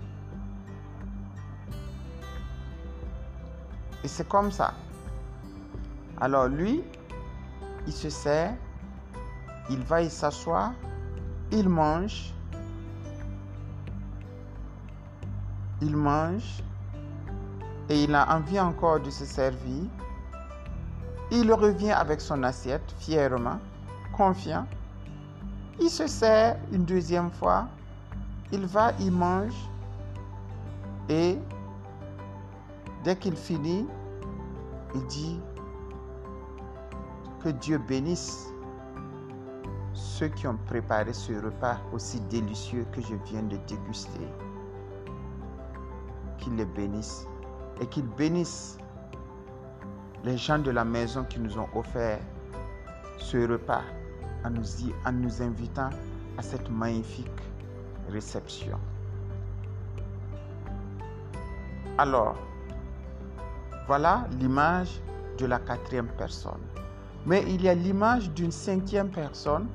Et 4.03 4.07
c'est 4.07 4.27
comme 4.27 4.51
ça. 4.51 4.75
Alors 6.21 6.47
lui, 6.47 6.83
il 7.87 7.93
se 7.93 8.11
sert, 8.11 8.53
il 9.71 9.79
va 9.79 10.03
y 10.03 10.09
s'asseoir, 10.09 10.73
il 11.51 11.67
mange, 11.67 12.32
il 15.83 15.97
mange 15.97 16.63
et 17.89 18.03
il 18.03 18.15
a 18.15 18.35
envie 18.35 18.59
encore 18.59 19.01
de 19.01 19.09
se 19.09 19.25
servir. 19.25 19.83
Il 21.29 21.51
revient 21.51 21.91
avec 21.91 22.21
son 22.21 22.41
assiette 22.43 22.95
fièrement, 22.99 23.59
confiant. 24.15 24.65
Il 25.81 25.89
se 25.89 26.07
sert 26.07 26.57
une 26.71 26.85
deuxième 26.85 27.31
fois. 27.31 27.67
Il 28.51 28.65
va, 28.65 28.93
il 28.99 29.11
mange. 29.11 29.57
Et 31.09 31.37
dès 33.03 33.17
qu'il 33.17 33.35
finit, 33.35 33.85
il 34.95 35.05
dit 35.07 35.39
que 37.43 37.49
Dieu 37.49 37.77
bénisse 37.77 38.53
ceux 39.93 40.29
qui 40.29 40.47
ont 40.47 40.57
préparé 40.67 41.11
ce 41.11 41.33
repas 41.33 41.77
aussi 41.91 42.21
délicieux 42.21 42.85
que 42.93 43.01
je 43.01 43.15
viens 43.25 43.43
de 43.43 43.57
déguster. 43.67 44.29
Qu'il 46.43 46.57
les 46.57 46.65
bénisse 46.65 47.25
et 47.79 47.87
qu'il 47.87 48.05
bénisse 48.05 48.77
les 50.25 50.37
gens 50.37 50.59
de 50.59 50.71
la 50.71 50.83
maison 50.83 51.23
qui 51.23 51.39
nous 51.39 51.57
ont 51.57 51.69
offert 51.73 52.19
ce 53.17 53.49
repas 53.49 53.83
en 54.43 54.49
nous, 54.49 54.65
en 55.05 55.11
nous 55.13 55.41
invitant 55.41 55.89
à 56.37 56.41
cette 56.41 56.69
magnifique 56.69 57.31
réception. 58.09 58.77
Alors, 61.97 62.35
voilà 63.87 64.27
l'image 64.37 64.99
de 65.37 65.45
la 65.45 65.59
quatrième 65.59 66.09
personne. 66.17 66.59
Mais 67.25 67.45
il 67.47 67.61
y 67.61 67.69
a 67.69 67.73
l'image 67.73 68.29
d'une 68.31 68.51
cinquième 68.51 69.11
personne. 69.11 69.67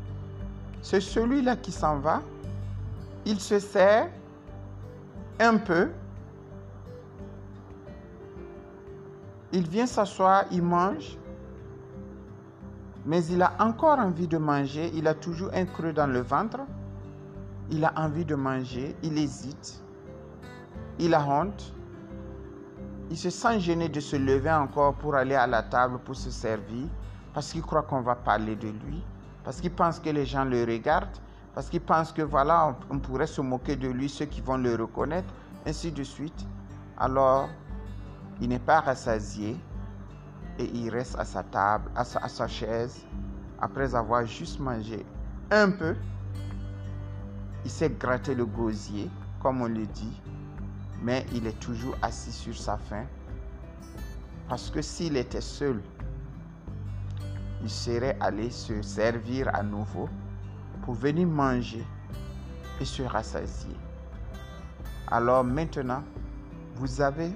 C'est 0.82 1.00
celui-là 1.00 1.56
qui 1.56 1.72
s'en 1.72 1.98
va. 1.98 2.20
Il 3.24 3.40
se 3.40 3.58
sert 3.58 4.10
un 5.40 5.56
peu 5.56 5.88
Il 9.52 9.66
vient 9.66 9.86
s'asseoir, 9.86 10.44
il 10.50 10.62
mange, 10.62 11.16
mais 13.06 13.24
il 13.26 13.40
a 13.40 13.52
encore 13.60 13.98
envie 13.98 14.28
de 14.28 14.36
manger, 14.36 14.90
il 14.94 15.06
a 15.06 15.14
toujours 15.14 15.50
un 15.54 15.64
creux 15.64 15.94
dans 15.94 16.06
le 16.06 16.20
ventre, 16.20 16.58
il 17.70 17.84
a 17.84 17.92
envie 17.96 18.26
de 18.26 18.34
manger, 18.34 18.94
il 19.02 19.16
hésite, 19.16 19.82
il 20.98 21.14
a 21.14 21.24
honte, 21.24 21.72
il 23.10 23.16
se 23.16 23.30
sent 23.30 23.60
gêné 23.60 23.88
de 23.88 24.00
se 24.00 24.16
lever 24.16 24.52
encore 24.52 24.94
pour 24.94 25.14
aller 25.14 25.34
à 25.34 25.46
la 25.46 25.62
table 25.62 25.98
pour 26.04 26.14
se 26.14 26.30
servir, 26.30 26.86
parce 27.32 27.50
qu'il 27.50 27.62
croit 27.62 27.82
qu'on 27.82 28.02
va 28.02 28.16
parler 28.16 28.54
de 28.54 28.68
lui, 28.68 29.02
parce 29.44 29.62
qu'il 29.62 29.72
pense 29.72 29.98
que 29.98 30.10
les 30.10 30.26
gens 30.26 30.44
le 30.44 30.62
regardent, 30.64 31.16
parce 31.54 31.70
qu'il 31.70 31.80
pense 31.80 32.12
que 32.12 32.20
voilà, 32.20 32.76
on 32.90 32.98
pourrait 32.98 33.26
se 33.26 33.40
moquer 33.40 33.76
de 33.76 33.88
lui, 33.88 34.10
ceux 34.10 34.26
qui 34.26 34.42
vont 34.42 34.58
le 34.58 34.74
reconnaître, 34.74 35.32
ainsi 35.66 35.90
de 35.90 36.02
suite. 36.02 36.46
Alors, 36.98 37.48
il 38.40 38.48
n'est 38.48 38.58
pas 38.58 38.80
rassasié 38.80 39.56
et 40.58 40.64
il 40.64 40.90
reste 40.90 41.18
à 41.18 41.24
sa 41.24 41.42
table, 41.42 41.90
à 41.94 42.04
sa, 42.04 42.48
chaise, 42.48 43.04
après 43.60 43.94
avoir 43.94 44.24
juste 44.26 44.58
mangé 44.60 45.04
un 45.50 45.70
peu. 45.70 45.94
Il 47.64 47.70
s'est 47.70 47.90
gratté 47.90 48.34
le 48.34 48.46
gosier, 48.46 49.10
comme 49.40 49.62
on 49.62 49.68
le 49.68 49.86
dit, 49.86 50.20
mais 51.02 51.26
il 51.32 51.46
est 51.46 51.58
toujours 51.58 51.96
assis 52.02 52.32
sur 52.32 52.56
sa 52.56 52.76
faim. 52.76 53.04
Parce 54.48 54.70
que 54.70 54.80
s'il 54.82 55.16
était 55.16 55.40
seul, 55.40 55.82
il 57.62 57.70
serait 57.70 58.16
allé 58.20 58.50
se 58.50 58.80
servir 58.82 59.54
à 59.54 59.62
nouveau 59.62 60.08
pour 60.82 60.94
venir 60.94 61.26
manger 61.26 61.84
et 62.80 62.84
se 62.84 63.02
rassasier. 63.02 63.76
Alors 65.08 65.44
maintenant, 65.44 66.02
vous 66.76 67.00
avez 67.00 67.32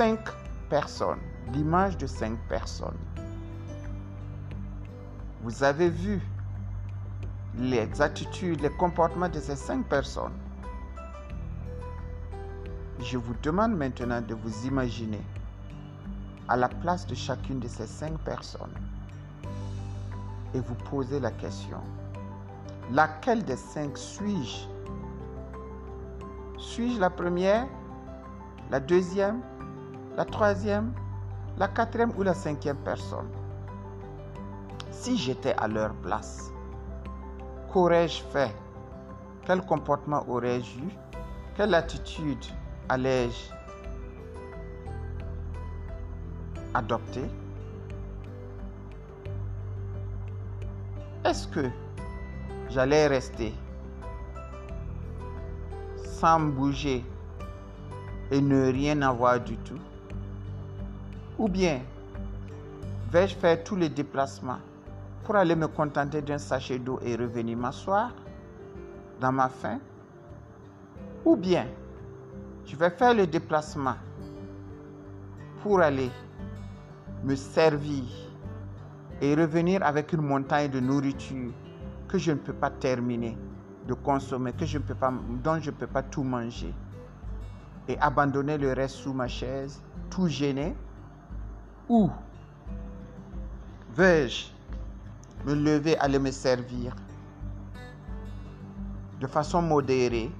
cinq 0.00 0.30
personnes, 0.70 1.20
l'image 1.52 1.98
de 1.98 2.06
cinq 2.06 2.38
personnes. 2.48 2.96
Vous 5.42 5.62
avez 5.62 5.90
vu 5.90 6.22
les 7.58 8.00
attitudes, 8.00 8.62
les 8.62 8.70
comportements 8.70 9.28
de 9.28 9.38
ces 9.38 9.56
cinq 9.56 9.86
personnes. 9.90 10.32
Je 12.98 13.18
vous 13.18 13.34
demande 13.42 13.76
maintenant 13.76 14.22
de 14.22 14.32
vous 14.32 14.66
imaginer 14.66 15.20
à 16.48 16.56
la 16.56 16.70
place 16.70 17.06
de 17.06 17.14
chacune 17.14 17.60
de 17.60 17.68
ces 17.68 17.86
cinq 17.86 18.18
personnes 18.20 18.72
et 20.54 20.60
vous 20.60 20.76
poser 20.76 21.20
la 21.20 21.30
question, 21.30 21.82
laquelle 22.90 23.44
des 23.44 23.58
cinq 23.58 23.98
suis-je? 23.98 24.66
Suis-je 26.56 26.98
la 26.98 27.10
première, 27.10 27.66
la 28.70 28.80
deuxième, 28.80 29.42
la 30.16 30.24
troisième, 30.24 30.92
la 31.56 31.68
quatrième 31.68 32.12
ou 32.16 32.22
la 32.22 32.34
cinquième 32.34 32.76
personne. 32.78 33.28
Si 34.90 35.16
j'étais 35.16 35.54
à 35.54 35.68
leur 35.68 35.94
place, 35.94 36.52
qu'aurais-je 37.72 38.22
fait? 38.24 38.54
Quel 39.46 39.62
comportement 39.62 40.24
aurais-je 40.28 40.78
eu? 40.78 40.90
Quelle 41.56 41.74
attitude 41.74 42.44
allais-je 42.88 43.52
adopter? 46.74 47.24
Est-ce 51.24 51.48
que 51.48 51.70
j'allais 52.68 53.06
rester 53.06 53.54
sans 56.02 56.40
bouger 56.40 57.04
et 58.30 58.40
ne 58.40 58.70
rien 58.70 59.02
avoir 59.02 59.40
du 59.40 59.56
tout? 59.58 59.78
Ou 61.40 61.48
bien 61.48 61.80
vais-je 63.10 63.34
faire 63.34 63.64
tous 63.64 63.74
les 63.74 63.88
déplacements 63.88 64.58
pour 65.24 65.36
aller 65.36 65.56
me 65.56 65.68
contenter 65.68 66.20
d'un 66.20 66.36
sachet 66.36 66.78
d'eau 66.78 67.00
et 67.02 67.16
revenir 67.16 67.56
m'asseoir 67.56 68.12
dans 69.18 69.32
ma 69.32 69.48
faim? 69.48 69.80
Ou 71.24 71.36
bien 71.36 71.66
je 72.66 72.76
vais 72.76 72.90
faire 72.90 73.14
le 73.14 73.26
déplacement 73.26 73.96
pour 75.62 75.80
aller 75.80 76.10
me 77.24 77.34
servir 77.34 78.04
et 79.22 79.34
revenir 79.34 79.82
avec 79.82 80.12
une 80.12 80.20
montagne 80.20 80.70
de 80.70 80.78
nourriture 80.78 81.52
que 82.06 82.18
je 82.18 82.32
ne 82.32 82.36
peux 82.36 82.52
pas 82.52 82.70
terminer 82.70 83.36
de 83.88 83.94
consommer, 83.94 84.52
que 84.52 84.66
je 84.66 84.76
peux 84.76 84.94
pas, 84.94 85.10
dont 85.42 85.58
je 85.58 85.70
ne 85.70 85.74
peux 85.74 85.86
pas 85.86 86.02
tout 86.02 86.22
manger, 86.22 86.74
et 87.88 87.98
abandonner 87.98 88.58
le 88.58 88.74
reste 88.74 88.96
sous 88.96 89.14
ma 89.14 89.26
chaise, 89.26 89.80
tout 90.10 90.28
gêné, 90.28 90.76
où 91.90 92.08
vais-je 93.96 94.46
me 95.44 95.54
lever, 95.54 95.98
aller 95.98 96.20
me 96.20 96.30
servir 96.30 96.94
de 99.18 99.26
façon 99.26 99.60
modérée, 99.60 100.30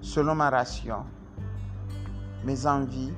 selon 0.00 0.34
ma 0.34 0.50
ration, 0.50 1.04
mes 2.44 2.66
envies, 2.66 3.14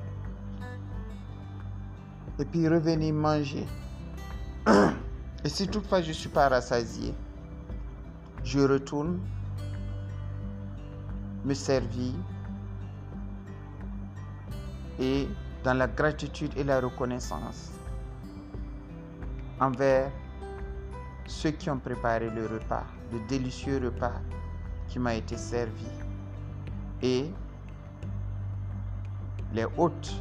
et 2.37 2.45
puis 2.45 2.67
revenir 2.67 3.13
manger. 3.13 3.65
Et 5.43 5.49
si 5.49 5.67
toutefois 5.67 6.01
je 6.01 6.09
ne 6.09 6.13
suis 6.13 6.29
pas 6.29 6.47
rassasié, 6.47 7.13
je 8.43 8.59
retourne 8.59 9.19
me 11.43 11.53
servir 11.53 12.13
et 14.99 15.27
dans 15.63 15.73
la 15.73 15.87
gratitude 15.87 16.51
et 16.57 16.63
la 16.63 16.79
reconnaissance 16.79 17.71
envers 19.59 20.11
ceux 21.25 21.51
qui 21.51 21.69
ont 21.69 21.79
préparé 21.79 22.29
le 22.29 22.47
repas, 22.47 22.83
le 23.11 23.19
délicieux 23.27 23.79
repas 23.83 24.13
qui 24.87 24.99
m'a 24.99 25.15
été 25.15 25.37
servi 25.37 25.85
et 27.01 27.31
les 29.53 29.65
hôtes, 29.77 30.13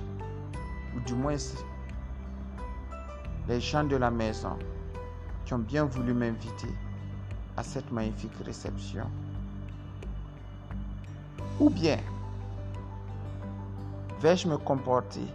ou 0.97 1.01
du 1.01 1.14
moins 1.14 1.37
les 3.49 3.61
gens 3.61 3.85
de 3.85 3.97
la 3.97 4.11
maison 4.11 4.57
qui 5.45 5.55
ont 5.55 5.59
bien 5.59 5.85
voulu 5.85 6.12
m'inviter 6.12 6.74
à 7.57 7.62
cette 7.62 7.91
magnifique 7.91 8.33
réception. 8.45 9.07
Ou 11.59 11.70
bien 11.70 11.99
vais-je 14.21 14.49
me 14.49 14.57
comporter 14.59 15.27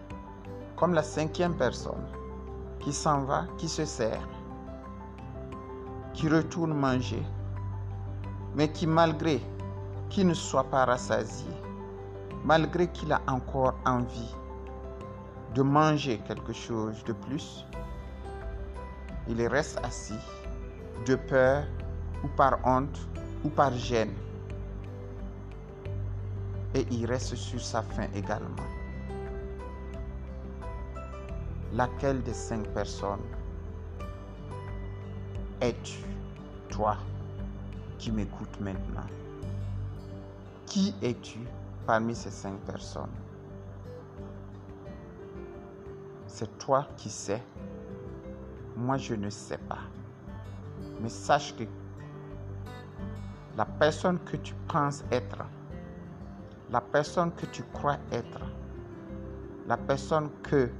comme 0.76 0.94
la 0.94 1.04
cinquième 1.04 1.56
personne 1.56 2.06
qui 2.80 2.92
s'en 2.92 3.22
va, 3.22 3.46
qui 3.58 3.70
se 3.70 3.86
sert, 3.86 4.28
qui 6.14 6.28
retourne 6.28 6.74
manger, 6.74 7.24
mais 8.56 8.70
qui 8.72 8.86
malgré 8.86 9.42
qu'il 10.10 10.28
ne 10.28 10.34
soit 10.34 10.66
pas 10.66 10.86
rassasié, 10.86 11.50
malgré 12.44 12.88
qu'il 12.90 13.14
a 13.14 13.22
encore 13.28 13.76
envie 13.86 14.36
de 15.56 15.62
manger 15.62 16.20
quelque 16.28 16.52
chose 16.52 17.04
de 17.06 17.14
plus, 17.14 17.66
il 19.30 19.48
reste 19.48 19.80
assis 19.84 20.20
de 21.06 21.16
peur 21.16 21.64
ou 22.24 22.28
par 22.36 22.60
honte 22.66 23.08
ou 23.46 23.50
par 23.50 23.72
gêne 23.74 24.14
et 26.74 26.86
il 26.92 27.06
reste 27.06 27.36
sur 27.36 27.62
sa 27.62 27.82
faim 27.82 28.08
également. 28.16 28.68
Laquelle 31.74 32.22
des 32.24 32.34
cinq 32.34 32.68
personnes 32.68 33.22
es-tu, 35.62 36.00
toi, 36.70 36.98
qui 37.98 38.12
m'écoutes 38.12 38.60
maintenant? 38.60 39.08
Qui 40.66 40.94
es-tu 41.02 41.40
parmi 41.86 42.16
ces 42.16 42.32
cinq 42.32 42.60
personnes? 42.62 43.16
C'est 46.28 46.58
toi 46.58 46.88
qui 46.98 47.10
sais. 47.10 47.42
Moi, 48.76 48.98
je 48.98 49.14
ne 49.14 49.30
sais 49.30 49.60
pas. 49.60 49.84
Mais 51.00 51.10
sache 51.10 51.56
que 51.56 51.64
la 53.56 53.66
personne 53.66 54.20
que 54.20 54.38
tu 54.38 54.54
penses 54.68 55.04
être 55.12 55.46
la 56.74 56.82
personne 56.82 57.32
que 57.34 57.46
tu 57.46 57.62
crois 57.72 57.98
être, 58.12 58.40
la 59.68 59.78
personne 59.78 60.32
que 60.42 60.72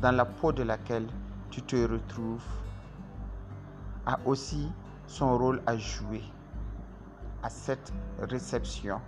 dans 0.00 0.12
la 0.16 0.24
peau 0.24 0.50
de 0.50 0.62
laquelle 0.62 1.06
tu 1.50 1.60
te 1.60 1.76
retrouves, 1.76 2.42
a 4.06 4.18
aussi 4.24 4.72
son 5.06 5.36
rôle 5.36 5.60
à 5.66 5.76
jouer 5.76 6.22
à 7.42 7.50
cette 7.50 7.92
réception 8.18 8.98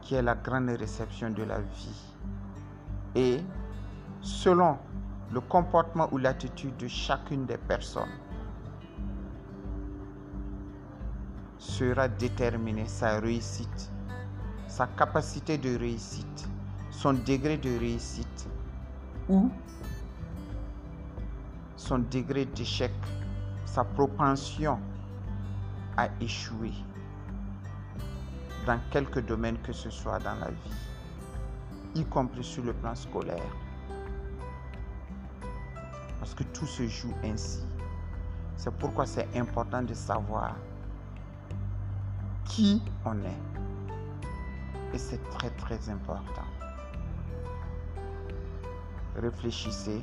qui 0.00 0.14
est 0.14 0.22
la 0.22 0.34
grande 0.34 0.70
réception 0.70 1.28
de 1.28 1.42
la 1.42 1.60
vie. 1.60 2.14
Et 3.14 3.42
selon 4.22 4.78
le 5.30 5.42
comportement 5.42 6.08
ou 6.10 6.16
l'attitude 6.16 6.74
de 6.78 6.88
chacune 6.88 7.44
des 7.44 7.58
personnes, 7.58 8.16
sera 11.58 12.08
déterminée 12.08 12.86
sa 12.86 13.20
réussite 13.20 13.90
sa 14.70 14.86
capacité 14.86 15.58
de 15.58 15.76
réussite, 15.76 16.48
son 16.92 17.12
degré 17.12 17.58
de 17.58 17.76
réussite 17.76 18.48
ou 19.28 19.50
son 21.76 21.98
degré 21.98 22.44
d'échec, 22.44 22.92
sa 23.64 23.82
propension 23.82 24.78
à 25.96 26.08
échouer 26.20 26.72
dans 28.64 28.78
quelque 28.92 29.18
domaine 29.18 29.58
que 29.58 29.72
ce 29.72 29.90
soit 29.90 30.20
dans 30.20 30.36
la 30.36 30.50
vie, 30.50 30.76
y 31.96 32.04
compris 32.04 32.44
sur 32.44 32.62
le 32.62 32.72
plan 32.72 32.94
scolaire. 32.94 33.52
Parce 36.20 36.32
que 36.32 36.44
tout 36.44 36.66
se 36.66 36.86
joue 36.86 37.14
ainsi. 37.24 37.64
C'est 38.56 38.72
pourquoi 38.74 39.04
c'est 39.04 39.26
important 39.36 39.82
de 39.82 39.94
savoir 39.94 40.54
qui 42.44 42.80
on 43.04 43.18
est. 43.24 43.69
Et 44.92 44.98
c'est 44.98 45.22
très 45.30 45.50
très 45.50 45.88
important. 45.88 46.42
Réfléchissez 49.16 50.02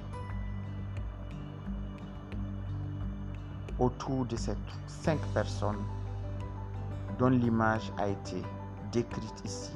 autour 3.80 4.26
de 4.26 4.36
ces 4.36 4.56
cinq 4.88 5.20
personnes 5.34 5.84
dont 7.20 7.30
l'image 7.30 7.92
a 7.98 8.08
été 8.08 8.42
décrite 8.92 9.42
ici. 9.44 9.74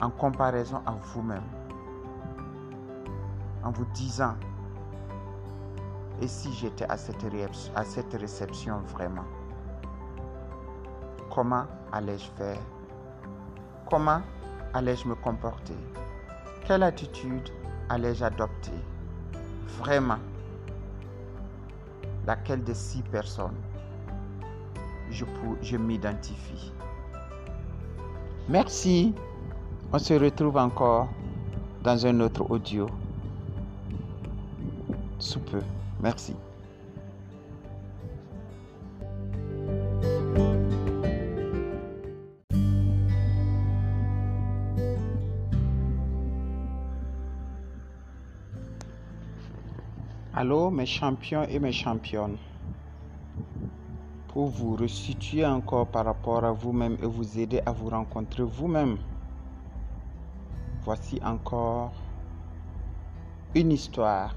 En 0.00 0.10
comparaison 0.10 0.82
à 0.86 0.92
vous-même. 0.92 1.42
En 3.62 3.70
vous 3.70 3.86
disant, 3.94 4.34
et 6.20 6.28
si 6.28 6.52
j'étais 6.52 6.84
à 6.84 6.96
cette, 6.96 7.24
à 7.74 7.84
cette 7.84 8.12
réception 8.12 8.78
vraiment 8.92 9.24
Comment 11.34 11.64
allais-je 11.94 12.28
faire? 12.36 12.58
Comment 13.88 14.20
allais-je 14.74 15.06
me 15.06 15.14
comporter? 15.14 15.76
Quelle 16.66 16.82
attitude 16.82 17.48
allais-je 17.88 18.24
adopter? 18.24 18.72
Vraiment, 19.78 20.18
laquelle 22.26 22.64
des 22.64 22.74
six 22.74 23.02
personnes 23.02 23.54
je, 25.10 25.24
je 25.62 25.76
m'identifie? 25.76 26.72
Merci. 28.48 29.14
On 29.92 29.98
se 29.98 30.14
retrouve 30.14 30.56
encore 30.56 31.08
dans 31.82 32.04
un 32.06 32.18
autre 32.20 32.50
audio. 32.50 32.88
Sous 35.18 35.40
peu. 35.40 35.60
Merci. 36.00 36.34
Allô 50.44 50.70
mes 50.70 50.84
champions 50.84 51.44
et 51.48 51.58
mes 51.58 51.72
championnes. 51.72 52.36
Pour 54.28 54.48
vous 54.48 54.76
resituer 54.76 55.46
encore 55.46 55.86
par 55.86 56.04
rapport 56.04 56.44
à 56.44 56.52
vous-même 56.52 56.98
et 57.02 57.06
vous 57.06 57.38
aider 57.38 57.62
à 57.64 57.72
vous 57.72 57.88
rencontrer 57.88 58.42
vous-même. 58.42 58.98
Voici 60.82 61.18
encore 61.24 61.92
une 63.54 63.72
histoire 63.72 64.34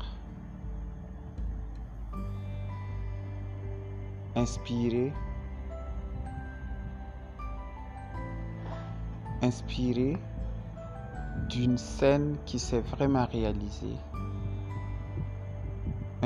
inspirée 4.34 5.12
inspirée 9.42 10.16
d'une 11.50 11.78
scène 11.78 12.38
qui 12.46 12.60
s'est 12.60 12.80
vraiment 12.96 13.26
réalisée 13.26 13.98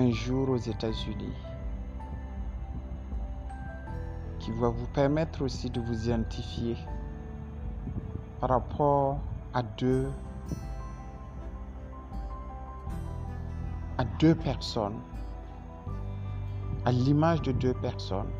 un 0.01 0.09
jour 0.09 0.49
aux 0.49 0.57
États-Unis 0.57 1.35
qui 4.39 4.51
va 4.53 4.69
vous 4.69 4.87
permettre 4.87 5.43
aussi 5.43 5.69
de 5.69 5.79
vous 5.79 6.05
identifier 6.05 6.75
par 8.39 8.49
rapport 8.49 9.19
à 9.53 9.61
deux 9.61 10.07
à 13.99 14.05
deux 14.19 14.33
personnes 14.33 14.99
à 16.85 16.91
l'image 16.91 17.43
de 17.43 17.51
deux 17.51 17.75
personnes 17.75 18.31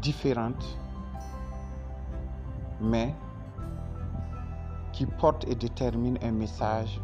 différentes 0.00 0.78
mais 2.80 3.14
qui 4.94 5.04
portent 5.04 5.46
et 5.46 5.54
déterminent 5.54 6.18
un 6.22 6.32
message 6.32 6.98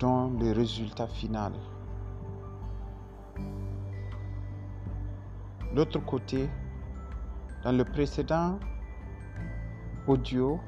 dont 0.00 0.30
le 0.40 0.52
résultat 0.52 1.06
final. 1.06 1.52
L'autre 5.74 5.98
côté, 6.00 6.48
dans 7.62 7.72
le 7.72 7.84
précédent 7.84 8.58
audio, 10.06 10.58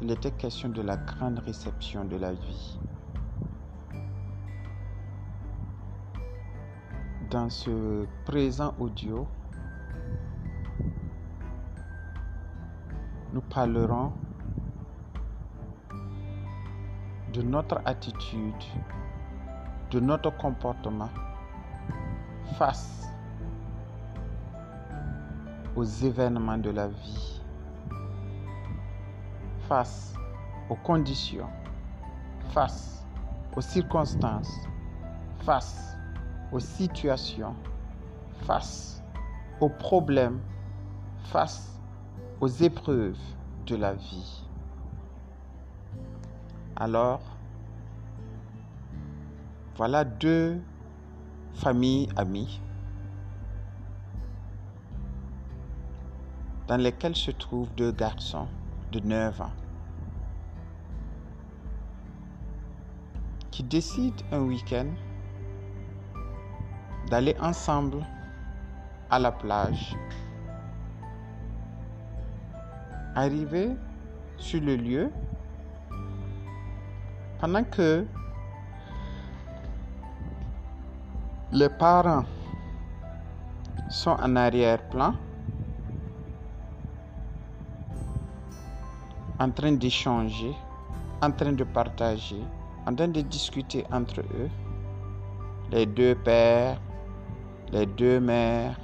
il 0.00 0.10
était 0.10 0.30
question 0.30 0.68
de 0.68 0.82
la 0.82 0.96
grande 0.96 1.40
réception 1.40 2.04
de 2.04 2.16
la 2.16 2.32
vie. 2.32 2.78
Dans 7.30 7.50
ce 7.50 8.06
présent 8.24 8.72
audio, 8.78 9.26
nous 13.32 13.40
parlerons 13.40 14.12
de 17.34 17.42
notre 17.42 17.80
attitude, 17.84 18.64
de 19.90 19.98
notre 19.98 20.30
comportement 20.36 21.10
face 22.56 23.08
aux 25.74 25.82
événements 25.82 26.58
de 26.58 26.70
la 26.70 26.86
vie, 26.86 27.40
face 29.68 30.14
aux 30.70 30.76
conditions, 30.76 31.48
face 32.50 33.04
aux 33.56 33.60
circonstances, 33.60 34.54
face 35.40 35.96
aux 36.52 36.60
situations, 36.60 37.56
face 38.46 39.02
aux 39.60 39.70
problèmes, 39.70 40.40
face 41.24 41.80
aux 42.40 42.46
épreuves 42.46 43.18
de 43.66 43.74
la 43.74 43.94
vie. 43.94 44.43
Alors, 46.76 47.20
voilà 49.76 50.04
deux 50.04 50.60
familles 51.54 52.08
amies 52.16 52.60
dans 56.66 56.76
lesquelles 56.76 57.14
se 57.14 57.30
trouvent 57.30 57.72
deux 57.76 57.92
garçons 57.92 58.48
de 58.90 58.98
9 59.00 59.40
ans 59.40 59.52
qui 63.52 63.62
décident 63.62 64.24
un 64.32 64.40
week-end 64.40 64.88
d'aller 67.08 67.36
ensemble 67.40 68.04
à 69.10 69.20
la 69.20 69.30
plage. 69.30 69.96
Arrivé 73.14 73.76
sur 74.38 74.60
le 74.60 74.74
lieu, 74.74 75.12
pendant 77.44 77.64
que 77.64 78.06
les 81.52 81.68
parents 81.68 82.24
sont 83.90 84.16
en 84.18 84.34
arrière-plan, 84.34 85.12
en 89.38 89.50
train 89.50 89.72
d'échanger, 89.72 90.54
en 91.20 91.30
train 91.32 91.52
de 91.52 91.64
partager, 91.64 92.40
en 92.86 92.94
train 92.94 93.08
de 93.08 93.20
discuter 93.20 93.84
entre 93.92 94.20
eux, 94.20 94.48
les 95.70 95.84
deux 95.84 96.14
pères, 96.14 96.80
les 97.72 97.84
deux 97.84 98.20
mères, 98.20 98.80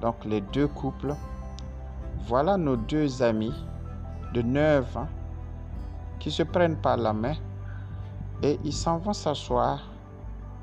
donc 0.00 0.16
les 0.24 0.40
deux 0.40 0.66
couples. 0.66 1.14
Voilà 2.26 2.56
nos 2.56 2.74
deux 2.74 3.22
amis 3.22 3.54
de 4.34 4.42
9 4.42 4.96
ans 4.96 5.08
qui 6.18 6.32
se 6.32 6.42
prennent 6.42 6.78
par 6.78 6.96
la 6.96 7.12
main 7.12 7.36
et 8.42 8.58
ils 8.64 8.72
s'en 8.72 8.98
vont 8.98 9.12
s'asseoir 9.12 9.88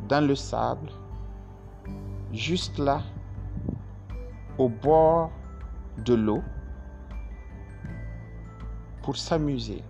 dans 0.07 0.25
le 0.25 0.35
sable, 0.35 0.89
juste 2.33 2.77
là, 2.77 3.01
au 4.57 4.67
bord 4.69 5.31
de 5.97 6.13
l'eau, 6.13 6.43
pour 9.01 9.15
s'amuser. 9.15 9.83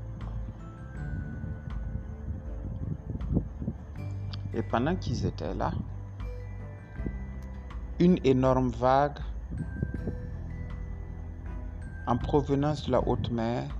Et 4.54 4.62
pendant 4.62 4.96
qu'ils 4.96 5.26
étaient 5.26 5.54
là, 5.54 5.72
une 8.00 8.20
énorme 8.24 8.70
vague 8.70 9.20
en 12.08 12.18
provenance 12.18 12.88
de 12.88 12.92
la 12.92 13.08
haute 13.08 13.30
mer 13.30 13.79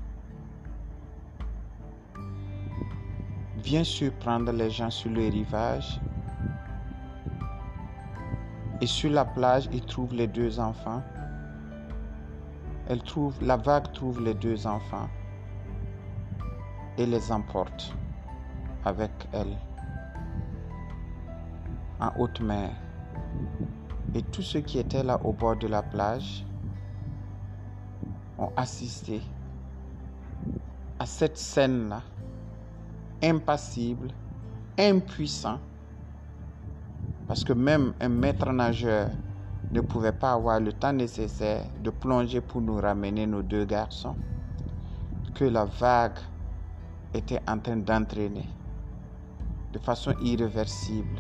vient 3.60 3.84
surprendre 3.84 4.52
les 4.52 4.70
gens 4.70 4.90
sur 4.90 5.12
le 5.12 5.28
rivage. 5.28 6.00
Et 8.82 8.88
sur 8.88 9.12
la 9.12 9.26
plage, 9.26 9.70
ils 9.74 9.86
trouvent 9.86 10.14
les 10.14 10.28
deux 10.28 10.60
enfants. 10.60 11.04
La 13.42 13.58
vague 13.58 13.92
trouve 13.92 14.24
les 14.24 14.34
deux 14.34 14.66
enfants 14.66 15.08
et 16.98 17.06
les 17.06 17.32
emporte 17.32 17.96
avec 18.84 19.12
elle 19.32 19.56
en 22.00 22.12
haute 22.18 22.40
mer. 22.42 22.72
Et 24.16 24.24
tous 24.24 24.42
ceux 24.42 24.62
qui 24.62 24.80
étaient 24.80 25.04
là 25.04 25.20
au 25.24 25.34
bord 25.34 25.58
de 25.58 25.68
la 25.68 25.84
plage 25.84 26.44
ont 28.40 28.52
assisté 28.58 29.22
à 30.98 31.06
cette 31.06 31.38
scène-là 31.38 32.02
impassible, 33.22 34.10
impuissant, 34.78 35.60
parce 37.28 37.44
que 37.44 37.54
même 37.54 37.94
un 38.00 38.10
maître 38.10 38.52
nageur 38.52 39.10
ne 39.72 39.82
pouvait 39.82 40.12
pas 40.12 40.34
avoir 40.34 40.60
le 40.60 40.74
temps 40.74 40.94
nécessaire 40.94 41.66
de 41.84 41.90
plonger 41.90 42.42
pour 42.42 42.62
nous 42.62 42.80
ramener 42.80 43.28
nos 43.28 43.42
deux 43.42 43.66
garçons, 43.66 44.16
que 45.36 45.46
la 45.46 45.66
vague 45.66 46.18
était 47.14 47.42
en 47.48 47.60
train 47.60 47.78
d'entraîner 47.78 48.48
de 49.74 49.80
façon 49.80 50.14
irréversible 50.22 51.20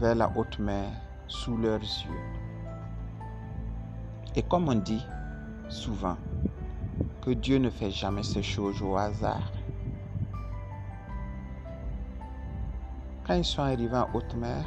vers 0.00 0.14
la 0.16 0.32
haute 0.36 0.58
mer 0.58 0.90
sous 1.28 1.56
leurs 1.56 1.80
yeux. 1.80 2.42
Et 4.34 4.42
comme 4.42 4.68
on 4.68 4.74
dit 4.74 5.04
souvent, 5.68 6.16
que 7.22 7.30
Dieu 7.30 7.58
ne 7.58 7.70
fait 7.70 7.90
jamais 7.90 8.22
ces 8.22 8.42
choses 8.42 8.82
au 8.82 8.96
hasard. 8.96 9.52
Quand 13.24 13.34
ils 13.34 13.44
sont 13.44 13.62
arrivés 13.62 13.96
en 13.96 14.08
haute 14.12 14.34
mer, 14.34 14.64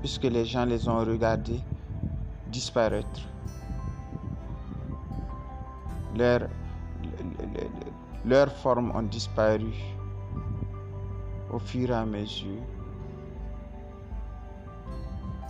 puisque 0.00 0.24
les 0.24 0.46
gens 0.46 0.64
les 0.64 0.88
ont 0.88 0.98
regardés 0.98 1.60
disparaître, 2.48 3.20
leurs 6.16 6.48
leur 8.24 8.52
formes 8.52 8.90
ont 8.94 9.02
disparu 9.02 9.72
au 11.50 11.58
fur 11.58 11.90
et 11.90 11.94
à 11.94 12.04
mesure 12.04 12.62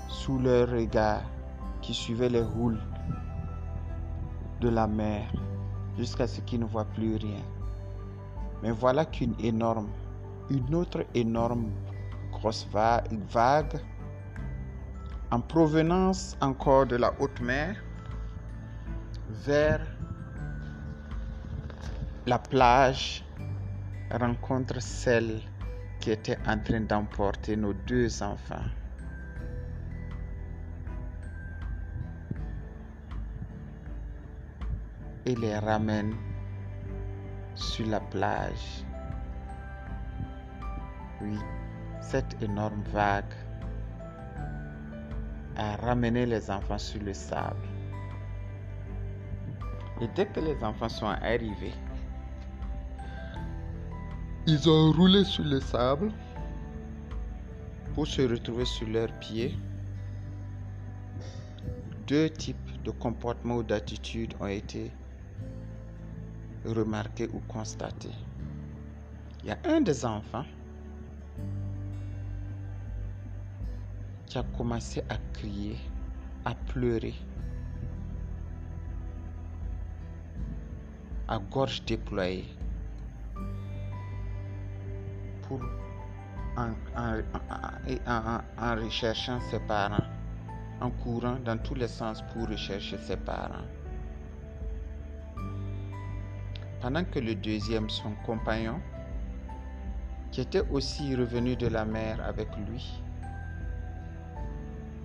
sous 0.09 0.39
leur 0.39 0.68
regard 0.68 1.23
qui 1.81 1.95
suivait 1.95 2.29
les 2.29 2.43
roules 2.43 2.81
de 4.61 4.69
la 4.69 4.87
mer 4.87 5.31
jusqu'à 5.99 6.27
ce 6.27 6.41
qu'il 6.43 6.61
ne 6.61 6.65
voit 6.67 6.85
plus 6.85 7.17
rien. 7.17 7.43
Mais 8.63 8.71
voilà 8.71 9.05
qu'une 9.05 9.35
énorme, 9.41 9.89
une 10.51 10.75
autre 10.75 11.05
énorme 11.15 11.71
grosse 12.33 12.67
vague 12.73 13.81
en 15.31 15.41
provenance 15.41 16.37
encore 16.41 16.87
de 16.87 16.97
la 16.97 17.13
haute 17.21 17.41
mer 17.41 17.77
vers 19.45 19.81
la 22.27 22.39
plage 22.39 23.25
rencontre 24.11 24.81
celle 24.81 25.41
qui 26.01 26.11
était 26.11 26.39
en 26.47 26.59
train 26.59 26.81
d'emporter 26.81 27.57
nos 27.57 27.73
deux 27.73 28.23
enfants. 28.23 28.65
Et 35.27 35.35
les 35.35 35.59
ramène 35.59 36.14
sur 37.55 37.87
la 37.87 38.01
plage. 38.01 38.85
Oui, 41.21 41.37
cette 42.01 42.43
énorme 42.43 42.83
vague 42.93 43.35
a 45.57 45.77
ramené 45.77 46.25
les 46.27 46.51
enfants 46.51 46.79
sur 46.79 47.03
le 47.03 47.12
sable. 47.12 47.68
Et 50.01 50.09
dès 50.14 50.27
que 50.27 50.41
les 50.41 50.62
enfants 50.64 50.89
sont 50.89 51.07
arrivés, 51.07 51.75
ils 54.47 54.68
ont 54.71 54.93
roulé 54.93 55.25
sur 55.25 55.45
le 55.45 55.61
sable 55.61 56.11
pour 57.95 58.07
se 58.07 58.23
retrouver 58.23 58.64
sur 58.64 58.89
leurs 58.89 59.12
pieds. 59.18 59.59
Deux 62.07 62.31
types 62.31 62.57
de 62.83 62.91
comportements 62.91 63.57
ou 63.57 63.62
d'attitudes 63.62 64.35
ont 64.41 64.47
été 64.47 64.91
remarqué 66.65 67.29
ou 67.33 67.41
constaté. 67.49 68.11
Il 69.43 69.49
y 69.49 69.51
a 69.51 69.59
un 69.65 69.81
des 69.81 70.05
enfants 70.05 70.45
qui 74.27 74.39
a 74.39 74.43
commencé 74.57 75.03
à 75.09 75.17
crier, 75.33 75.77
à 76.45 76.55
pleurer, 76.55 77.15
à 81.29 81.39
gorge 81.39 81.85
déployée, 81.85 82.47
pour 85.43 85.61
en, 86.57 86.75
en, 88.59 88.77
recherchant 88.77 89.41
ses 89.51 89.61
parents, 89.61 90.05
en 90.81 90.91
courant 90.91 91.39
dans 91.45 91.59
tous 91.59 91.75
les 91.75 91.89
sens 91.89 92.23
pour 92.33 92.49
rechercher 92.49 92.99
ses 92.99 93.17
parents. 93.17 93.65
Pendant 96.81 97.05
que 97.05 97.18
le 97.18 97.35
deuxième, 97.35 97.91
son 97.91 98.12
compagnon, 98.24 98.81
qui 100.33 100.41
était 100.41 100.66
aussi 100.70 101.14
revenu 101.14 101.55
de 101.55 101.66
la 101.66 101.85
mer 101.85 102.18
avec 102.26 102.49
lui, 102.57 103.03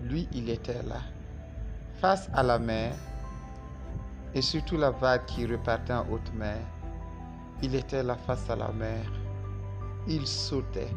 lui, 0.04 0.30
il 0.32 0.50
était 0.50 0.84
là, 0.84 1.02
face 2.00 2.30
à 2.34 2.44
la 2.44 2.60
mer, 2.60 2.94
et 4.34 4.42
surtout 4.42 4.78
la 4.78 4.92
vague 4.92 5.26
qui 5.26 5.46
repartait 5.46 5.94
en 5.94 6.08
haute 6.10 6.34
mer. 6.34 6.60
Il 7.62 7.76
était 7.76 8.04
là 8.04 8.16
face 8.16 8.50
à 8.50 8.56
la 8.56 8.72
mer. 8.72 9.06
Il 10.08 10.28
sautait, 10.28 10.94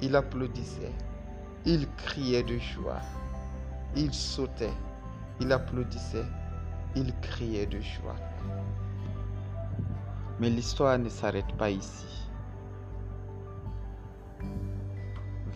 il 0.00 0.16
applaudissait, 0.16 0.92
il 1.66 1.86
criait 1.96 2.42
de 2.42 2.58
joie. 2.58 3.00
Il 3.96 4.14
sautait, 4.14 4.72
il 5.40 5.52
applaudissait, 5.52 6.26
il 6.96 7.12
criait 7.20 7.66
de 7.66 7.80
joie. 7.80 8.16
Mais 10.40 10.50
l'histoire 10.50 10.98
ne 10.98 11.08
s'arrête 11.08 11.56
pas 11.56 11.70
ici. 11.70 12.28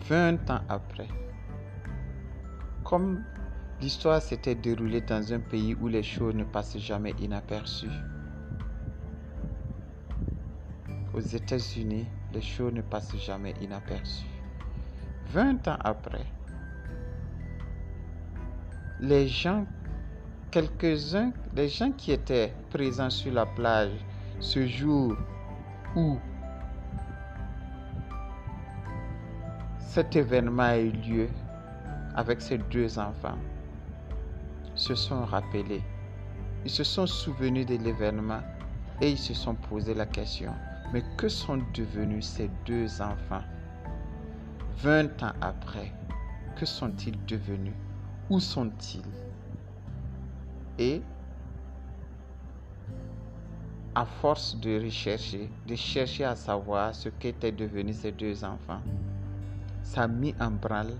Vingt 0.07 0.49
ans 0.49 0.61
après, 0.69 1.07
comme 2.83 3.21
l'histoire 3.79 4.21
s'était 4.21 4.55
déroulée 4.55 5.01
dans 5.01 5.33
un 5.33 5.39
pays 5.39 5.75
où 5.75 5.87
les 5.87 6.01
choses 6.01 6.33
ne 6.33 6.43
passent 6.43 6.77
jamais 6.77 7.13
inaperçues, 7.19 7.87
aux 11.13 11.19
États-Unis, 11.19 12.07
les 12.33 12.41
choses 12.41 12.73
ne 12.73 12.81
passent 12.81 13.17
jamais 13.17 13.53
inaperçues. 13.61 14.25
Vingt 15.27 15.67
ans 15.67 15.77
après, 15.81 16.25
les 18.99 19.27
gens, 19.27 19.67
quelques-uns, 20.49 21.33
les 21.55 21.67
gens 21.67 21.91
qui 21.91 22.11
étaient 22.11 22.53
présents 22.71 23.11
sur 23.11 23.31
la 23.31 23.45
plage 23.45 23.91
ce 24.39 24.65
jour 24.65 25.15
où 25.95 26.17
cet 29.79 30.15
événement 30.15 30.63
a 30.63 30.77
eu 30.77 30.91
lieu 30.91 31.29
avec 32.15 32.41
ces 32.41 32.57
deux 32.57 32.97
enfants, 32.99 33.37
se 34.75 34.95
sont 34.95 35.25
rappelés, 35.25 35.83
ils 36.63 36.71
se 36.71 36.83
sont 36.83 37.05
souvenus 37.05 37.65
de 37.65 37.75
l'événement 37.75 38.41
et 39.01 39.11
ils 39.11 39.17
se 39.17 39.33
sont 39.33 39.55
posé 39.55 39.93
la 39.93 40.05
question, 40.05 40.53
mais 40.93 41.03
que 41.17 41.27
sont 41.27 41.59
devenus 41.73 42.25
ces 42.25 42.49
deux 42.65 43.01
enfants? 43.01 43.43
20 44.77 45.23
ans 45.23 45.33
après 45.41 45.91
Que 46.55 46.65
sont-ils 46.65 47.25
devenus? 47.25 47.75
Où 48.29 48.39
sont-ils? 48.39 49.03
Et 50.77 51.01
à 53.95 54.05
force 54.05 54.55
de 54.55 54.83
rechercher, 54.83 55.49
de 55.65 55.75
chercher 55.75 56.25
à 56.25 56.35
savoir 56.35 56.93
ce 56.93 57.09
qu'étaient 57.09 57.51
devenus 57.51 57.97
ces 57.97 58.11
deux 58.11 58.43
enfants, 58.43 58.81
ça 59.81 60.03
a 60.03 60.07
mis 60.07 60.35
en 60.39 60.51
branle 60.51 60.93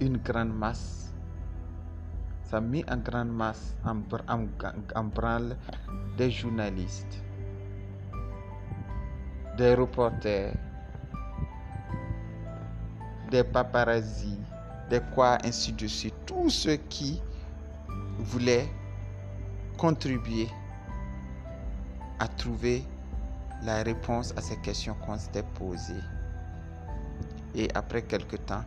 une 0.00 0.18
grande 0.18 0.54
masse. 0.54 1.12
Ça 2.42 2.58
a 2.58 2.60
mis 2.60 2.84
en 2.90 2.98
grande 2.98 3.32
masse 3.32 3.74
en, 3.84 3.96
en 4.94 5.04
branle 5.04 5.56
des 6.18 6.30
journalistes, 6.30 7.22
des 9.56 9.74
reporters, 9.74 10.54
des 13.30 13.44
paparazzi, 13.44 14.38
des 14.90 15.00
quoi, 15.14 15.38
ainsi 15.44 15.72
de 15.72 15.86
suite. 15.86 16.14
Tous 16.26 16.50
ceux 16.50 16.76
qui 16.76 17.22
voulaient 18.18 18.68
contribuer 19.82 20.48
à 22.20 22.28
trouver 22.28 22.84
la 23.64 23.82
réponse 23.82 24.32
à 24.36 24.40
ces 24.40 24.56
questions 24.58 24.94
qu'on 25.04 25.18
s'était 25.18 25.42
posées. 25.58 26.04
Et 27.56 27.68
après 27.74 28.02
quelque 28.02 28.36
temps, 28.36 28.62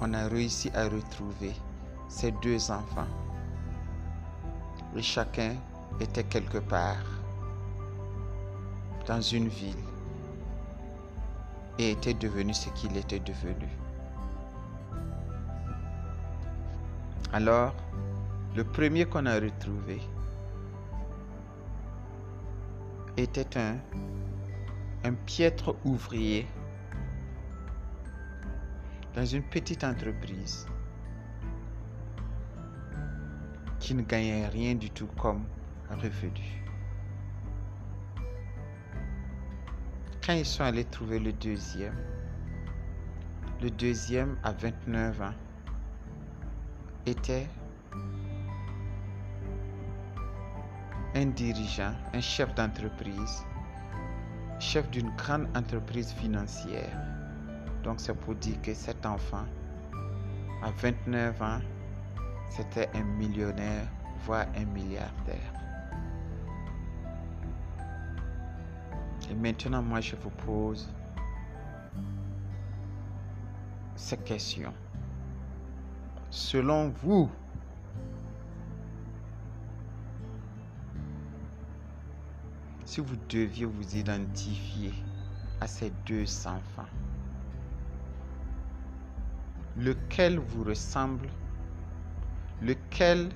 on 0.00 0.12
a 0.12 0.26
réussi 0.26 0.72
à 0.74 0.88
retrouver 0.88 1.52
ces 2.08 2.32
deux 2.42 2.68
enfants. 2.72 3.06
Et 4.96 5.02
chacun 5.02 5.54
était 6.00 6.24
quelque 6.24 6.58
part 6.58 7.06
dans 9.06 9.20
une 9.20 9.46
ville 9.46 9.84
et 11.78 11.92
était 11.92 12.14
devenu 12.14 12.52
ce 12.54 12.70
qu'il 12.70 12.96
était 12.96 13.20
devenu. 13.20 13.68
Alors, 17.32 17.72
le 18.56 18.64
premier 18.64 19.04
qu'on 19.04 19.26
a 19.26 19.34
retrouvé 19.34 20.00
était 23.18 23.58
un, 23.58 23.76
un 25.04 25.12
piètre 25.12 25.76
ouvrier 25.84 26.46
dans 29.14 29.26
une 29.26 29.42
petite 29.42 29.84
entreprise 29.84 30.66
qui 33.78 33.94
ne 33.94 34.00
gagnait 34.00 34.48
rien 34.48 34.74
du 34.74 34.88
tout 34.88 35.08
comme 35.20 35.44
revenu. 35.90 36.64
Quand 40.24 40.32
ils 40.32 40.46
sont 40.46 40.64
allés 40.64 40.86
trouver 40.86 41.18
le 41.18 41.34
deuxième, 41.34 41.96
le 43.60 43.70
deuxième 43.70 44.38
à 44.42 44.52
29 44.52 45.20
ans 45.20 45.34
était 47.04 47.46
un 51.16 51.26
dirigeant, 51.32 51.94
un 52.12 52.20
chef 52.20 52.54
d'entreprise, 52.54 53.42
chef 54.58 54.88
d'une 54.90 55.10
grande 55.16 55.48
entreprise 55.56 56.12
financière. 56.12 56.94
Donc 57.82 58.00
c'est 58.00 58.12
pour 58.14 58.34
dire 58.34 58.60
que 58.60 58.74
cet 58.74 59.06
enfant, 59.06 59.46
à 60.62 60.70
29 60.72 61.40
ans, 61.40 61.60
c'était 62.50 62.90
un 62.94 63.02
millionnaire, 63.02 63.86
voire 64.26 64.44
un 64.56 64.66
milliardaire. 64.66 65.52
Et 69.30 69.34
maintenant, 69.34 69.82
moi, 69.82 70.00
je 70.02 70.16
vous 70.16 70.30
pose 70.30 70.92
ces 73.94 74.18
questions. 74.18 74.74
Selon 76.28 76.90
vous, 76.90 77.30
si 82.96 83.02
vous 83.02 83.16
deviez 83.28 83.66
vous 83.66 83.94
identifier 83.94 84.94
à 85.60 85.66
ces 85.66 85.92
deux 86.06 86.24
enfants, 86.46 86.88
lequel 89.76 90.38
vous 90.38 90.64
ressemble, 90.64 91.28
lequel, 92.62 93.28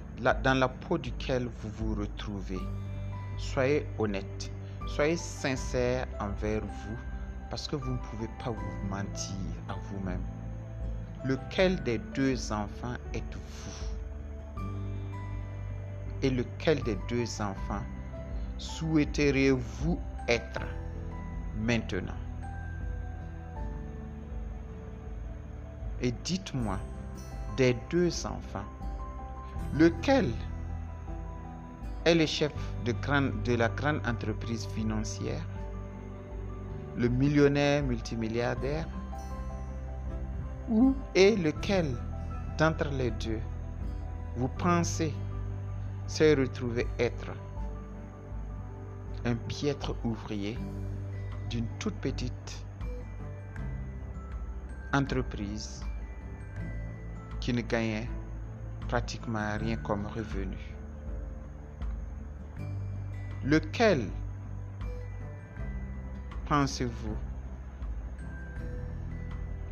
dans 0.42 0.58
la 0.58 0.66
peau 0.66 0.96
duquel 0.96 1.46
vous 1.58 1.68
vous 1.68 1.94
retrouvez, 1.94 2.58
soyez 3.36 3.86
honnête, 3.98 4.50
soyez 4.86 5.18
sincère 5.18 6.06
envers 6.20 6.64
vous, 6.64 6.96
parce 7.50 7.68
que 7.68 7.76
vous 7.76 7.90
ne 7.90 7.98
pouvez 7.98 8.28
pas 8.42 8.52
vous 8.52 8.88
mentir 8.88 9.36
à 9.68 9.74
vous-même. 9.74 10.24
Lequel 11.26 11.82
des 11.82 11.98
deux 12.14 12.50
enfants 12.50 12.96
êtes-vous? 13.12 13.88
Et 16.22 16.30
lequel 16.30 16.82
des 16.82 16.96
deux 17.10 17.42
enfants 17.42 17.82
souhaiteriez-vous 18.60 19.98
être 20.28 20.60
maintenant? 21.56 22.20
Et 26.02 26.12
dites-moi, 26.24 26.78
des 27.56 27.74
deux 27.90 28.26
enfants, 28.26 28.68
lequel 29.74 30.30
est 32.04 32.14
le 32.14 32.26
chef 32.26 32.52
de, 32.84 33.54
la 33.54 33.68
grande 33.70 34.00
entreprise 34.06 34.66
financière? 34.66 35.46
Le 36.96 37.08
millionnaire 37.08 37.82
multimilliardaire? 37.82 38.86
Ou 40.68 40.94
est 41.14 41.36
lequel 41.42 41.96
d'entre 42.58 42.90
les 42.90 43.10
deux 43.12 43.40
vous 44.36 44.48
pensez 44.48 45.12
s'est 46.06 46.34
retrouvé 46.34 46.86
être 46.98 47.32
un 49.24 49.34
piètre 49.34 49.94
ouvrier 50.04 50.58
d'une 51.50 51.66
toute 51.78 51.96
petite 51.96 52.64
entreprise 54.92 55.84
qui 57.40 57.52
ne 57.52 57.60
gagnait 57.60 58.08
pratiquement 58.88 59.56
rien 59.58 59.76
comme 59.76 60.06
revenu. 60.06 60.56
Lequel 63.44 64.08
pensez-vous 66.46 67.16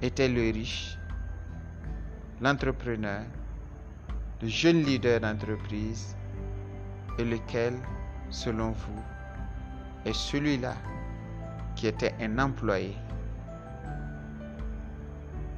était 0.03 0.29
le 0.29 0.43
riche, 0.53 0.99
l'entrepreneur, 2.41 3.25
le 4.41 4.49
jeune 4.49 4.83
leader 4.83 5.21
d'entreprise 5.21 6.17
et 7.19 7.25
lequel, 7.25 7.75
selon 8.31 8.71
vous, 8.71 9.03
est 10.09 10.15
celui-là 10.15 10.75
qui 11.77 11.87
était 11.87 12.15
un 12.21 12.39
employé 12.39 12.97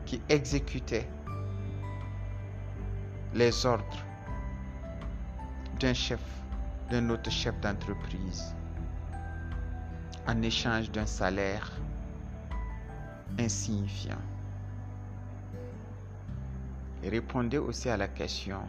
qui 0.05 0.21
exécutait 0.29 1.09
les 3.33 3.65
ordres 3.65 4.05
d'un 5.79 5.95
chef, 5.95 6.21
d'un 6.91 7.09
autre 7.11 7.31
chef 7.31 7.59
d'entreprise 7.61 8.55
en 10.27 10.43
échange 10.43 10.91
d'un 10.91 11.07
salaire 11.07 11.71
insignifiant. 13.39 14.19
Et 17.05 17.09
répondez 17.09 17.59
aussi 17.59 17.89
à 17.89 17.97
la 17.97 18.09
question, 18.09 18.61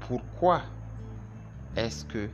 pourquoi 0.00 0.62
est-ce 1.76 2.04
que 2.04 2.28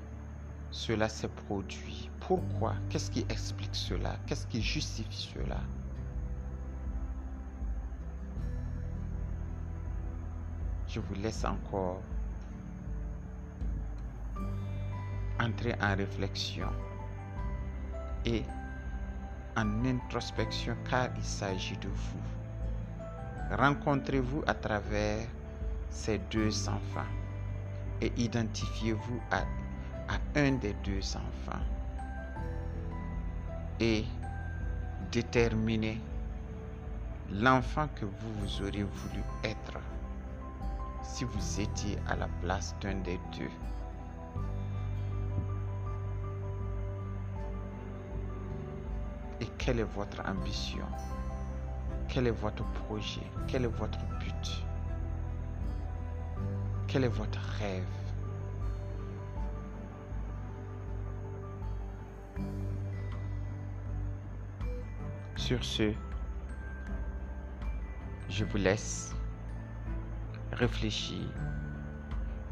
cela 0.70 1.08
s'est 1.08 1.28
produit. 1.28 2.10
Pourquoi? 2.20 2.74
Qu'est-ce 2.88 3.10
qui 3.10 3.26
explique 3.28 3.74
cela? 3.74 4.16
Qu'est-ce 4.26 4.46
qui 4.46 4.62
justifie 4.62 5.30
cela? 5.34 5.60
Je 10.86 11.00
vous 11.00 11.14
laisse 11.14 11.44
encore 11.44 12.00
entrer 15.40 15.74
en 15.80 15.96
réflexion 15.96 16.68
et 18.24 18.42
en 19.56 19.84
introspection 19.84 20.76
car 20.88 21.08
il 21.16 21.24
s'agit 21.24 21.76
de 21.78 21.88
vous. 21.88 23.56
Rencontrez-vous 23.56 24.42
à 24.46 24.54
travers 24.54 25.26
ces 25.90 26.18
deux 26.30 26.68
enfants 26.68 27.08
et 28.00 28.12
identifiez-vous 28.16 29.20
à, 29.30 29.42
un 30.36 30.52
des 30.52 30.74
deux 30.84 31.16
enfants 31.16 31.64
et 33.80 34.04
déterminez 35.10 36.00
l'enfant 37.32 37.88
que 37.96 38.04
vous, 38.04 38.32
vous 38.40 38.62
auriez 38.62 38.84
voulu 38.84 39.22
être 39.42 39.78
si 41.02 41.24
vous 41.24 41.60
étiez 41.60 41.98
à 42.08 42.16
la 42.16 42.28
place 42.40 42.74
d'un 42.80 42.94
des 42.96 43.18
deux. 43.36 43.50
Et 49.40 49.46
quelle 49.58 49.80
est 49.80 49.94
votre 49.94 50.20
ambition? 50.28 50.86
Quel 52.08 52.26
est 52.28 52.30
votre 52.30 52.64
projet? 52.72 53.26
Quel 53.48 53.64
est 53.64 53.68
votre 53.68 53.98
but? 54.18 54.64
Quel 56.86 57.04
est 57.04 57.08
votre 57.08 57.40
rêve? 57.58 57.99
Sur 65.50 65.64
ce, 65.64 65.92
je 68.28 68.44
vous 68.44 68.56
laisse 68.56 69.16
réfléchir, 70.52 71.26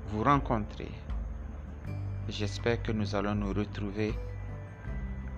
vous 0.09 0.25
rencontrer. 0.25 0.91
J'espère 2.29 2.83
que 2.83 2.91
nous 2.91 3.15
allons 3.15 3.37
nous 3.37 3.53
retrouver 3.53 4.13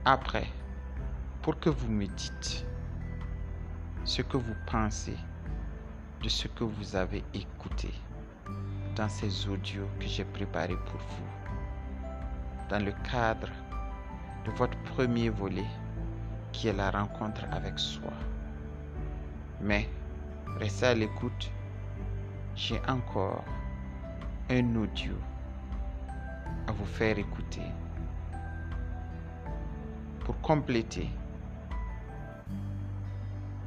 après 0.06 0.46
pour 1.42 1.60
que 1.60 1.68
vous 1.68 1.90
me 1.92 2.06
dites 2.06 2.64
ce 4.04 4.22
que 4.22 4.38
vous 4.38 4.56
pensez 4.66 5.18
de 6.22 6.30
ce 6.30 6.48
que 6.48 6.64
vous 6.64 6.96
avez 6.96 7.22
écouté 7.34 7.92
dans 8.96 9.10
ces 9.10 9.46
audios 9.48 9.90
que 10.00 10.06
j'ai 10.06 10.24
préparés 10.24 10.78
pour 10.86 10.98
vous, 10.98 12.08
dans 12.70 12.82
le 12.82 12.92
cadre 13.12 13.50
de 14.46 14.50
votre 14.52 14.78
premier 14.84 15.28
volet 15.28 15.68
qui 16.52 16.68
est 16.68 16.72
la 16.72 16.90
rencontre 16.90 17.44
avec 17.50 17.78
soi. 17.78 18.12
Mais 19.60 19.88
restez 20.58 20.86
à 20.86 20.94
l'écoute, 20.94 21.50
j'ai 22.54 22.80
encore 22.88 23.44
un 24.48 24.76
audio 24.76 25.14
à 26.66 26.72
vous 26.72 26.84
faire 26.84 27.18
écouter 27.18 27.62
pour 30.20 30.40
compléter 30.40 31.10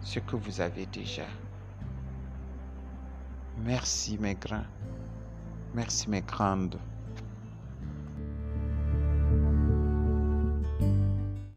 ce 0.01 0.19
que 0.19 0.35
vous 0.35 0.61
avez 0.61 0.85
déjà. 0.87 1.25
Merci 3.59 4.17
mes 4.19 4.35
grands. 4.35 4.65
Merci 5.73 6.09
mes 6.09 6.21
grandes. 6.21 6.77